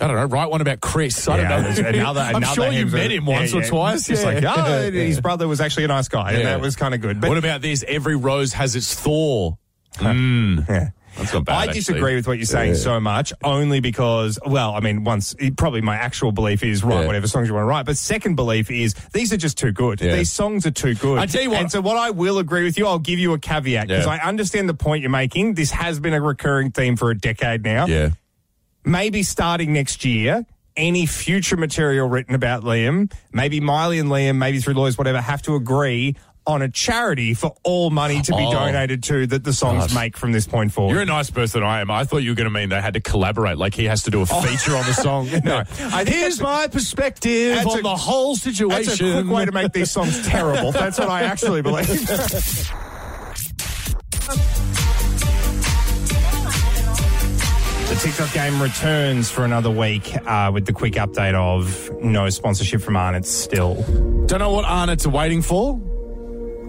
I 0.00 0.06
don't 0.06 0.14
know, 0.14 0.24
write 0.26 0.48
one 0.48 0.60
about 0.60 0.80
Chris. 0.80 1.26
I 1.26 1.38
Yeah, 1.40 1.48
don't 1.62 1.82
know. 1.82 1.88
another, 1.88 2.20
I'm 2.28 2.36
another 2.36 2.54
sure 2.54 2.72
you 2.72 2.86
met 2.86 3.10
him 3.10 3.26
once 3.26 3.50
yeah, 3.52 3.58
or 3.58 3.62
yeah. 3.62 3.68
twice. 3.68 4.06
Just 4.06 4.24
like, 4.24 4.36
oh, 4.36 4.40
Yeah. 4.40 4.90
his 4.90 5.20
brother 5.20 5.48
was 5.48 5.60
actually 5.60 5.84
a 5.84 5.88
nice 5.88 6.06
guy, 6.06 6.32
and 6.34 6.46
that 6.46 6.60
was 6.60 6.76
kind 6.76 6.94
of 6.94 7.00
good. 7.00 7.20
But 7.20 7.30
what 7.30 7.38
about 7.38 7.60
this? 7.62 7.84
Every 7.88 8.14
rose 8.14 8.52
has 8.52 8.76
its 8.76 8.94
Thor. 8.94 9.58
Mm. 9.96 10.92
Yeah. 11.18 11.22
That's 11.22 11.34
not 11.34 11.44
bad. 11.44 11.68
I 11.68 11.72
disagree 11.72 12.14
with 12.14 12.26
what 12.26 12.38
you're 12.38 12.46
saying 12.46 12.76
so 12.76 13.00
much, 13.00 13.32
only 13.44 13.80
because, 13.80 14.38
well, 14.46 14.72
I 14.74 14.80
mean, 14.80 15.04
once 15.04 15.34
probably 15.56 15.80
my 15.80 15.96
actual 15.96 16.32
belief 16.32 16.62
is 16.62 16.84
write 16.84 17.00
Yeah. 17.00 17.06
whatever 17.06 17.26
songs 17.26 17.48
you 17.48 17.54
want 17.54 17.64
to 17.64 17.68
write, 17.68 17.86
but 17.86 17.96
second 17.96 18.36
belief 18.36 18.70
is 18.70 18.94
these 19.12 19.32
are 19.32 19.36
just 19.36 19.58
too 19.58 19.72
good. 19.72 20.00
Yeah. 20.00 20.16
These 20.16 20.30
songs 20.30 20.64
are 20.66 20.70
too 20.70 20.94
good. 20.94 21.18
I 21.18 21.26
tell 21.26 21.42
you 21.42 21.50
what- 21.50 21.60
and 21.60 21.70
so 21.72 21.80
what 21.80 21.96
I 21.96 22.10
will 22.10 22.38
agree 22.38 22.64
with 22.64 22.78
you, 22.78 22.86
I'll 22.86 22.98
give 22.98 23.18
you 23.18 23.32
a 23.32 23.38
caveat 23.38 23.88
because 23.88 24.06
Yeah. 24.06 24.12
I 24.12 24.18
understand 24.26 24.68
the 24.68 24.74
point 24.74 25.02
you're 25.02 25.10
making. 25.10 25.54
This 25.54 25.70
has 25.72 25.98
been 26.00 26.14
a 26.14 26.20
recurring 26.20 26.70
theme 26.70 26.96
for 26.96 27.10
a 27.10 27.18
decade 27.18 27.64
now. 27.64 27.86
Yeah. 27.86 28.10
maybe 28.84 29.22
starting 29.22 29.72
next 29.74 30.04
year, 30.04 30.46
any 30.76 31.04
future 31.04 31.56
material 31.58 32.08
written 32.08 32.34
about 32.34 32.62
Liam, 32.62 33.12
maybe 33.32 33.60
Miley 33.60 33.98
and 33.98 34.08
Liam, 34.08 34.36
maybe 34.36 34.60
through 34.60 34.74
lawyers, 34.74 34.96
whatever, 34.96 35.20
have 35.20 35.42
to 35.42 35.56
agree 35.56 36.14
on 36.48 36.62
a 36.62 36.68
charity 36.68 37.34
for 37.34 37.54
all 37.62 37.90
money 37.90 38.22
to 38.22 38.32
be 38.32 38.44
Oh. 38.44 38.52
donated 38.52 39.02
to 39.04 39.26
that 39.28 39.44
the 39.44 39.52
songs 39.52 39.84
Gosh. 39.88 39.94
make 39.94 40.16
from 40.16 40.32
this 40.32 40.46
point 40.46 40.72
forward. 40.72 40.94
You're 40.94 41.02
a 41.02 41.06
nice 41.06 41.30
person, 41.30 41.62
I 41.62 41.80
am. 41.82 41.90
I 41.90 42.04
thought 42.04 42.18
you 42.24 42.30
were 42.30 42.34
going 42.36 42.46
to 42.46 42.50
mean 42.50 42.70
they 42.70 42.80
had 42.80 42.94
to 42.94 43.00
collaborate, 43.00 43.58
like 43.58 43.74
he 43.74 43.84
has 43.84 44.02
to 44.04 44.10
do 44.10 44.22
a 44.22 44.26
feature 44.26 44.74
on 44.74 44.84
the 44.86 44.94
song. 44.94 45.28
No. 45.44 45.58
I 45.58 46.04
think 46.04 46.08
Here's 46.16 46.40
my 46.40 46.66
perspective 46.66 47.64
on 47.66 47.78
a- 47.78 47.82
the 47.82 47.94
whole 47.96 48.34
situation. 48.34 48.84
That's 48.86 49.00
a 49.00 49.22
quick 49.22 49.30
way 49.34 49.44
to 49.44 49.52
make 49.52 49.72
these 49.72 49.90
songs 49.90 50.26
terrible. 50.26 50.72
That's 50.72 50.98
what 50.98 51.08
I 51.10 51.22
actually 51.22 51.60
believe. 51.62 51.86
The 57.88 57.94
TikTok 58.02 58.32
game 58.34 58.60
returns 58.60 59.30
for 59.30 59.44
another 59.46 59.70
week 59.70 60.14
uh, 60.26 60.50
with 60.52 60.66
the 60.66 60.72
quick 60.74 60.92
update 60.94 61.34
of 61.34 61.90
no 62.02 62.28
sponsorship 62.28 62.82
from 62.82 62.96
Arnott 62.96 63.24
still. 63.24 63.76
Don't 64.26 64.40
know 64.40 64.52
what 64.52 64.66
Arnott's 64.66 65.06
are 65.06 65.10
waiting 65.10 65.40
for. 65.40 65.80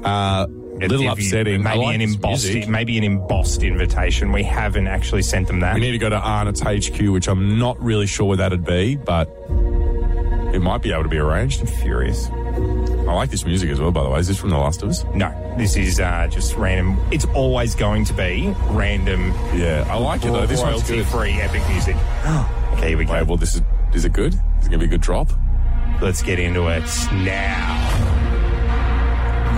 Uh, 0.03 0.47
a 0.81 0.87
little 0.87 1.07
If 1.07 1.13
upsetting. 1.19 1.61
Maybe 1.63 1.85
an 1.87 2.01
embossed, 2.01 2.45
music. 2.45 2.69
maybe 2.69 2.97
an 2.97 3.03
embossed 3.03 3.63
invitation. 3.63 4.31
We 4.31 4.43
haven't 4.43 4.87
actually 4.87 5.23
sent 5.23 5.47
them 5.47 5.59
that. 5.59 5.75
We 5.75 5.81
need 5.81 5.91
to 5.91 5.97
go 5.97 6.09
to 6.09 6.17
Arnott's 6.17 6.61
HQ, 6.61 6.99
which 7.11 7.27
I'm 7.27 7.59
not 7.59 7.81
really 7.83 8.07
sure 8.07 8.25
where 8.27 8.37
that'd 8.37 8.63
be, 8.65 8.95
but 8.95 9.27
it 10.53 10.61
might 10.61 10.81
be 10.81 10.91
able 10.93 11.03
to 11.03 11.09
be 11.09 11.17
arranged. 11.17 11.59
I'm 11.61 11.67
Furious. 11.67 12.29
I 12.29 13.13
like 13.13 13.29
this 13.29 13.43
music 13.43 13.69
as 13.71 13.79
well, 13.81 13.91
by 13.91 14.03
the 14.03 14.09
way. 14.09 14.19
Is 14.19 14.27
this 14.27 14.37
from 14.37 14.51
The 14.51 14.57
Last 14.57 14.81
of 14.83 14.89
Us? 14.89 15.03
No, 15.15 15.31
this 15.57 15.75
is 15.75 15.99
uh, 15.99 16.27
just 16.31 16.55
random. 16.55 16.97
It's 17.11 17.25
always 17.33 17.75
going 17.75 18.05
to 18.05 18.13
be 18.13 18.53
random, 18.69 19.31
Yeah, 19.53 19.85
I 19.89 19.97
like 19.97 20.23
it 20.23 20.31
though. 20.31 20.45
This 20.45 20.61
one's 20.61 20.83
good. 20.83 21.05
royalty-free 21.11 21.33
epic 21.41 21.67
music. 21.69 21.95
okay, 22.77 22.89
here 22.89 22.97
we 22.97 23.05
go. 23.05 23.13
Wait, 23.13 23.27
well, 23.27 23.37
this 23.37 23.55
is 23.55 23.61
is 23.93 24.05
it 24.05 24.13
good? 24.13 24.33
Is 24.59 24.67
it 24.67 24.69
gonna 24.69 24.77
be 24.79 24.85
a 24.85 24.87
good 24.87 25.01
drop? 25.01 25.29
Let's 26.01 26.21
get 26.21 26.39
into 26.39 26.67
it 26.67 26.83
now. 27.11 27.78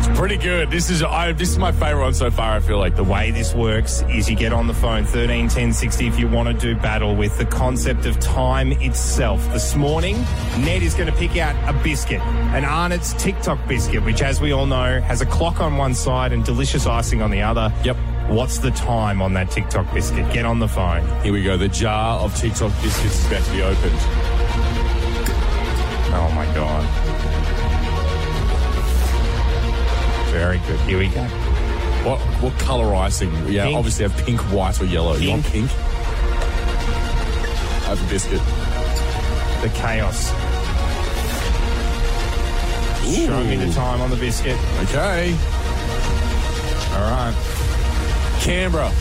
It's 0.04 0.18
pretty 0.18 0.38
good. 0.38 0.72
This 0.72 0.90
is 0.90 1.04
I, 1.04 1.32
this 1.32 1.50
is 1.50 1.60
my 1.60 1.72
favorite 1.72 2.02
one 2.02 2.16
so 2.16 2.32
far. 2.32 2.56
I 2.56 2.60
feel 2.60 2.80
like 2.80 2.96
The 2.96 3.04
way 3.04 3.30
this 3.30 3.54
works 3.54 4.02
is 4.10 4.28
you 4.28 4.36
get 4.36 4.52
on 4.52 4.66
the 4.66 4.74
phone 4.74 5.06
13 5.06 5.48
10 5.48 5.72
60 5.72 6.08
if 6.08 6.18
you 6.18 6.28
want 6.28 6.48
to 6.48 6.56
do 6.56 6.76
battle 6.82 7.16
with 7.16 7.38
the 7.38 7.46
concept 7.46 8.08
of 8.08 8.20
time 8.20 8.72
itself. 8.72 9.48
This 9.54 9.76
morning, 9.76 10.16
Ned 10.58 10.82
is 10.82 10.96
going 10.96 11.08
to 11.08 11.16
pick 11.20 11.38
out 11.38 11.56
a 11.70 11.78
biscuit, 11.84 12.20
an 12.20 12.66
Arnott's 12.66 13.14
TikTok 13.14 13.68
biscuit, 13.68 14.04
which, 14.04 14.24
as 14.24 14.42
we 14.42 14.52
all 14.52 14.66
know, 14.66 15.02
has 15.02 15.22
a 15.22 15.26
clock 15.28 15.62
on 15.62 15.78
one 15.78 15.94
side 15.94 16.34
and 16.34 16.44
delicious 16.44 16.88
icing 16.88 17.22
on 17.22 17.30
the 17.30 17.44
other. 17.44 17.72
Yep. 17.84 17.98
What's 18.28 18.58
the 18.58 18.72
time 18.72 19.22
on 19.22 19.34
that 19.34 19.52
TikTok 19.52 19.94
biscuit? 19.94 20.34
Get 20.34 20.46
on 20.46 20.58
the 20.58 20.68
phone. 20.68 21.06
Here 21.22 21.32
we 21.32 21.44
go. 21.44 21.58
The 21.58 21.68
jar 21.68 22.20
of 22.22 22.36
TikTok 22.36 22.72
biscuits 22.82 23.20
is 23.20 23.28
about 23.28 23.44
to 23.44 23.52
be 23.52 23.62
opened. 23.62 24.00
Oh 26.14 26.32
my 26.34 26.46
God. 26.56 27.61
Very 30.32 30.60
good. 30.60 30.80
Here 30.82 30.98
we 30.98 31.08
go. 31.10 31.24
What 32.08 32.20
what 32.41 32.58
color 32.60 32.96
icing? 32.96 33.32
Yeah, 33.48 33.65
Pink. 33.65 33.78
obviously 33.78 34.08
have 34.08 34.26
pink, 34.26 34.39
white, 34.52 34.80
or 34.82 34.86
yellow. 34.86 35.15
You 35.15 35.32
want 35.32 35.46
pink? 35.46 35.70
I 37.84 37.94
have 37.96 38.02
a 38.02 38.10
biscuit. 38.10 38.41
The 39.62 39.70
chaos. 39.78 40.32
Show 43.13 43.44
me 43.44 43.56
the 43.58 43.74
time 43.74 44.00
on 44.00 44.10
the 44.10 44.15
biscuit. 44.15 44.58
Okay. 44.84 45.34
All 46.94 47.12
right. 47.12 47.36
Canberra. 48.39 48.91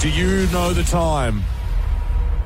Do 0.00 0.08
you 0.08 0.46
know 0.50 0.72
the 0.72 0.82
time? 0.82 1.42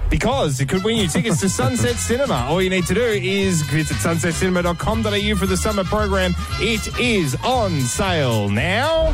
Because 0.08 0.60
it 0.60 0.68
could 0.68 0.84
win 0.84 0.96
you 0.96 1.08
tickets 1.08 1.40
to 1.40 1.48
Sunset 1.48 1.96
Cinema. 1.96 2.46
All 2.48 2.62
you 2.62 2.70
need 2.70 2.86
to 2.86 2.94
do 2.94 3.02
is 3.02 3.62
visit 3.62 3.96
sunsetcinema.com.au 3.96 5.34
for 5.36 5.46
the 5.46 5.56
summer 5.56 5.84
program. 5.84 6.34
It 6.60 6.98
is 6.98 7.34
on 7.44 7.80
sale 7.80 8.48
now. 8.48 9.12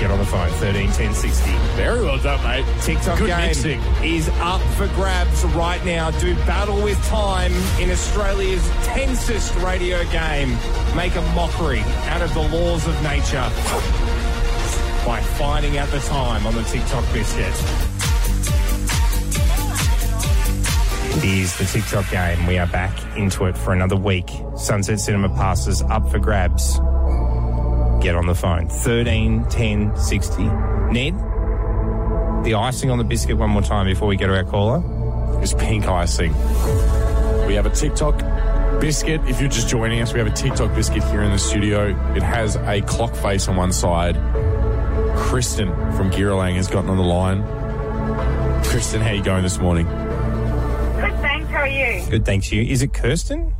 Get 0.00 0.10
on 0.10 0.18
the 0.18 0.24
phone, 0.24 0.50
13 0.54 0.90
10 0.90 1.14
60. 1.14 1.50
Very 1.76 2.04
well 2.04 2.18
done, 2.18 2.42
mate. 2.42 2.66
TikTok 2.82 3.16
Good 3.18 3.28
game 3.28 3.46
mixing. 3.46 3.80
is 4.02 4.28
up 4.40 4.60
for 4.76 4.88
grabs 4.88 5.44
right 5.54 5.82
now. 5.84 6.10
Do 6.10 6.34
battle 6.46 6.82
with 6.82 7.02
time 7.06 7.52
in 7.80 7.90
Australia's 7.92 8.68
tensest 8.82 9.54
radio 9.56 10.02
game. 10.10 10.50
Make 10.96 11.14
a 11.14 11.22
mockery 11.34 11.80
out 12.10 12.22
of 12.22 12.34
the 12.34 12.40
laws 12.40 12.86
of 12.88 13.00
nature 13.04 13.48
by 15.06 15.20
finding 15.38 15.78
out 15.78 15.88
the 15.90 16.00
time 16.00 16.44
on 16.44 16.54
the 16.54 16.62
TikTok 16.64 17.04
biscuit. 17.12 17.54
It 21.16 21.24
is 21.24 21.56
the 21.56 21.64
TikTok 21.64 22.10
game. 22.10 22.44
We 22.44 22.58
are 22.58 22.66
back 22.66 22.92
into 23.16 23.44
it 23.44 23.56
for 23.56 23.72
another 23.72 23.94
week. 23.94 24.28
Sunset 24.56 24.98
Cinema 24.98 25.28
passes 25.28 25.80
up 25.82 26.10
for 26.10 26.18
grabs. 26.18 26.74
Get 28.02 28.16
on 28.16 28.26
the 28.26 28.34
phone. 28.34 28.68
13 28.68 29.44
10 29.48 29.96
60. 29.96 30.42
Ned, 30.42 31.14
the 32.44 32.54
icing 32.56 32.90
on 32.90 32.98
the 32.98 33.04
biscuit 33.04 33.36
one 33.36 33.50
more 33.50 33.62
time 33.62 33.86
before 33.86 34.08
we 34.08 34.16
go 34.16 34.26
to 34.26 34.34
our 34.34 34.42
caller. 34.42 34.82
Is 35.40 35.54
pink 35.54 35.86
icing. 35.86 36.32
We 37.46 37.54
have 37.54 37.66
a 37.66 37.70
TikTok 37.70 38.18
biscuit. 38.80 39.20
If 39.28 39.40
you're 39.40 39.48
just 39.48 39.68
joining 39.68 40.00
us, 40.00 40.12
we 40.12 40.18
have 40.18 40.26
a 40.26 40.34
TikTok 40.34 40.74
biscuit 40.74 41.04
here 41.04 41.22
in 41.22 41.30
the 41.30 41.38
studio. 41.38 41.90
It 42.16 42.22
has 42.24 42.56
a 42.56 42.80
clock 42.82 43.14
face 43.14 43.46
on 43.46 43.54
one 43.54 43.72
side. 43.72 44.16
Kristen 45.16 45.68
from 45.92 46.10
Giralang 46.10 46.56
has 46.56 46.66
gotten 46.66 46.90
on 46.90 46.96
the 46.96 47.04
line. 47.04 47.44
Kristen, 48.64 49.00
how 49.00 49.12
you 49.12 49.22
going 49.22 49.44
this 49.44 49.58
morning? 49.58 49.86
Good, 51.64 51.72
thanks. 51.72 51.94
Are 51.94 52.02
you? 52.02 52.10
Good, 52.10 52.24
thanks 52.24 52.52
you. 52.52 52.62
Is 52.62 52.82
it 52.82 52.92
Kirsten? 52.92 53.54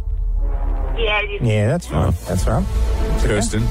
Yeah, 0.97 1.23
it 1.23 1.43
is. 1.43 1.49
Yeah, 1.49 1.67
that's 1.69 1.91
right. 1.91 2.15
That's 2.27 2.47
right. 2.47 2.65
Kirsten. 3.23 3.63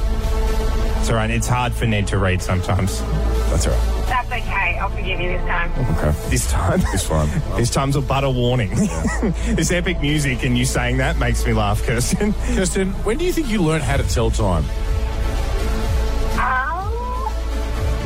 It's 0.99 1.09
all 1.09 1.15
right. 1.15 1.29
It's 1.29 1.47
hard 1.47 1.73
for 1.73 1.85
Ned 1.85 2.07
to 2.07 2.17
read 2.17 2.41
sometimes. 2.41 3.01
That's 3.49 3.67
all 3.67 3.73
right. 3.73 4.07
That's 4.07 4.27
okay. 4.27 4.77
I'll 4.79 4.89
forgive 4.89 5.19
you 5.19 5.29
this 5.29 5.41
time. 5.45 5.71
Okay. 5.97 6.29
This 6.29 6.49
time. 6.51 6.81
It's 6.93 7.03
fine. 7.03 7.29
This 7.57 7.69
time's 7.69 7.95
a 7.95 8.01
butter 8.01 8.29
warning. 8.29 8.69
this 9.55 9.71
epic 9.71 10.01
music 10.01 10.43
and 10.43 10.57
you 10.57 10.65
saying 10.65 10.97
that 10.97 11.17
makes 11.17 11.45
me 11.45 11.53
laugh, 11.53 11.83
Kirsten. 11.83 12.33
Kirsten, 12.33 12.91
when 13.03 13.17
do 13.17 13.25
you 13.25 13.31
think 13.31 13.49
you 13.49 13.61
learned 13.61 13.83
how 13.83 13.97
to 13.97 14.03
tell 14.03 14.31
time? 14.31 14.63
Um, 16.33 16.89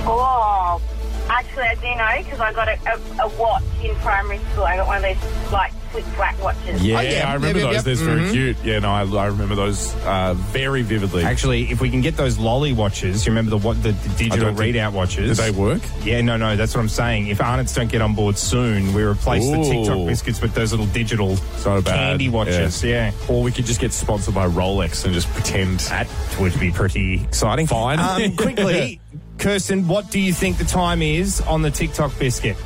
oh, 0.06 0.82
actually, 1.30 1.63
I 1.63 1.76
do 1.76 1.96
know 1.96 2.24
because 2.24 2.40
I 2.40 2.54
got 2.54 2.68
a, 2.68 2.78
a, 2.92 3.28
a 3.28 3.38
watch 3.40 3.63
in 3.82 3.96
primary 3.98 4.40
school. 4.52 4.66
I 4.66 4.78
got 4.78 4.88
one 4.88 4.98
of 4.98 5.04
those 5.04 5.52
like 5.52 5.72
Flik 5.91 6.04
Flak 6.15 6.43
watches. 6.43 6.84
Yeah, 6.84 6.97
Oh, 6.97 7.02
yeah. 7.02 7.30
I 7.30 7.34
remember 7.36 7.60
Yep, 7.60 7.73
yep, 7.73 7.84
those. 7.84 8.00
yep. 8.02 8.08
They're 8.08 8.15
very 8.15 8.28
Mhm. 8.30 8.32
cute. 8.32 8.58
Yeah, 8.63 8.80
no, 8.80 8.89
I, 8.91 9.02
I 9.23 9.26
remember 9.28 9.56
those 9.56 9.93
uh, 10.06 10.34
very 10.36 10.82
vividly. 10.82 11.23
Actually, 11.23 11.71
if 11.71 11.82
we 11.82 11.89
can 11.89 12.02
get 12.02 12.17
those 12.17 12.38
lolly 12.38 12.73
watches, 12.73 13.26
you 13.26 13.32
remember 13.32 13.52
the 13.52 13.58
what 13.58 13.82
the, 13.84 13.91
the 13.91 14.10
digital 14.17 14.38
don't 14.47 14.56
think- 14.58 14.76
readout 14.76 14.91
do 14.91 14.97
watches? 14.97 15.38
they 15.38 15.52
work? 15.52 15.82
Yeah, 16.04 16.21
no, 16.21 16.38
no, 16.38 16.56
that's 16.56 16.76
what 16.76 16.82
I'm 16.82 16.89
saying. 16.89 17.28
If 17.28 17.41
Arnott's 17.41 17.73
don't 17.73 17.91
get 17.91 18.02
on 18.02 18.13
board 18.15 18.38
soon, 18.38 18.93
we 18.93 19.04
replace 19.04 19.45
the 19.50 19.60
Ooh. 19.60 19.63
TikTok 19.63 20.08
biscuits 20.08 20.41
with 20.41 20.54
those 20.54 20.71
little 20.71 20.86
digital 20.88 21.38
not 21.65 21.84
bad. 21.84 21.95
candy 21.95 22.30
watches. 22.30 22.84
Yeah. 22.84 23.12
Or 23.28 23.41
we 23.43 23.52
could 23.52 23.65
just 23.65 23.80
get 23.80 23.93
sponsored 23.93 24.34
by 24.36 24.47
Rolex 24.47 25.06
and 25.06 25.13
just 25.13 25.30
pretend. 25.34 25.80
That 25.82 26.08
would 26.39 26.60
be 26.60 26.71
pretty 26.71 27.23
exciting. 27.23 27.67
Fine. 27.67 28.00
Um, 28.00 28.36
quickly, 28.36 29.00
Kirsten, 29.38 29.88
what 29.88 30.10
do 30.12 30.19
you 30.19 30.34
think 30.34 30.58
the 30.58 30.65
time 30.65 31.02
is 31.02 31.41
on 31.41 31.62
the 31.62 31.69
TikTok 31.71 32.17
biscuit? 32.19 32.58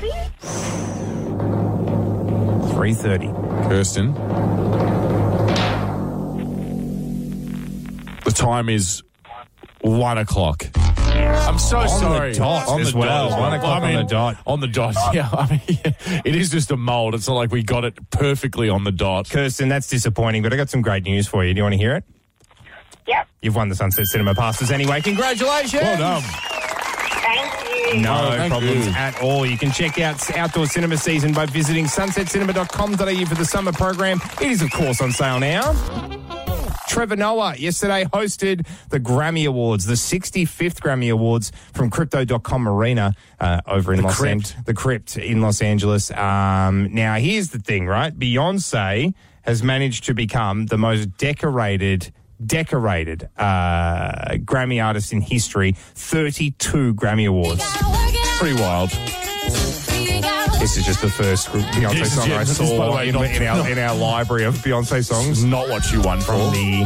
Three 0.00 0.10
thirty. 2.94 3.26
3.30. 3.26 3.68
Kirsten. 3.68 4.14
The 8.24 8.30
time 8.30 8.70
is 8.70 9.02
one 9.82 10.16
o'clock. 10.16 10.64
I'm 10.76 11.58
so 11.58 11.80
the 11.82 11.88
sorry. 11.88 12.32
dot 12.32 12.68
on 12.68 12.80
as 12.80 12.92
the 12.92 12.98
well. 12.98 13.28
dot. 13.28 13.40
One 13.40 13.52
o'clock 13.52 13.82
on 13.82 13.94
the 13.94 14.02
dot. 14.04 14.36
On 14.46 14.60
the 14.60 14.68
dot. 14.68 14.94
Yeah, 15.14 15.28
I 15.32 15.50
mean, 15.68 15.78
it 16.24 16.34
is 16.34 16.48
just 16.50 16.70
a 16.70 16.76
mold. 16.78 17.14
It's 17.14 17.28
not 17.28 17.34
like 17.34 17.50
we 17.52 17.62
got 17.62 17.84
it 17.84 17.98
perfectly 18.10 18.70
on 18.70 18.84
the 18.84 18.92
dot. 18.92 19.28
Kirsten, 19.28 19.68
that's 19.68 19.88
disappointing, 19.88 20.42
but 20.42 20.52
I 20.54 20.56
got 20.56 20.70
some 20.70 20.80
great 20.80 21.02
news 21.04 21.26
for 21.26 21.44
you. 21.44 21.52
Do 21.52 21.58
you 21.58 21.64
want 21.64 21.74
to 21.74 21.78
hear 21.78 21.96
it? 21.96 22.04
Yep. 23.06 23.28
You've 23.42 23.56
won 23.56 23.68
the 23.68 23.74
Sunset 23.74 24.06
Cinema 24.06 24.34
passes 24.34 24.70
anyway. 24.70 25.00
Congratulations! 25.02 25.82
Well 25.82 25.98
done. 25.98 26.22
Thank 26.22 27.59
you. 27.94 28.00
No 28.00 28.30
Oh, 28.32 28.48
problems 28.48 28.86
you. 28.86 28.92
at 28.92 29.20
all. 29.22 29.44
You 29.46 29.56
can 29.58 29.70
check 29.72 29.98
out 29.98 30.30
outdoor 30.36 30.66
cinema 30.66 30.96
season 30.96 31.32
by 31.32 31.46
visiting 31.46 31.86
sunsetcinema.com.au 31.86 33.24
for 33.26 33.34
the 33.34 33.44
summer 33.44 33.72
program. 33.72 34.20
It 34.40 34.50
is, 34.50 34.62
of 34.62 34.70
course, 34.72 35.00
on 35.00 35.12
sale 35.12 35.40
now. 35.40 35.72
Trevor 36.88 37.14
Noah 37.16 37.54
yesterday 37.56 38.04
hosted 38.04 38.66
the 38.88 38.98
Grammy 38.98 39.46
Awards, 39.46 39.84
the 39.86 39.94
65th 39.94 40.80
Grammy 40.80 41.12
Awards 41.12 41.52
from 41.72 41.88
Crypto.com 41.88 42.68
Arena 42.68 43.14
uh, 43.38 43.60
over 43.66 43.92
in 43.92 43.98
The 44.00 44.06
Los 44.06 44.16
Crypt. 44.16 44.30
Angeles. 44.32 44.64
The 44.66 44.74
Crypt 44.74 45.16
in 45.16 45.40
Los 45.40 45.62
Angeles. 45.62 46.10
Um, 46.10 46.92
now, 46.92 47.14
here's 47.16 47.50
the 47.50 47.60
thing, 47.60 47.86
right? 47.86 48.12
Beyonce 48.18 49.14
has 49.42 49.62
managed 49.62 50.04
to 50.04 50.14
become 50.14 50.66
the 50.66 50.76
most 50.78 51.16
decorated 51.16 52.12
decorated 52.44 53.28
uh, 53.36 54.32
Grammy 54.44 54.84
artist 54.84 55.12
in 55.12 55.20
history, 55.20 55.72
32 55.76 56.94
Grammy 56.94 57.28
Awards. 57.28 57.64
Pretty 58.38 58.60
wild. 58.60 58.90
This 60.60 60.76
is 60.76 60.84
just 60.84 61.00
the 61.00 61.08
first 61.10 61.48
Beyonce 61.48 61.98
This 62.00 62.14
song 62.14 62.30
I 62.32 62.38
this 62.44 62.50
is, 62.50 62.58
by 62.58 62.64
the 62.66 62.76
saw 62.76 62.96
way, 62.96 63.08
in, 63.08 63.14
not- 63.14 63.24
in 63.30 63.42
our, 63.46 63.68
in 63.72 63.78
our 63.78 63.94
library 63.96 64.44
of 64.44 64.54
Beyonce 64.56 65.04
songs. 65.04 65.42
Not 65.44 65.68
what 65.68 65.90
you 65.90 66.00
won 66.02 66.20
From 66.20 66.36
for. 66.50 66.56
the 66.56 66.82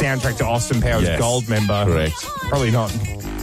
soundtrack 0.00 0.38
to 0.38 0.46
Austin 0.46 0.80
Powers 0.80 1.04
Yes, 1.04 1.18
Gold 1.20 1.48
member. 1.48 1.84
correct. 1.84 2.14
Probably 2.48 2.70
not. 2.70 2.90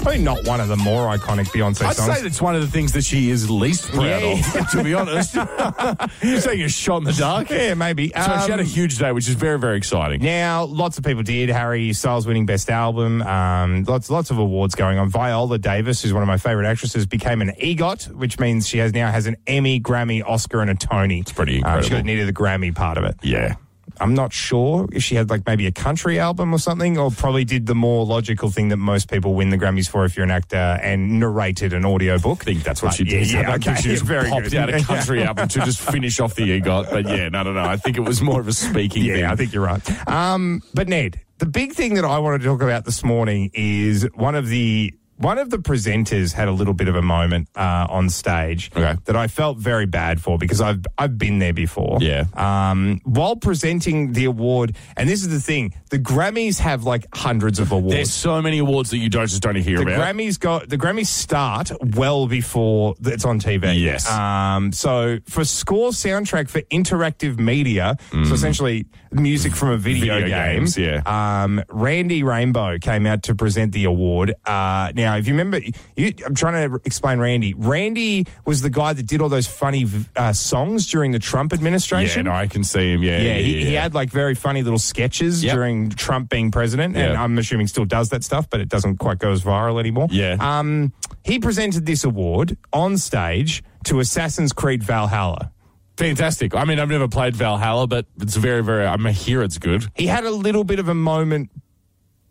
Probably 0.04 0.22
not 0.22 0.46
one 0.46 0.60
of 0.60 0.68
the 0.68 0.76
more 0.76 1.08
iconic 1.18 1.46
Beyonce 1.48 1.84
I'd 1.86 1.96
songs. 1.96 2.18
say 2.18 2.22
that's 2.24 2.42
one 2.42 2.56
of 2.56 2.62
the 2.62 2.68
things 2.68 2.92
that 2.92 3.04
she 3.06 3.30
is 3.30 3.50
least 3.50 3.90
proud 3.92 4.22
of, 4.22 4.70
to 4.72 4.84
be 4.84 4.94
honest. 4.94 5.34
You're 6.24 6.42
saying 6.42 6.62
a 6.62 6.68
shot 6.70 6.98
in 6.98 7.04
the 7.06 7.14
dark. 7.14 7.50
yeah, 7.50 7.74
maybe. 7.74 8.10
So 8.10 8.22
she 8.46 8.52
had 8.52 8.60
a 8.60 8.64
Um, 8.64 8.66
huge 8.66 8.98
day, 8.98 9.12
which 9.14 9.30
is 9.30 9.36
very, 9.36 9.58
very 9.58 9.78
exciting. 9.78 10.22
Now, 10.22 10.66
lots 10.66 10.98
of 10.98 11.06
people 11.06 11.24
did. 11.24 11.48
Harry 11.50 11.94
Styles 11.94 12.28
winning 12.28 12.46
Best 12.46 12.70
Album. 12.70 13.22
Um, 13.22 13.86
lots, 13.86 14.10
lots 14.10 14.30
of 14.30 14.38
awards 14.38 14.76
going 14.76 14.98
on. 15.00 15.10
Viola 15.10 15.58
Davis, 15.58 16.02
who's 16.04 16.12
one 16.14 16.22
of 16.22 16.28
my 16.28 16.38
favorite 16.38 16.68
actresses, 16.68 17.06
became 17.06 17.42
an 17.42 17.52
EGOT, 17.62 18.14
which 18.14 18.40
means 18.40 18.68
she 18.68 18.80
has 18.80 18.94
now 18.94 19.10
has 19.10 19.26
an 19.26 19.38
Emmy, 19.48 19.80
Grammy, 19.80 20.22
Oscar, 20.26 20.60
and 20.62 20.70
a 20.70 20.76
Tony. 20.76 21.20
It's 21.22 21.32
pretty 21.32 21.54
she 21.54 21.58
incredible. 21.60 21.90
got 21.90 22.06
needed 22.06 22.28
the 22.28 22.34
Grammy 22.34 22.76
part 22.76 22.98
of 22.98 23.06
it. 23.06 23.16
Yeah. 23.24 23.56
I'm 24.00 24.14
not 24.14 24.34
sure 24.34 24.88
if 24.92 25.04
she 25.04 25.16
had 25.16 25.30
like 25.30 25.46
maybe 25.46 25.68
a 25.68 25.72
country 25.72 26.20
album 26.20 26.54
or 26.54 26.58
something, 26.58 26.98
or 26.98 27.12
probably 27.12 27.46
did 27.46 27.66
the 27.68 27.76
more 27.76 28.06
logical 28.06 28.50
thing 28.50 28.70
that 28.70 28.78
most 28.78 29.10
people 29.10 29.34
win 29.36 29.50
the 29.50 29.58
Grammys 29.58 29.90
for 29.90 30.06
if 30.06 30.16
you're 30.16 30.24
an 30.26 30.32
actor 30.32 30.56
and 30.58 31.20
narrated 31.20 31.74
an 31.74 31.86
audiobook. 31.86 32.42
I 32.42 32.46
think 32.46 32.64
that's 32.64 32.82
what 32.82 32.90
But 32.90 32.96
she 32.98 33.04
did. 33.04 33.32
Yeah, 33.32 33.40
I 33.40 33.44
don't 33.44 33.54
okay. 33.56 33.64
think 33.74 33.78
she 33.78 33.90
just 33.90 34.04
very 34.04 34.30
popped 34.30 34.46
good. 34.52 34.56
out 34.56 34.74
a 34.74 34.84
country 34.84 35.24
album 35.24 35.48
to 35.50 35.60
just 35.62 35.80
finish 35.82 36.20
off 36.20 36.36
the 36.36 36.44
EGOT. 36.62 36.90
But 36.90 37.08
yeah, 37.08 37.30
no, 37.30 37.44
no, 37.44 37.54
no. 37.54 37.64
I 37.64 37.78
think 37.78 37.98
it 37.98 38.02
was 38.02 38.22
more 38.22 38.40
of 38.40 38.48
a 38.48 38.54
speaking 38.54 39.04
thing. 39.04 39.18
Yeah, 39.20 39.32
I 39.32 39.36
think 39.36 39.54
you're 39.54 39.64
right. 39.66 40.08
Um, 40.08 40.62
but 40.74 40.88
Ned, 40.88 41.20
the 41.38 41.46
big 41.46 41.74
thing 41.74 41.96
that 41.96 42.06
I 42.06 42.20
wanted 42.20 42.40
to 42.40 42.46
talk 42.46 42.62
about 42.62 42.86
this 42.86 43.04
morning 43.04 43.52
is 43.54 44.08
one 44.16 44.36
of 44.36 44.48
the 44.48 44.94
one 45.24 45.38
of 45.40 45.50
the 45.50 45.58
presenters 45.58 46.34
had 46.34 46.48
a 46.48 46.52
little 46.52 46.74
bit 46.74 46.88
of 46.88 46.96
a 46.96 47.02
moment 47.02 47.48
uh, 47.56 47.88
on 47.90 48.10
stage 48.10 48.70
Okay. 48.76 48.96
that 49.06 49.16
I 49.16 49.28
felt 49.28 49.58
very 49.58 49.86
bad 49.86 50.22
for 50.22 50.38
because 50.38 50.62
I've 50.62 50.86
I've 50.98 51.18
been 51.18 51.40
there 51.40 51.54
before. 51.54 51.98
Yeah. 52.02 52.26
Um, 52.36 53.02
while 53.06 53.36
presenting 53.36 54.14
the 54.14 54.26
award, 54.26 54.76
and 54.98 55.10
this 55.10 55.22
is 55.22 55.30
the 55.30 55.40
thing, 55.40 55.74
the 55.90 55.98
Grammys 56.00 56.60
have 56.60 56.84
like 56.84 57.06
hundreds 57.14 57.60
of 57.60 57.72
awards. 57.72 57.96
There's 57.96 58.14
so 58.14 58.42
many 58.42 58.60
awards 58.60 58.90
that 58.92 58.98
you 59.00 59.10
don't 59.10 59.28
just 59.28 59.42
don't 59.42 59.56
hear 59.56 59.78
the 59.78 59.84
about. 59.84 60.00
Grammys 60.16 60.40
go. 60.40 60.60
The 60.60 60.78
Grammys 60.78 61.08
start 61.08 61.72
well 61.96 62.28
before 62.28 62.96
it's 63.04 63.26
on 63.26 63.40
TV. 63.40 63.80
Yes. 63.80 64.10
Um. 64.12 64.72
So 64.72 65.20
for 65.28 65.46
score 65.46 65.92
soundtrack 65.92 66.50
for 66.50 66.62
interactive 66.64 67.40
media, 67.40 67.96
so 68.12 68.20
essentially 68.34 68.86
music 69.12 69.54
from 69.56 69.70
a 69.70 69.78
video, 69.78 69.94
Mm. 70.04 70.24
Video 70.24 70.28
game. 70.28 70.56
games, 70.60 70.78
yeah. 70.78 71.02
Um. 71.06 71.64
Randy 71.70 72.24
Rainbow 72.24 72.78
came 72.80 73.06
out 73.06 73.24
to 73.24 73.36
present 73.36 73.72
the 73.72 73.86
award. 73.86 74.34
Uh. 74.46 74.92
Now, 74.96 75.13
if 75.18 75.28
you 75.28 75.34
remember, 75.34 75.60
you, 75.96 76.14
I'm 76.26 76.36
trying 76.36 76.70
to 76.70 76.76
explain 76.86 77.20
Randy. 77.20 77.54
Randy 77.54 78.26
was 78.46 78.62
the 78.62 78.70
guy 78.70 78.94
that 78.94 79.06
did 79.06 79.22
all 79.22 79.30
those 79.30 79.48
funny 79.48 79.86
uh, 80.16 80.34
songs 80.34 80.88
during 80.88 81.12
the 81.12 81.20
Trump 81.20 81.54
administration. 81.54 82.26
yeah, 82.26 82.32
no, 82.32 82.38
I 82.38 82.48
can 82.48 82.64
see 82.64 82.94
him. 82.94 83.04
Yeah, 83.04 83.18
Yeah, 83.18 83.24
yeah, 83.34 83.38
he, 83.38 83.66
he 83.66 83.74
had 83.74 83.94
like 83.94 84.10
very 84.10 84.36
funny 84.36 84.62
little 84.64 84.80
sketches 84.80 85.44
Yep. 85.44 85.54
during 85.56 85.90
Trump 85.90 86.30
being 86.30 86.52
president, 86.52 86.96
and 86.96 87.14
Yeah. 87.14 87.22
I'm 87.24 87.38
assuming 87.38 87.68
still 87.68 87.86
does 87.86 88.10
that 88.10 88.24
stuff, 88.24 88.50
but 88.50 88.60
it 88.62 88.70
doesn't 88.70 88.98
quite 88.98 89.20
go 89.20 89.32
as 89.32 89.42
viral 89.44 89.80
anymore. 89.80 90.08
Yeah. 90.12 90.38
Um, 90.40 90.94
he 91.24 91.40
presented 91.40 91.86
this 91.86 92.04
award 92.04 92.58
on 92.72 92.98
stage 92.98 93.64
to 93.86 94.00
Assassin's 94.00 94.54
Creed 94.54 94.84
Valhalla. 94.84 95.52
Fantastic. 95.98 96.56
I 96.56 96.66
mean, 96.66 96.80
I've 96.80 96.90
never 96.90 97.08
played 97.08 97.36
Valhalla, 97.36 97.86
but 97.86 98.08
it's 98.20 98.36
very, 98.36 98.64
very. 98.64 98.86
I 98.86 98.98
mean, 98.98 99.14
here 99.14 99.44
it's 99.44 99.60
good. 99.60 99.86
He 99.96 100.08
had 100.08 100.24
a 100.26 100.32
little 100.32 100.64
bit 100.64 100.80
of 100.80 100.88
a 100.90 100.96
moment 100.96 101.52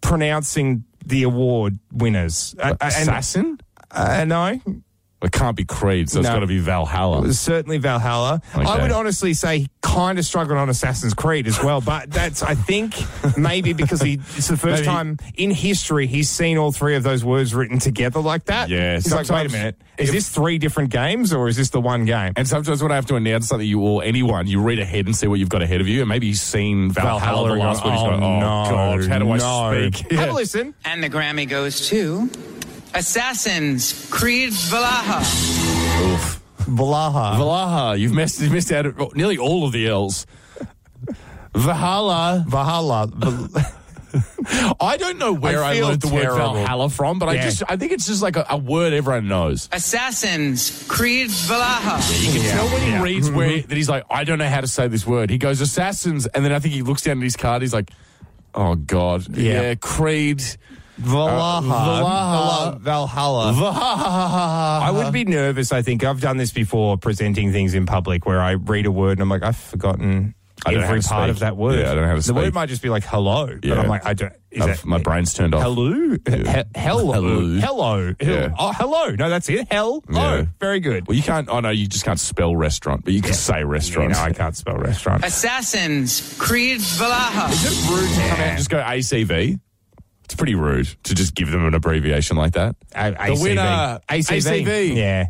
pronouncing 0.01 0.85
the 1.05 1.23
award 1.25 1.79
winners. 1.93 2.55
Uh, 2.59 2.63
uh, 2.63 2.77
and- 2.81 2.93
Assassin? 2.93 3.61
uh, 3.91 4.25
no, 4.25 4.61
It 5.23 5.33
can't 5.33 5.57
be 5.57 5.65
Creed, 5.65 6.11
so 6.11 6.19
it's 6.21 6.29
No. 6.29 6.35
got 6.35 6.41
to 6.41 6.47
be 6.47 6.59
Valhalla. 6.59 7.19
It 7.19 7.27
was 7.29 7.39
certainly 7.41 7.79
Valhalla. 7.79 8.43
I 8.55 8.63
Okay. 8.63 8.83
would 8.83 8.91
honestly 8.93 9.35
say 9.35 9.61
he 9.61 9.69
kind 9.83 10.19
of 10.19 10.25
struggled 10.25 10.59
on 10.59 10.69
Assassin's 10.69 11.15
Creed 11.15 11.47
as 11.47 11.63
well, 11.63 11.81
but 11.81 12.11
that's 12.11 12.43
I 12.43 12.55
think 12.55 12.95
maybe 13.37 13.73
because 13.73 14.01
he 14.03 14.15
it's 14.37 14.49
the 14.49 14.57
first 14.57 14.83
Maybe- 14.83 14.87
time 14.87 15.19
in 15.37 15.51
history 15.51 16.07
he's 16.07 16.29
seen 16.29 16.59
all 16.59 16.73
three 16.73 16.97
of 16.97 17.03
those 17.03 17.25
words 17.25 17.55
written 17.55 17.79
together 17.79 18.21
like 18.21 18.47
that. 18.47 18.69
Yeah, 18.69 18.95
he's 18.95 19.07
like, 19.13 19.19
wait 19.19 19.23
a 19.23 19.25
sometimes 19.27 19.53
minute, 19.53 19.77
is 19.99 20.09
if- 20.09 20.15
this 20.15 20.29
three 20.29 20.59
different 20.59 20.91
games 20.91 21.33
or 21.33 21.47
is 21.49 21.57
this 21.57 21.71
the 21.71 21.81
one 21.81 22.05
game? 22.05 22.33
And 22.37 22.49
sometimes 22.49 22.83
when 22.83 22.91
I 22.91 22.97
have 22.97 23.07
to 23.07 23.17
announce 23.17 23.49
something, 23.49 23.67
you 23.69 23.81
or 23.81 24.03
anyone, 24.03 24.47
you 24.47 24.61
read 24.61 24.79
ahead 24.79 25.07
and 25.07 25.15
see 25.15 25.27
what 25.29 25.39
you've 25.39 25.49
got 25.49 25.63
ahead 25.63 25.81
of 25.81 25.87
you, 25.89 26.01
and 26.01 26.09
maybe 26.09 26.27
you've 26.29 26.39
seen 26.39 26.91
Valhalla, 26.91 27.49
the 27.49 27.53
and 27.55 27.63
last 27.63 27.85
you're 27.85 27.93
one. 27.93 28.03
like, 28.03 28.13
He's 28.13 28.17
oh, 28.17 28.21
going, 28.21 28.23
oh, 28.23 28.41
God, 29.01 29.09
how 29.09 29.19
do 29.19 29.31
I 29.31 29.37
no. 29.37 29.91
speak? 29.91 30.11
Have 30.19 30.27
Yeah. 30.29 30.33
a 30.33 30.35
listen. 30.35 30.75
And 30.85 31.03
the 31.03 31.11
Grammy 31.11 31.49
goes 31.49 31.89
to 31.91 32.29
Assassin's 32.95 34.09
Creed 34.11 34.53
Valhalla. 34.53 35.25
Valaha. 36.63 37.37
Valaha, 37.37 37.99
you've 37.99 38.13
missed, 38.13 38.41
you've 38.41 38.53
missed 38.53 38.71
out 38.73 39.17
nearly 39.17 39.39
all 39.39 39.65
of 39.67 39.73
the 39.73 39.89
L's. 39.89 40.27
Valhalla. 41.55 42.45
Valhalla. 42.49 43.11
I 44.81 44.99
don't 44.99 45.19
know 45.19 45.33
where 45.33 45.63
I 45.65 45.79
I, 45.79 45.81
learned 45.81 46.03
the 46.03 46.13
word. 46.13 46.25
Valhalla 46.27 46.91
from, 46.91 47.19
but 47.19 47.29
I 47.31 47.37
just 47.37 47.63
I 47.67 47.77
think 47.77 47.93
it's 47.93 48.07
just 48.07 48.23
like 48.23 48.37
a, 48.37 48.45
a 48.51 48.57
word 48.59 48.93
everyone 48.93 49.27
knows. 49.27 49.69
Assassin's 49.73 50.87
Creed 50.87 51.31
Valhalla. 51.31 52.03
You 52.19 52.33
can 52.33 52.43
Yeah, 52.43 52.53
tell 52.53 52.67
when 52.69 52.83
he 52.83 52.89
yeah. 52.91 53.03
reads 53.03 53.31
where 53.31 53.49
mm-hmm. 53.49 53.69
that 53.69 53.75
he's 53.77 53.89
like, 53.89 54.05
I 54.11 54.25
don't 54.25 54.39
know 54.39 54.49
how 54.49 54.61
to 54.61 54.67
say 54.67 54.87
this 54.89 55.07
word. 55.07 55.31
He 55.31 55.39
goes 55.39 55.61
assassins, 55.63 56.27
and 56.27 56.45
then 56.45 56.53
I 56.53 56.59
think 56.59 56.75
he 56.75 56.83
looks 56.83 57.03
down 57.03 57.19
at 57.19 57.23
his 57.25 57.37
card. 57.37 57.63
He's 57.63 57.73
like, 57.73 57.91
Oh 58.55 58.75
God, 58.75 59.35
Yeah. 59.37 59.63
yeah, 59.63 59.75
Creed, 59.77 60.43
Valaha. 61.01 61.59
Uh, 61.59 61.63
Valaha. 61.63 62.81
Valhalla. 62.81 63.53
Valhalla. 63.53 64.81
I 64.85 64.91
would 64.91 65.13
be 65.13 65.25
nervous. 65.25 65.73
I 65.73 65.83
think 65.83 66.05
I've 66.05 66.21
done 66.21 66.37
this 66.37 66.53
before, 66.53 66.97
presenting 66.99 67.53
things 67.53 67.75
in 67.75 67.87
public, 67.87 68.27
where 68.27 68.41
I 68.41 68.53
read 68.53 68.87
a 68.87 68.91
word 68.93 69.13
and 69.13 69.23
I'm 69.23 69.29
like, 69.29 69.43
I've 69.43 69.57
forgotten 69.57 70.35
I 70.65 70.71
don't 70.73 70.81
know 70.81 70.87
every 70.87 70.97
how 70.99 71.03
to 71.03 71.09
part 71.09 71.23
speak. 71.25 71.31
of 71.31 71.39
that 71.41 71.57
word. 71.57 71.79
Yeah, 71.81 71.91
I 71.91 71.95
don't 71.95 72.03
know 72.05 72.09
how 72.11 72.15
to 72.17 72.23
the 72.27 72.35
word 72.35 72.55
might 72.55 72.69
just 72.69 72.83
be 72.83 72.89
like 72.89 73.03
hello, 73.05 73.47
but 73.47 73.65
Yeah. 73.65 73.81
I'm 73.81 73.89
like, 73.89 74.07
I 74.07 74.15
don't. 74.15 74.33
Is 74.53 74.65
that, 74.65 74.85
my 74.85 74.99
brain's 74.99 75.33
turned 75.33 75.55
off. 75.55 75.63
Hello, 75.63 75.93
He- 75.93 76.19
hello, 76.77 77.13
Hello. 77.13 77.59
hello, 77.59 78.15
Yeah. 78.21 78.51
oh, 78.59 78.71
hello. 78.73 79.11
No, 79.17 79.31
that's 79.31 79.49
it. 79.49 79.67
Hello, 79.73 80.03
Yeah. 80.13 80.45
very 80.61 80.79
good. 80.79 81.09
Well, 81.09 81.17
you 81.17 81.23
can't. 81.23 81.49
Oh 81.49 81.61
no, 81.61 81.71
you 81.71 81.87
just 81.89 82.05
can't 82.05 82.21
spell 82.21 82.55
restaurant, 82.55 83.03
but 83.05 83.15
you 83.15 83.23
can 83.23 83.33
say 83.33 83.61
You 83.61 83.67
restaurant. 83.67 84.13
know, 84.13 84.21
I 84.21 84.33
can't 84.33 84.55
spell 84.57 84.77
restaurant. 84.77 85.25
Assassin's 85.25 86.37
Creed 86.39 86.81
Valhalla. 86.81 87.51
Is 87.51 87.65
it 87.65 87.91
rude 87.91 88.09
to 88.11 88.21
come 88.21 88.31
out 88.33 88.39
and 88.41 88.59
just 88.59 88.71
go 88.71 88.77
ACV? 88.79 89.59
It's 90.25 90.35
pretty 90.35 90.55
rude 90.55 90.89
to 91.05 91.15
just 91.15 91.35
give 91.35 91.51
them 91.51 91.65
an 91.67 91.75
abbreviation 91.75 92.37
like 92.37 92.53
that. 92.55 92.77
A- 92.95 93.11
the 93.11 93.17
ACV. 93.17 93.43
winner, 93.43 94.01
ACV. 94.09 94.65
ACV. 94.65 94.97
Yeah, 94.97 95.27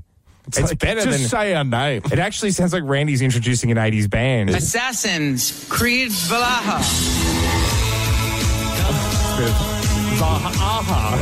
it's, 0.47 0.61
like, 0.61 0.79
better 0.79 1.03
just 1.03 1.19
than. 1.19 1.29
say 1.29 1.55
our 1.55 1.65
name. 1.65 2.03
it 2.13 2.19
actually 2.19 2.51
sounds 2.51 2.73
like 2.73 2.83
Randy's 2.85 3.23
introducing 3.23 3.71
an 3.71 3.79
'80s 3.79 4.09
band. 4.09 4.51
Assassin's 4.51 5.67
Creed 5.69 6.13
Valhalla. 6.13 6.83
Vaha. 10.23 11.15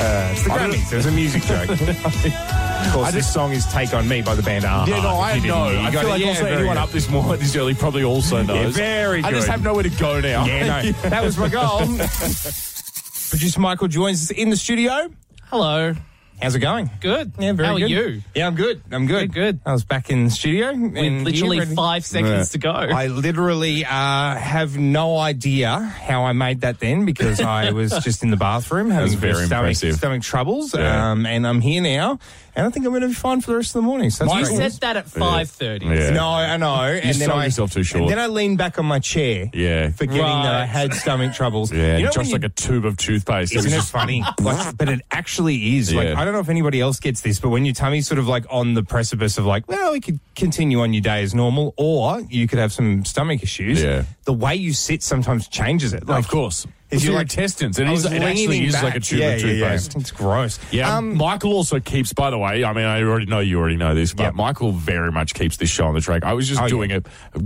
uh, 0.00 0.32
it's 0.32 0.42
the 0.44 0.50
Grammys. 0.50 0.92
It 0.92 0.96
was 0.96 1.06
a 1.06 1.10
music 1.10 1.42
joke. 1.42 1.68
of 2.86 2.92
course, 2.92 3.12
this 3.12 3.32
song 3.32 3.52
is 3.52 3.64
"Take 3.66 3.94
on 3.94 4.08
Me" 4.08 4.22
by 4.22 4.34
the 4.34 4.42
band 4.42 4.64
a-ha. 4.64 4.84
Yeah, 4.88 5.00
no, 5.02 5.08
I 5.16 5.34
you 5.34 5.40
didn't 5.42 5.56
know. 5.56 5.64
hear, 5.68 5.72
you 5.74 5.86
I 5.86 5.90
got 5.90 6.00
feel 6.00 6.08
it. 6.08 6.10
like 6.12 6.20
Yeah, 6.22 6.28
also 6.28 6.42
very 6.42 6.54
anyone 6.56 6.76
good. 6.76 6.82
up 6.82 6.90
this 6.90 7.08
morning, 7.10 7.38
this 7.40 7.56
early 7.56 7.74
probably 7.74 8.04
also 8.04 8.42
knows. 8.42 8.76
very 8.76 9.22
Good. 9.22 9.28
I 9.28 9.32
just 9.32 9.48
have 9.48 9.62
nowhere 9.62 9.82
to 9.82 9.90
go 9.90 10.20
now. 10.20 10.44
Yeah, 10.46 10.82
no, 10.82 10.92
that 11.10 11.22
was 11.24 11.36
my 11.38 11.48
goal. 11.48 11.78
Producer 13.30 13.60
Michael 13.60 13.88
joins 13.88 14.22
us 14.22 14.30
in 14.30 14.50
the 14.50 14.56
studio. 14.56 15.08
Hello. 15.46 15.94
How's 16.40 16.54
it 16.54 16.58
going? 16.60 16.90
Good. 17.00 17.32
Yeah, 17.38 17.52
very 17.52 17.66
How 17.68 17.78
good. 17.78 17.90
How 17.90 17.96
are 18.00 18.08
you? 18.08 18.22
Yeah, 18.34 18.46
I'm 18.46 18.54
good. 18.54 18.82
I'm 18.92 19.06
good. 19.06 19.32
Good, 19.32 19.34
good. 19.34 19.60
I 19.64 19.72
was 19.72 19.84
back 19.84 20.10
in 20.10 20.24
the 20.24 20.30
studio. 20.30 20.72
With 20.74 21.22
literally 21.22 21.56
here, 21.64 21.74
five 21.74 22.04
seconds 22.04 22.50
to 22.50 22.58
go. 22.58 22.70
I 22.70 23.06
literally 23.06 23.84
uh, 23.84 24.34
have 24.36 24.76
no 24.76 25.16
idea 25.18 25.78
how 25.78 26.24
I 26.24 26.32
made 26.32 26.60
that 26.60 26.78
then 26.78 27.06
because 27.06 27.40
I 27.40 27.70
was 27.72 27.90
just 28.04 28.22
in 28.22 28.30
the 28.30 28.36
bathroom 28.36 28.90
having 28.90 29.16
very 29.16 29.46
stomach, 29.46 29.76
stomach 29.76 30.22
troubles. 30.22 30.74
Yeah. 30.74 31.12
Um, 31.12 31.24
and 31.24 31.46
I'm 31.46 31.60
here 31.62 31.80
now, 31.80 32.18
and 32.54 32.66
I 32.66 32.70
think 32.70 32.84
I'm 32.84 32.92
going 32.92 33.02
to 33.02 33.08
be 33.08 33.14
fine 33.14 33.40
for 33.40 33.52
the 33.52 33.56
rest 33.56 33.70
of 33.74 33.80
the 33.82 33.86
morning. 33.86 34.10
So 34.10 34.26
that's 34.26 34.36
you 34.38 34.44
said 34.44 34.58
news. 34.58 34.78
that 34.80 34.96
at 34.98 35.06
five 35.08 35.48
thirty. 35.48 35.86
Yeah. 35.86 36.10
No, 36.10 36.28
I 36.28 36.56
know. 36.58 36.74
And 36.74 37.02
then 37.02 37.28
sold 37.28 37.30
I 37.40 37.44
yourself 37.46 37.72
too 37.72 37.82
short. 37.82 38.02
And 38.02 38.10
then 38.10 38.18
I 38.18 38.26
leaned 38.26 38.58
back 38.58 38.78
on 38.78 38.84
my 38.84 38.98
chair, 38.98 39.50
Yeah. 39.54 39.90
forgetting 39.90 40.20
that 40.20 40.54
I 40.54 40.64
had 40.66 40.92
stomach 40.92 41.34
troubles. 41.34 41.72
Yeah, 41.72 41.96
you 41.96 42.04
know 42.04 42.10
just 42.10 42.30
like 42.30 42.42
you- 42.42 42.46
a 42.46 42.50
tube 42.50 42.84
of 42.84 42.98
toothpaste. 42.98 43.56
isn't 43.56 43.72
it 43.72 43.82
funny? 43.84 44.22
Like, 44.38 44.76
but 44.76 44.88
it 44.90 45.00
actually 45.10 45.76
is. 45.78 45.92
Like, 45.94 46.16
don't 46.26 46.34
know 46.34 46.40
if 46.40 46.50
anybody 46.50 46.80
else 46.80 47.00
gets 47.00 47.22
this, 47.22 47.40
but 47.40 47.48
when 47.48 47.64
your 47.64 47.74
tummy's 47.74 48.06
sort 48.06 48.18
of 48.18 48.28
like 48.28 48.44
on 48.50 48.74
the 48.74 48.82
precipice 48.82 49.38
of 49.38 49.46
like, 49.46 49.66
well, 49.68 49.92
we 49.92 50.00
could 50.00 50.20
continue 50.34 50.80
on 50.80 50.92
your 50.92 51.00
day 51.00 51.22
as 51.22 51.34
normal, 51.34 51.72
or 51.78 52.20
you 52.28 52.46
could 52.46 52.58
have 52.58 52.72
some 52.72 53.04
stomach 53.06 53.42
issues. 53.42 53.82
Yeah. 53.82 54.04
The 54.24 54.34
way 54.34 54.54
you 54.54 54.74
sit 54.74 55.02
sometimes 55.02 55.48
changes 55.48 55.94
it. 55.94 56.06
Like, 56.06 56.24
of 56.24 56.28
course. 56.28 56.66
Is 56.90 57.04
your 57.04 57.14
you 57.14 57.20
intestines. 57.20 57.78
and 57.78 57.88
I 57.88 57.92
is- 57.92 58.04
it 58.04 58.12
actually 58.22 58.46
leaning 58.46 58.68
is 58.68 58.82
like 58.82 58.94
a 58.94 59.00
tube 59.00 59.18
yeah, 59.18 59.26
of 59.30 59.40
yeah, 59.42 59.46
yeah. 59.48 59.70
toothpaste. 59.70 59.96
It's 59.96 60.10
gross. 60.12 60.58
Yeah, 60.70 60.96
Um, 60.96 61.16
Michael 61.16 61.52
also 61.52 61.80
keeps. 61.80 62.12
By 62.12 62.30
the 62.30 62.38
way, 62.38 62.62
I 62.64 62.72
mean, 62.72 62.84
I 62.84 63.02
already 63.02 63.26
know 63.26 63.40
you 63.40 63.58
already 63.58 63.76
know 63.76 63.94
this, 63.94 64.12
but 64.14 64.22
Yep. 64.24 64.34
Michael 64.34 64.72
very 64.72 65.10
much 65.10 65.34
keeps 65.34 65.56
this 65.56 65.68
show 65.70 65.86
on 65.86 65.94
the 65.94 66.00
track. 66.00 66.22
I 66.24 66.32
was 66.32 66.48
just 66.48 66.60
Oh, 66.62 66.68
doing 66.68 66.92
a 66.92 67.02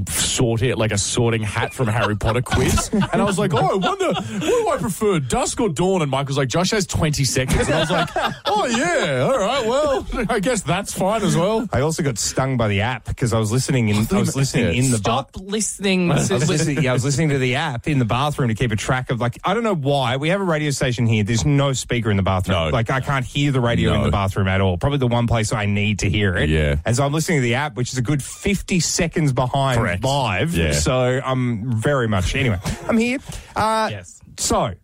sorting, 0.09 0.77
like 0.77 0.93
a 0.93 0.99
sorting 0.99 1.43
hat 1.43 1.73
from 1.75 1.89
Harry 1.89 2.17
Potter 2.17 2.43
quiz, 2.43 2.91
and 2.93 3.05
I 3.15 3.25
was 3.25 3.39
like, 3.39 3.53
oh, 3.55 3.59
I 3.59 3.75
wonder 3.75 4.13
what 4.13 4.41
do 4.41 4.69
I 4.69 4.77
prefer, 4.79 5.19
dusk 5.21 5.61
or 5.61 5.69
dawn? 5.69 6.03
And 6.03 6.11
Michael's 6.11 6.39
like, 6.39 6.49
Josh 6.49 6.71
has 6.71 6.87
twenty 6.87 7.25
seconds, 7.25 7.67
and 7.67 7.75
I 7.75 7.81
was 7.81 7.91
like, 7.91 8.09
oh 8.47 8.67
yeah, 8.67 9.23
all 9.31 9.39
right, 9.39 9.67
well, 9.67 10.07
I 10.29 10.41
guess 10.41 10.63
that's 10.63 10.93
fine 10.93 11.23
as 11.23 11.37
well. 11.37 11.69
I 11.73 11.81
also 11.81 12.03
got 12.03 12.19
stung 12.19 12.57
by 12.57 12.69
the 12.69 12.81
app 12.83 13.05
because 13.07 13.33
I 13.33 13.39
was 13.39 13.51
listening 13.53 13.89
in. 13.89 14.07
I 14.11 14.19
was 14.19 14.37
listening 14.37 14.67
Yeah. 14.67 14.83
in 14.85 14.91
the 14.91 14.99
Stop 14.99 15.33
bath. 15.33 15.43
listening. 15.43 16.11
I 16.11 16.15
was, 16.17 16.31
listening, 16.49 16.83
yeah, 16.83 16.91
I 16.91 16.93
was 16.93 17.05
listening 17.05 17.31
to 17.31 17.39
the 17.39 17.55
app 17.57 17.89
in 17.89 17.99
the 17.99 18.05
bathroom 18.05 18.49
to 18.49 18.55
keep 18.55 18.73
a 18.73 18.77
track 18.77 19.11
of 19.11 19.21
like 19.21 19.30
I 19.45 19.55
don't 19.55 19.63
know 19.63 19.75
why 19.75 20.17
we 20.17 20.29
have 20.31 20.41
a 20.41 20.45
radio 20.45 20.71
station 20.71 21.07
here. 21.07 21.25
There's 21.25 21.45
no 21.45 21.73
speaker 21.73 22.11
in 22.11 22.17
the 22.17 22.23
bathroom. 22.23 22.57
No. 22.59 22.69
Like 22.71 22.91
I 22.91 23.01
can't 23.01 23.25
hear 23.25 23.53
the 23.53 23.61
radio 23.61 23.95
in 23.95 24.03
the 24.03 24.11
bathroom 24.11 24.49
at 24.49 24.61
all. 24.61 24.79
Probably 24.79 24.99
the 24.99 25.07
one 25.07 25.27
place 25.27 25.53
I 25.53 25.67
need 25.67 26.01
to 26.01 26.11
hear 26.11 26.37
it. 26.37 26.49
Yeah. 26.49 26.77
And 26.85 26.97
so 26.97 27.05
I'm 27.05 27.13
listening 27.13 27.39
to 27.39 27.43
the 27.43 27.55
app, 27.55 27.77
which 27.77 27.93
is 27.93 27.99
a 27.99 28.03
good 28.03 28.23
50 28.23 28.81
seconds 28.81 29.33
behind 29.33 29.79
Correct. 29.79 30.05
live. 30.05 30.55
Yeah. 30.55 30.73
So 30.73 31.21
I'm 31.25 31.73
very 31.73 32.09
much 32.09 32.35
anyway. 32.35 32.59
I'm 32.89 32.99
here. 32.99 33.19
Uh, 33.57 33.89
Yes. 33.91 34.21
So. 34.39 34.75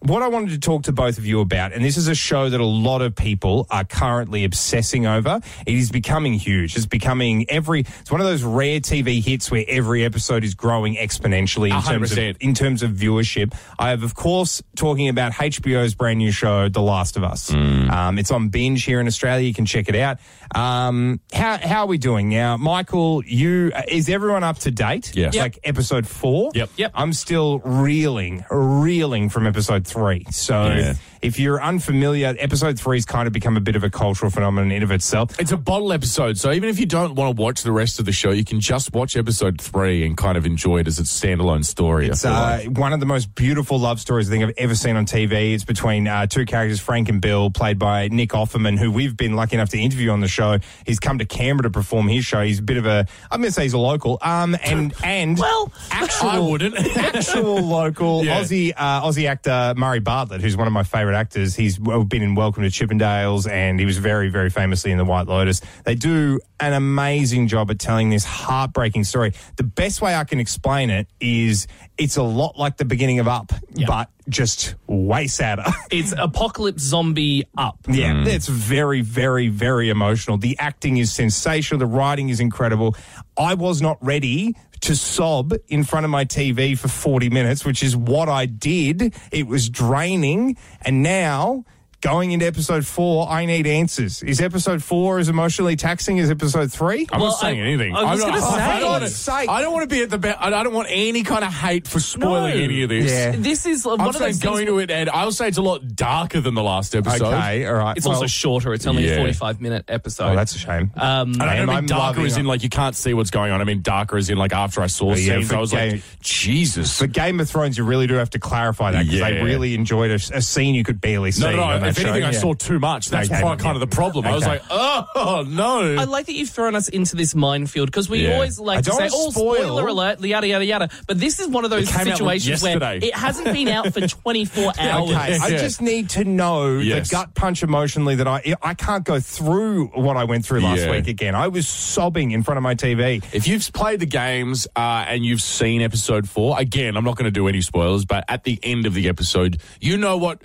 What 0.00 0.22
I 0.22 0.28
wanted 0.28 0.50
to 0.50 0.60
talk 0.60 0.84
to 0.84 0.92
both 0.92 1.18
of 1.18 1.24
you 1.26 1.40
about, 1.40 1.72
and 1.72 1.84
this 1.84 1.96
is 1.96 2.06
a 2.06 2.14
show 2.14 2.50
that 2.50 2.60
a 2.60 2.64
lot 2.64 3.02
of 3.02 3.14
people 3.16 3.66
are 3.70 3.82
currently 3.84 4.44
obsessing 4.44 5.06
over. 5.06 5.40
It 5.66 5.74
is 5.74 5.90
becoming 5.90 6.34
huge. 6.34 6.76
It's 6.76 6.86
becoming 6.86 7.46
every. 7.48 7.80
It's 7.80 8.10
one 8.10 8.20
of 8.20 8.26
those 8.26 8.42
rare 8.42 8.78
TV 8.80 9.24
hits 9.24 9.50
where 9.50 9.64
every 9.66 10.04
episode 10.04 10.44
is 10.44 10.54
growing 10.54 10.96
exponentially 10.96 11.74
in 11.74 11.82
terms 11.82 12.12
of 12.12 12.36
in 12.40 12.54
terms 12.54 12.82
of 12.82 12.90
viewership. 12.92 13.54
I 13.78 13.88
have, 13.88 14.02
of 14.02 14.14
course, 14.14 14.62
talking 14.76 15.08
about 15.08 15.32
HBO's 15.32 15.94
brand 15.94 16.18
new 16.18 16.30
show, 16.30 16.68
The 16.68 16.82
Last 16.82 17.16
of 17.16 17.24
Us. 17.24 17.50
Mm. 17.50 17.90
Um, 17.90 18.18
it's 18.18 18.30
on 18.30 18.50
binge 18.50 18.84
here 18.84 19.00
in 19.00 19.06
Australia. 19.06 19.46
You 19.46 19.54
can 19.54 19.64
check 19.64 19.88
it 19.88 19.96
out. 19.96 20.18
Um, 20.54 21.20
how 21.32 21.56
how 21.56 21.80
are 21.80 21.86
we 21.86 21.98
doing 21.98 22.28
now, 22.28 22.56
Michael? 22.58 23.24
You 23.24 23.72
uh, 23.74 23.82
is 23.88 24.08
everyone 24.08 24.44
up 24.44 24.58
to 24.60 24.70
date? 24.70 25.16
Yes. 25.16 25.34
Yep. 25.34 25.42
Like 25.42 25.58
episode 25.64 26.06
four. 26.06 26.52
Yep. 26.54 26.70
Yep. 26.76 26.92
I'm 26.94 27.12
still 27.14 27.60
reeling, 27.60 28.44
reeling 28.50 29.30
from 29.30 29.46
episode 29.46 29.85
three. 29.86 30.24
So 30.30 30.66
Yeah. 30.66 30.94
If 31.22 31.38
you're 31.38 31.62
unfamiliar, 31.62 32.34
episode 32.38 32.78
three's 32.78 33.04
kind 33.04 33.26
of 33.26 33.32
become 33.32 33.56
a 33.56 33.60
bit 33.60 33.76
of 33.76 33.84
a 33.84 33.90
cultural 33.90 34.30
phenomenon 34.30 34.70
in 34.72 34.82
of 34.82 34.90
itself. 34.90 35.38
It's 35.40 35.52
a 35.52 35.56
bottle 35.56 35.92
episode, 35.92 36.38
so 36.38 36.52
even 36.52 36.68
if 36.68 36.78
you 36.78 36.86
don't 36.86 37.14
want 37.14 37.36
to 37.36 37.42
watch 37.42 37.62
the 37.62 37.72
rest 37.72 37.98
of 37.98 38.04
the 38.04 38.12
show, 38.12 38.30
you 38.30 38.44
can 38.44 38.60
just 38.60 38.92
watch 38.92 39.16
episode 39.16 39.60
three 39.60 40.04
and 40.06 40.16
kind 40.16 40.36
of 40.36 40.46
enjoy 40.46 40.78
it 40.78 40.86
as 40.86 40.98
a 40.98 41.02
standalone 41.02 41.64
story. 41.64 42.08
It's 42.08 42.24
uh, 42.24 42.60
like. 42.66 42.78
one 42.78 42.92
of 42.92 43.00
the 43.00 43.06
most 43.06 43.34
beautiful 43.34 43.78
love 43.78 44.00
stories 44.00 44.28
I 44.28 44.32
think 44.32 44.44
I've 44.44 44.54
ever 44.58 44.74
seen 44.74 44.96
on 44.96 45.06
TV. 45.06 45.54
It's 45.54 45.64
between 45.64 46.06
uh, 46.08 46.26
two 46.26 46.44
characters, 46.44 46.80
Frank 46.80 47.08
and 47.08 47.20
Bill, 47.20 47.50
played 47.50 47.78
by 47.78 48.08
Nick 48.08 48.30
Offerman, 48.30 48.78
who 48.78 48.90
we've 48.92 49.16
been 49.16 49.34
lucky 49.34 49.56
enough 49.56 49.70
to 49.70 49.78
interview 49.78 50.10
on 50.10 50.20
the 50.20 50.28
show. 50.28 50.58
He's 50.86 50.98
come 51.00 51.18
to 51.18 51.24
Canberra 51.24 51.64
to 51.64 51.70
perform 51.70 52.08
his 52.08 52.24
show. 52.24 52.42
He's 52.42 52.58
a 52.58 52.62
bit 52.62 52.76
of 52.76 52.86
a, 52.86 53.06
I'm 53.30 53.40
going 53.40 53.48
to 53.48 53.52
say 53.52 53.62
he's 53.62 53.72
a 53.72 53.78
local, 53.78 54.18
um, 54.22 54.56
and 54.62 54.94
and 55.04 55.38
Well, 55.38 55.72
actual, 55.90 56.28
I 56.28 56.38
wouldn't. 56.38 56.74
actual 56.96 57.56
local 57.62 58.24
Yeah. 58.24 58.40
Aussie 58.42 58.72
uh, 58.76 59.02
Aussie 59.02 59.28
actor 59.28 59.74
Murray 59.76 60.00
Bartlett, 60.00 60.40
who's 60.40 60.56
one 60.56 60.66
of 60.66 60.72
my 60.72 60.82
favourite 61.06 61.20
actors. 61.20 61.54
He's 61.54 61.78
been 61.78 62.22
in 62.22 62.34
Welcome 62.34 62.64
to 62.64 62.68
Chippendales, 62.68 63.48
and 63.48 63.78
he 63.78 63.86
was 63.86 63.98
very 63.98 64.28
very 64.28 64.50
famously 64.50 64.90
in 64.90 64.98
The 64.98 65.04
White 65.04 65.28
Lotus. 65.28 65.60
They 65.84 65.94
do 65.94 66.40
an 66.58 66.72
amazing 66.72 67.46
job 67.46 67.70
at 67.70 67.78
telling 67.78 68.10
this 68.10 68.24
heartbreaking 68.24 69.04
story. 69.04 69.32
The 69.54 69.62
best 69.62 70.02
way 70.02 70.16
I 70.16 70.24
can 70.24 70.40
explain 70.40 70.90
it 70.90 71.06
is 71.20 71.68
it's 71.96 72.16
a 72.16 72.24
lot 72.24 72.58
like 72.58 72.76
the 72.76 72.84
beginning 72.84 73.20
of 73.20 73.28
Up, 73.28 73.52
but 73.86 74.10
just 74.28 74.74
way 74.88 75.28
sadder. 75.28 75.64
it's 75.92 76.12
apocalypse 76.16 76.82
zombie 76.82 77.44
up. 77.56 77.78
Yeah, 77.88 78.22
hmm. 78.22 78.26
it's 78.26 78.48
very, 78.48 79.00
very, 79.00 79.48
very 79.48 79.88
emotional. 79.88 80.38
The 80.38 80.58
acting 80.58 80.96
is 80.96 81.12
sensational. 81.12 81.78
The 81.78 81.86
writing 81.86 82.30
is 82.30 82.40
incredible. 82.40 82.96
I 83.38 83.54
was 83.54 83.80
not 83.80 83.98
ready 84.00 84.56
to 84.80 84.96
sob 84.96 85.54
in 85.68 85.84
front 85.84 86.04
of 86.04 86.10
my 86.10 86.24
TV 86.24 86.78
for 86.78 86.88
40 86.88 87.30
minutes, 87.30 87.64
which 87.64 87.82
is 87.82 87.96
what 87.96 88.28
I 88.28 88.46
did. 88.46 89.14
It 89.32 89.46
was 89.46 89.68
draining. 89.68 90.56
And 90.82 91.02
now. 91.02 91.64
Going 92.02 92.30
into 92.32 92.46
episode 92.46 92.86
four, 92.86 93.26
I 93.28 93.46
need 93.46 93.66
answers. 93.66 94.22
Is 94.22 94.40
episode 94.40 94.82
four 94.82 95.18
as 95.18 95.30
emotionally 95.30 95.76
taxing 95.76 96.20
as 96.20 96.30
episode 96.30 96.70
three? 96.70 97.06
I'm 97.10 97.20
Well, 97.20 97.30
not 97.30 97.40
saying 97.40 97.58
I- 97.60 97.64
anything. 97.64 97.96
I 97.96 98.12
was 98.12 98.22
I'm 98.22 98.28
gonna 98.28 98.40
not- 98.40 98.50
say- 98.54 98.60
I 98.62 98.80
don't, 98.80 98.90
want 98.90 99.02
For 99.04 99.08
to, 99.08 99.14
sake. 99.14 99.48
I 99.48 99.60
don't 99.62 99.72
want 99.72 99.88
to 99.88 99.94
be 99.96 100.02
at 100.02 100.10
the. 100.10 100.18
Be- 100.18 100.28
I 100.28 100.50
don't 100.62 100.74
want 100.74 100.88
any 100.90 101.22
kind 101.22 101.42
of 101.42 101.52
hate 101.54 101.88
for 101.88 101.98
spoiling 101.98 102.54
No. 102.58 102.62
any 102.64 102.82
of 102.82 102.90
this. 102.90 103.10
Yeah. 103.10 103.32
This 103.36 103.64
is 103.64 103.86
one 103.86 103.98
I'm 104.00 104.08
of 104.08 104.16
saying 104.16 104.32
those 104.32 104.38
going 104.40 104.56
things. 104.66 104.68
to 104.68 104.78
it, 104.80 104.90
and 104.90 105.08
I'll 105.08 105.32
say 105.32 105.48
it's 105.48 105.56
a 105.56 105.62
lot 105.62 105.96
darker 105.96 106.40
than 106.42 106.54
the 106.54 106.62
last 106.62 106.94
episode. 106.94 107.24
Okay, 107.32 107.64
all 107.66 107.74
right. 107.74 107.96
It's 107.96 108.04
Well, 108.06 108.14
also 108.16 108.26
shorter. 108.26 108.74
It's 108.74 108.86
only 108.86 109.06
Yeah. 109.06 109.12
a 109.12 109.16
45 109.16 109.60
minute 109.62 109.86
episode. 109.88 110.32
Oh, 110.32 110.36
that's 110.36 110.54
a 110.54 110.58
shame. 110.58 110.90
Um, 110.96 111.32
And 111.32 111.42
I 111.42 111.56
don't 111.56 111.70
I'm 111.70 111.76
mean 111.76 111.86
darker 111.86 112.18
loving 112.18 112.26
as 112.26 112.36
in 112.36 112.44
like 112.44 112.62
you 112.62 112.68
can't 112.68 112.94
see 112.94 113.14
what's 113.14 113.30
going 113.30 113.52
on. 113.52 113.62
I 113.62 113.64
mean 113.64 113.80
darker 113.80 114.18
as 114.18 114.28
in 114.28 114.36
like 114.36 114.52
after 114.52 114.82
I 114.82 114.86
saw 114.88 115.14
yeah, 115.14 115.38
scenes, 115.38 115.50
I 115.50 115.58
was 115.58 115.70
Game- 115.72 115.92
like, 115.92 116.02
Jesus. 116.20 116.98
For 116.98 117.06
Game 117.06 117.40
of 117.40 117.48
Thrones, 117.48 117.78
you 117.78 117.84
really 117.84 118.06
do 118.06 118.14
have 118.14 118.30
to 118.30 118.38
clarify 118.38 118.90
that 118.90 119.06
because 119.06 119.22
I 119.22 119.30
Yeah. 119.30 119.42
really 119.42 119.74
enjoyed 119.74 120.10
a, 120.10 120.36
a 120.36 120.42
scene 120.42 120.74
you 120.74 120.84
could 120.84 121.00
barely 121.00 121.30
see. 121.32 121.40
no, 121.42 121.50
no, 121.56 121.78
no. 121.78 121.85
That 121.86 121.96
If 121.96 122.02
show. 122.02 122.08
anything, 122.10 122.24
I 122.28 122.32
Yeah. 122.32 122.38
saw 122.40 122.54
too 122.54 122.78
much. 122.78 123.08
That's 123.08 123.30
Okay, 123.30 123.40
quite 123.40 123.58
kind 123.58 123.74
of 123.76 123.80
the 123.80 123.86
problem. 123.94 124.26
I 124.26 124.34
was 124.34 124.46
like, 124.46 124.62
oh 124.70 125.44
no. 125.48 125.96
I 125.98 126.04
like 126.04 126.26
that 126.26 126.34
you've 126.34 126.50
thrown 126.50 126.74
us 126.74 126.88
into 126.88 127.16
this 127.16 127.34
minefield 127.34 127.86
because 127.88 128.08
we 128.08 128.26
Yeah. 128.26 128.34
always 128.34 128.58
like 128.58 128.84
to 128.84 128.90
don't 128.90 128.96
say, 128.98 129.02
wanna 129.04 129.14
"Oh, 129.14 129.30
spoil." 129.30 129.54
spoiler 129.56 129.86
alert!" 129.88 130.20
Yada 130.24 130.46
yada 130.46 130.64
yada. 130.64 130.88
But 131.06 131.18
this 131.20 131.40
is 131.40 131.48
one 131.48 131.64
of 131.64 131.70
those 131.70 131.84
It 131.88 131.92
came 131.92 132.08
out 132.08 132.18
situations 132.18 132.62
where 132.62 132.94
it 132.94 133.14
hasn't 133.14 133.52
been 133.52 133.68
out 133.68 133.92
for 133.92 134.00
24 134.06 134.72
hours. 134.78 135.10
Okay, 135.10 135.38
I 135.40 135.50
just 135.50 135.80
need 135.80 136.10
to 136.10 136.24
know 136.24 136.78
Yes. 136.78 137.08
the 137.08 137.14
gut 137.16 137.34
punch 137.34 137.62
emotionally 137.62 138.16
that 138.16 138.26
I 138.28 138.54
I 138.62 138.74
can't 138.74 139.04
go 139.04 139.20
through 139.20 139.86
what 139.94 140.16
I 140.16 140.24
went 140.24 140.44
through 140.44 140.60
last 140.60 140.80
Yeah. 140.82 140.90
week 140.90 141.08
again. 141.08 141.34
I 141.34 141.48
was 141.48 141.66
sobbing 141.68 142.30
in 142.32 142.42
front 142.42 142.56
of 142.58 142.62
my 142.62 142.74
TV. 142.74 143.22
If 143.32 143.46
you've 143.48 143.72
played 143.72 144.00
the 144.00 144.06
games 144.06 144.66
uh, 144.76 145.04
and 145.08 145.24
you've 145.24 145.40
seen 145.40 145.82
episode 145.82 146.28
four, 146.28 146.58
again, 146.58 146.96
I'm 146.96 147.04
not 147.04 147.16
going 147.16 147.24
to 147.26 147.30
do 147.30 147.48
any 147.48 147.60
spoilers, 147.60 148.04
but 148.04 148.24
at 148.28 148.44
the 148.44 148.58
end 148.62 148.86
of 148.86 148.94
the 148.94 149.08
episode, 149.08 149.58
you 149.80 149.96
know 149.96 150.16
what, 150.16 150.40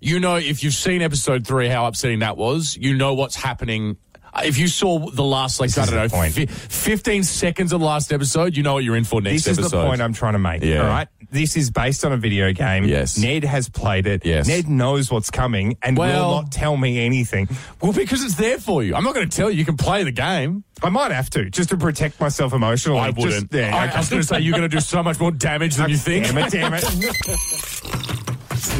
you 0.00 0.20
know, 0.20 0.36
if 0.36 0.62
you've 0.62 0.74
seen 0.74 1.02
episode 1.02 1.46
three, 1.46 1.68
how 1.68 1.86
upsetting 1.86 2.20
that 2.20 2.36
was, 2.36 2.76
you 2.80 2.94
know 2.96 3.14
what's 3.14 3.36
happening. 3.36 3.96
Uh, 4.32 4.42
If 4.44 4.58
you 4.58 4.66
saw 4.66 4.98
the 5.10 5.22
last, 5.22 5.60
like, 5.60 5.70
This 5.70 5.78
I 5.78 5.86
don't 6.08 6.12
know, 6.12 6.28
fi- 6.30 6.46
15 6.46 7.22
seconds 7.22 7.72
of 7.72 7.78
the 7.80 7.86
last 7.86 8.12
episode, 8.12 8.56
you 8.56 8.62
know 8.64 8.74
what 8.74 8.82
you're 8.82 8.96
in 8.96 9.04
for 9.04 9.20
next 9.22 9.44
This 9.44 9.52
is 9.52 9.58
episode. 9.60 9.82
the 9.82 9.86
point 9.86 10.00
I'm 10.00 10.12
trying 10.12 10.32
to 10.32 10.40
make. 10.40 10.62
Yeah. 10.64 10.80
All 10.82 10.88
right, 10.88 11.06
this 11.30 11.56
is 11.56 11.70
based 11.70 12.04
on 12.04 12.12
a 12.12 12.16
video 12.16 12.52
game. 12.52 12.82
Yes. 12.84 13.16
Ned 13.16 13.44
has 13.44 13.68
played 13.68 14.08
it. 14.08 14.26
Yes. 14.26 14.48
Ned 14.48 14.68
knows 14.68 15.08
what's 15.10 15.30
coming 15.30 15.76
and 15.82 15.96
Well- 15.96 16.30
will 16.30 16.42
not 16.42 16.50
tell 16.50 16.76
me 16.76 16.98
anything. 17.06 17.48
well, 17.80 17.92
because 17.92 18.24
it's 18.24 18.34
there 18.34 18.58
for 18.58 18.82
you. 18.82 18.96
I'm 18.96 19.04
not 19.04 19.14
going 19.14 19.28
to 19.28 19.36
tell 19.36 19.50
you. 19.52 19.58
You 19.58 19.64
can 19.64 19.76
play 19.76 20.02
the 20.02 20.10
game. 20.12 20.64
I 20.82 20.88
might 20.90 21.12
have 21.12 21.30
to 21.30 21.48
just 21.48 21.68
to 21.68 21.76
protect 21.76 22.20
myself 22.20 22.52
emotionally. 22.52 22.98
I 22.98 23.10
wouldn't. 23.10 23.52
yeah, 23.52 23.74
I. 23.74 23.86
I 23.94 23.98
was 23.98 24.08
going 24.10 24.20
to 24.20 24.26
say 24.26 24.40
you're 24.40 24.56
going 24.58 24.68
to 24.68 24.76
do 24.76 24.80
so 24.80 25.00
much 25.04 25.20
more 25.20 25.30
damage 25.30 25.76
than 25.76 25.88
you 25.90 25.96
think. 26.08 26.26
Damn 26.26 26.38
it! 26.38 26.50
Damn 26.50 26.74
it! 26.74 28.10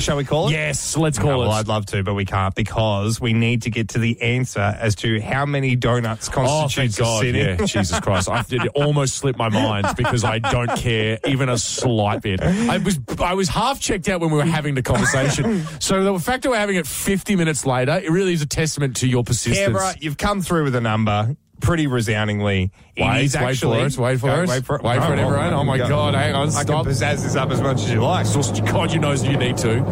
Shall 0.01 0.17
we 0.17 0.25
call 0.25 0.49
it? 0.49 0.53
Yes, 0.53 0.97
let's 0.97 1.19
No, 1.19 1.25
call 1.25 1.39
well, 1.41 1.51
it. 1.53 1.55
I'd 1.55 1.69
love 1.69 1.87
to, 1.87 2.03
but 2.03 2.15
we 2.15 2.25
can't 2.25 2.55
because 2.55 3.21
we 3.21 3.33
need 3.33 3.63
to 3.63 3.71
get 3.71 3.89
to 3.91 3.99
the 3.99 4.21
answer 4.21 4.61
as 4.61 4.95
to 4.97 5.21
how 5.21 5.47
many 5.47 5.77
donuts 5.77 6.29
Oh, 6.29 6.33
thank 6.33 6.47
constitutes 6.49 6.99
a 6.99 7.03
God! 7.03 7.21
sitting. 7.23 7.59
Yeah, 7.61 7.67
Jesus 7.67 8.01
Christ! 8.01 8.29
I 8.29 8.43
did 8.43 8.65
it 8.65 8.73
almost 8.75 9.17
slipped 9.17 9.39
my 9.39 9.49
mind 9.49 9.87
because 9.97 10.25
I 10.25 10.39
don't 10.39 10.75
care 10.77 11.19
even 11.27 11.49
a 11.49 11.59
slight 11.59 12.23
bit. 12.23 12.43
I 12.43 12.79
was 12.79 12.99
I 13.21 13.35
was 13.35 13.49
half 13.49 13.81
checked 13.81 14.09
out 14.09 14.21
when 14.21 14.31
we 14.31 14.39
were 14.39 14.45
having 14.45 14.75
the 14.75 14.83
conversation. 14.83 15.65
So 15.81 16.03
the 16.05 16.19
fact 16.19 16.43
that 16.45 16.51
we're 16.51 16.57
having 16.59 16.77
it 16.77 16.87
50 16.87 17.37
minutes 17.37 17.65
later, 17.67 18.01
it 18.03 18.11
really 18.11 18.33
is 18.33 18.43
a 18.43 18.47
testament 18.47 18.97
to 18.97 19.09
your 19.09 19.25
persistence. 19.25 19.59
Canberra, 19.59 19.95
you've 20.01 20.17
come 20.19 20.43
through 20.43 20.65
with 20.65 20.75
a 20.75 20.81
number 20.81 21.37
pretty 21.61 21.87
resoundingly. 21.87 22.71
It 22.97 23.03
Wait, 23.03 23.25
is 23.25 23.35
wait 23.35 23.41
for 23.41 23.47
actually, 23.49 23.81
it, 23.81 23.99
wait 23.99 24.21
for 24.21 24.27
Go, 24.29 24.43
it. 24.43 24.49
Wait 24.49 24.65
for. 24.65 24.81
Wait 24.83 25.03
for 25.03 25.13
it, 25.13 25.19
everyone. 25.19 25.53
Oh, 25.55 25.59
oh 25.61 25.65
my 25.65 25.79
go. 25.79 25.89
God, 25.89 26.15
hang 26.15 26.35
on, 26.35 26.49
I 26.49 26.63
stop. 26.63 26.85
can 26.85 26.93
pizzazz 26.93 27.23
this 27.23 27.37
up 27.37 27.51
as 27.51 27.61
much 27.61 27.79
as 27.79 27.91
you 27.91 28.03
like. 28.03 28.27
God, 28.73 28.93
you 28.93 28.99
knows 29.01 29.25
you 29.25 29.37
need 29.37 29.57
to. 29.59 29.83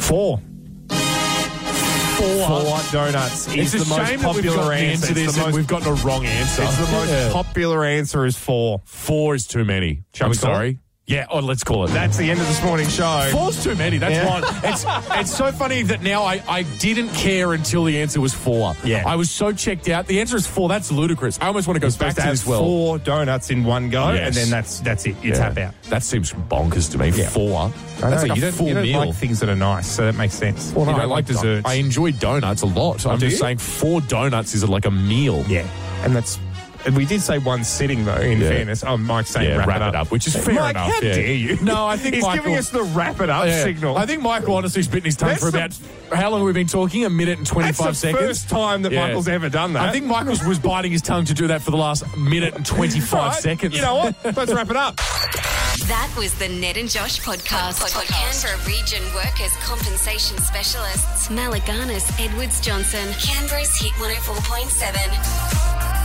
Four. 0.00 0.40
Four. 2.18 2.46
Four 2.48 2.80
donuts 2.90 3.46
is 3.54 3.72
the 3.72 3.78
most 3.78 4.08
shame 4.08 4.20
that 4.20 4.34
we've 4.34 4.44
popular 4.44 4.72
answer. 4.72 5.06
into 5.08 5.14
this 5.14 5.24
It's 5.28 5.34
the 5.36 5.40
and 5.44 5.46
most, 5.48 5.54
we've 5.56 5.66
gotten 5.68 5.88
a 5.88 5.94
wrong 6.04 6.26
answer. 6.26 6.62
it's 6.62 6.76
the 6.76 6.90
most 6.92 7.10
Yeah. 7.10 7.32
popular 7.32 7.84
answer 7.84 8.26
is 8.26 8.36
four. 8.36 8.80
Four 8.86 9.36
is 9.36 9.46
too 9.46 9.64
many. 9.64 10.02
Shall 10.14 10.26
I'm 10.28 10.34
sorry. 10.34 10.78
Yeah, 11.08 11.24
oh, 11.30 11.38
let's 11.38 11.64
call 11.64 11.86
it. 11.86 11.88
That's 11.88 12.18
the 12.18 12.30
end 12.30 12.38
of 12.38 12.46
this 12.46 12.62
morning's 12.62 12.94
show. 12.94 13.26
Four's 13.32 13.64
too 13.64 13.74
many. 13.76 13.96
That's 13.96 14.14
Yeah. 14.14 14.28
one. 14.28 14.44
It's 14.62 14.84
it's 15.12 15.34
so 15.34 15.50
funny 15.50 15.80
that 15.84 16.02
now 16.02 16.22
I, 16.22 16.42
I 16.46 16.64
didn't 16.64 17.08
care 17.14 17.54
until 17.54 17.84
the 17.84 17.98
answer 18.02 18.20
was 18.20 18.34
four. 18.34 18.74
Yeah. 18.84 19.04
I 19.06 19.16
was 19.16 19.30
so 19.30 19.50
checked 19.52 19.88
out. 19.88 20.06
The 20.06 20.20
answer 20.20 20.36
is 20.36 20.46
four. 20.46 20.68
That's 20.68 20.92
ludicrous. 20.92 21.38
I 21.40 21.46
almost 21.46 21.66
want 21.66 21.76
to 21.76 21.80
go 21.80 21.90
back 21.96 22.14
to 22.16 22.20
to 22.20 22.28
this 22.28 22.46
well. 22.46 22.60
four 22.60 22.98
donuts 22.98 23.48
in 23.48 23.64
one 23.64 23.88
go, 23.88 24.12
Yes. 24.12 24.26
and 24.26 24.36
then 24.36 24.50
that's 24.50 24.80
that's 24.80 25.06
it. 25.06 25.16
You 25.22 25.30
Yeah. 25.30 25.38
tap 25.48 25.56
out. 25.56 25.74
That 25.84 26.02
seems 26.02 26.34
bonkers 26.34 26.90
to 26.92 26.98
me. 26.98 27.10
Four. 27.10 27.58
I 27.58 27.70
That's 28.10 28.22
know, 28.24 28.28
like 28.28 28.38
you 28.38 28.46
a 28.46 28.52
don't, 28.52 28.66
you 28.86 28.92
don't 28.92 29.06
like 29.06 29.14
things 29.16 29.40
that 29.40 29.48
are 29.48 29.56
nice, 29.56 29.90
so 29.90 30.04
that 30.04 30.14
makes 30.14 30.34
sense. 30.34 30.72
well, 30.76 30.84
no, 30.84 30.92
you 30.94 30.98
I 31.02 31.04
like 31.06 31.24
desserts. 31.24 31.66
I 31.66 31.74
enjoy 31.74 32.12
donuts 32.12 32.60
a 32.62 32.66
lot. 32.66 33.04
Oh, 33.06 33.10
I'm 33.10 33.18
just 33.18 33.32
you? 33.32 33.38
saying 33.38 33.58
four 33.58 34.02
donuts 34.02 34.54
is 34.54 34.62
like 34.68 34.84
a 34.84 34.90
meal. 34.90 35.42
yeah, 35.48 35.66
and 36.04 36.14
that's 36.14 36.38
And 36.86 36.96
we 36.96 37.04
did 37.04 37.20
say 37.20 37.38
one 37.38 37.64
sitting 37.64 38.04
though. 38.04 38.14
In 38.16 38.40
Yeah. 38.40 38.48
fairness, 38.48 38.84
oh, 38.86 38.96
Mike's 38.96 39.30
saying 39.30 39.50
Yeah, 39.50 39.56
wrap, 39.58 39.68
wrap 39.68 39.80
it 39.82 39.88
it 39.88 39.94
up. 39.96 40.06
up, 40.06 40.10
which 40.10 40.26
is 40.26 40.36
fair 40.36 40.54
Mike, 40.54 40.70
enough, 40.76 40.92
How 40.92 41.00
yeah. 41.02 41.14
dare 41.14 41.32
you? 41.32 41.58
No, 41.60 41.86
I 41.86 41.96
think 41.96 42.14
he's 42.14 42.24
Michael- 42.24 42.44
giving 42.44 42.58
us 42.58 42.70
the 42.70 42.82
wrap 42.82 43.20
it 43.20 43.28
up 43.28 43.46
Yeah. 43.46 43.62
signal. 43.64 43.98
I 43.98 44.06
think 44.06 44.22
Michael 44.22 44.54
honestly 44.56 44.82
spit 44.82 44.98
in 44.98 45.04
his 45.06 45.16
tongue 45.16 45.30
That's 45.30 45.44
for 45.44 45.50
the- 45.50 45.58
about 45.58 45.72
how 46.18 46.30
long 46.30 46.40
have 46.40 46.46
we 46.46 46.52
been 46.52 46.66
talking? 46.66 47.04
A 47.04 47.10
minute 47.10 47.38
and 47.38 47.46
twenty 47.46 47.72
five 47.72 47.88
That's 47.88 48.00
the 48.00 48.12
seconds. 48.12 48.26
first 48.26 48.48
time 48.48 48.82
that 48.82 48.92
Yeah. 48.92 49.06
Michael's 49.08 49.28
ever 49.28 49.48
done 49.48 49.72
that. 49.74 49.88
I 49.88 49.92
think 49.92 50.06
Michael 50.06 50.36
was 50.46 50.58
biting 50.58 50.92
his 50.92 51.02
tongue 51.02 51.24
to 51.26 51.34
do 51.34 51.48
that 51.48 51.62
for 51.62 51.70
the 51.70 51.76
last 51.76 52.04
minute 52.16 52.54
and 52.54 52.64
twenty 52.64 53.00
five 53.00 53.32
Right, 53.32 53.42
seconds. 53.42 53.74
You 53.74 53.82
know 53.82 53.96
what? 53.96 54.14
Let's 54.36 54.52
wrap 54.52 54.70
it 54.70 54.76
up. 54.76 54.96
That 55.88 56.10
was 56.16 56.34
the 56.34 56.48
Ned 56.48 56.76
and 56.76 56.88
Josh 56.90 57.20
podcast, 57.20 57.88
for 57.88 58.04
Canberra 58.12 58.58
Region 58.66 59.02
Workers 59.14 59.52
Compensation 59.62 60.38
Specialists, 60.38 61.28
Maliganis 61.28 62.10
Edwards 62.22 62.60
Johnson, 62.60 63.08
Canberra's 63.20 63.74
Hit 63.78 63.92
104.7. 63.98 65.97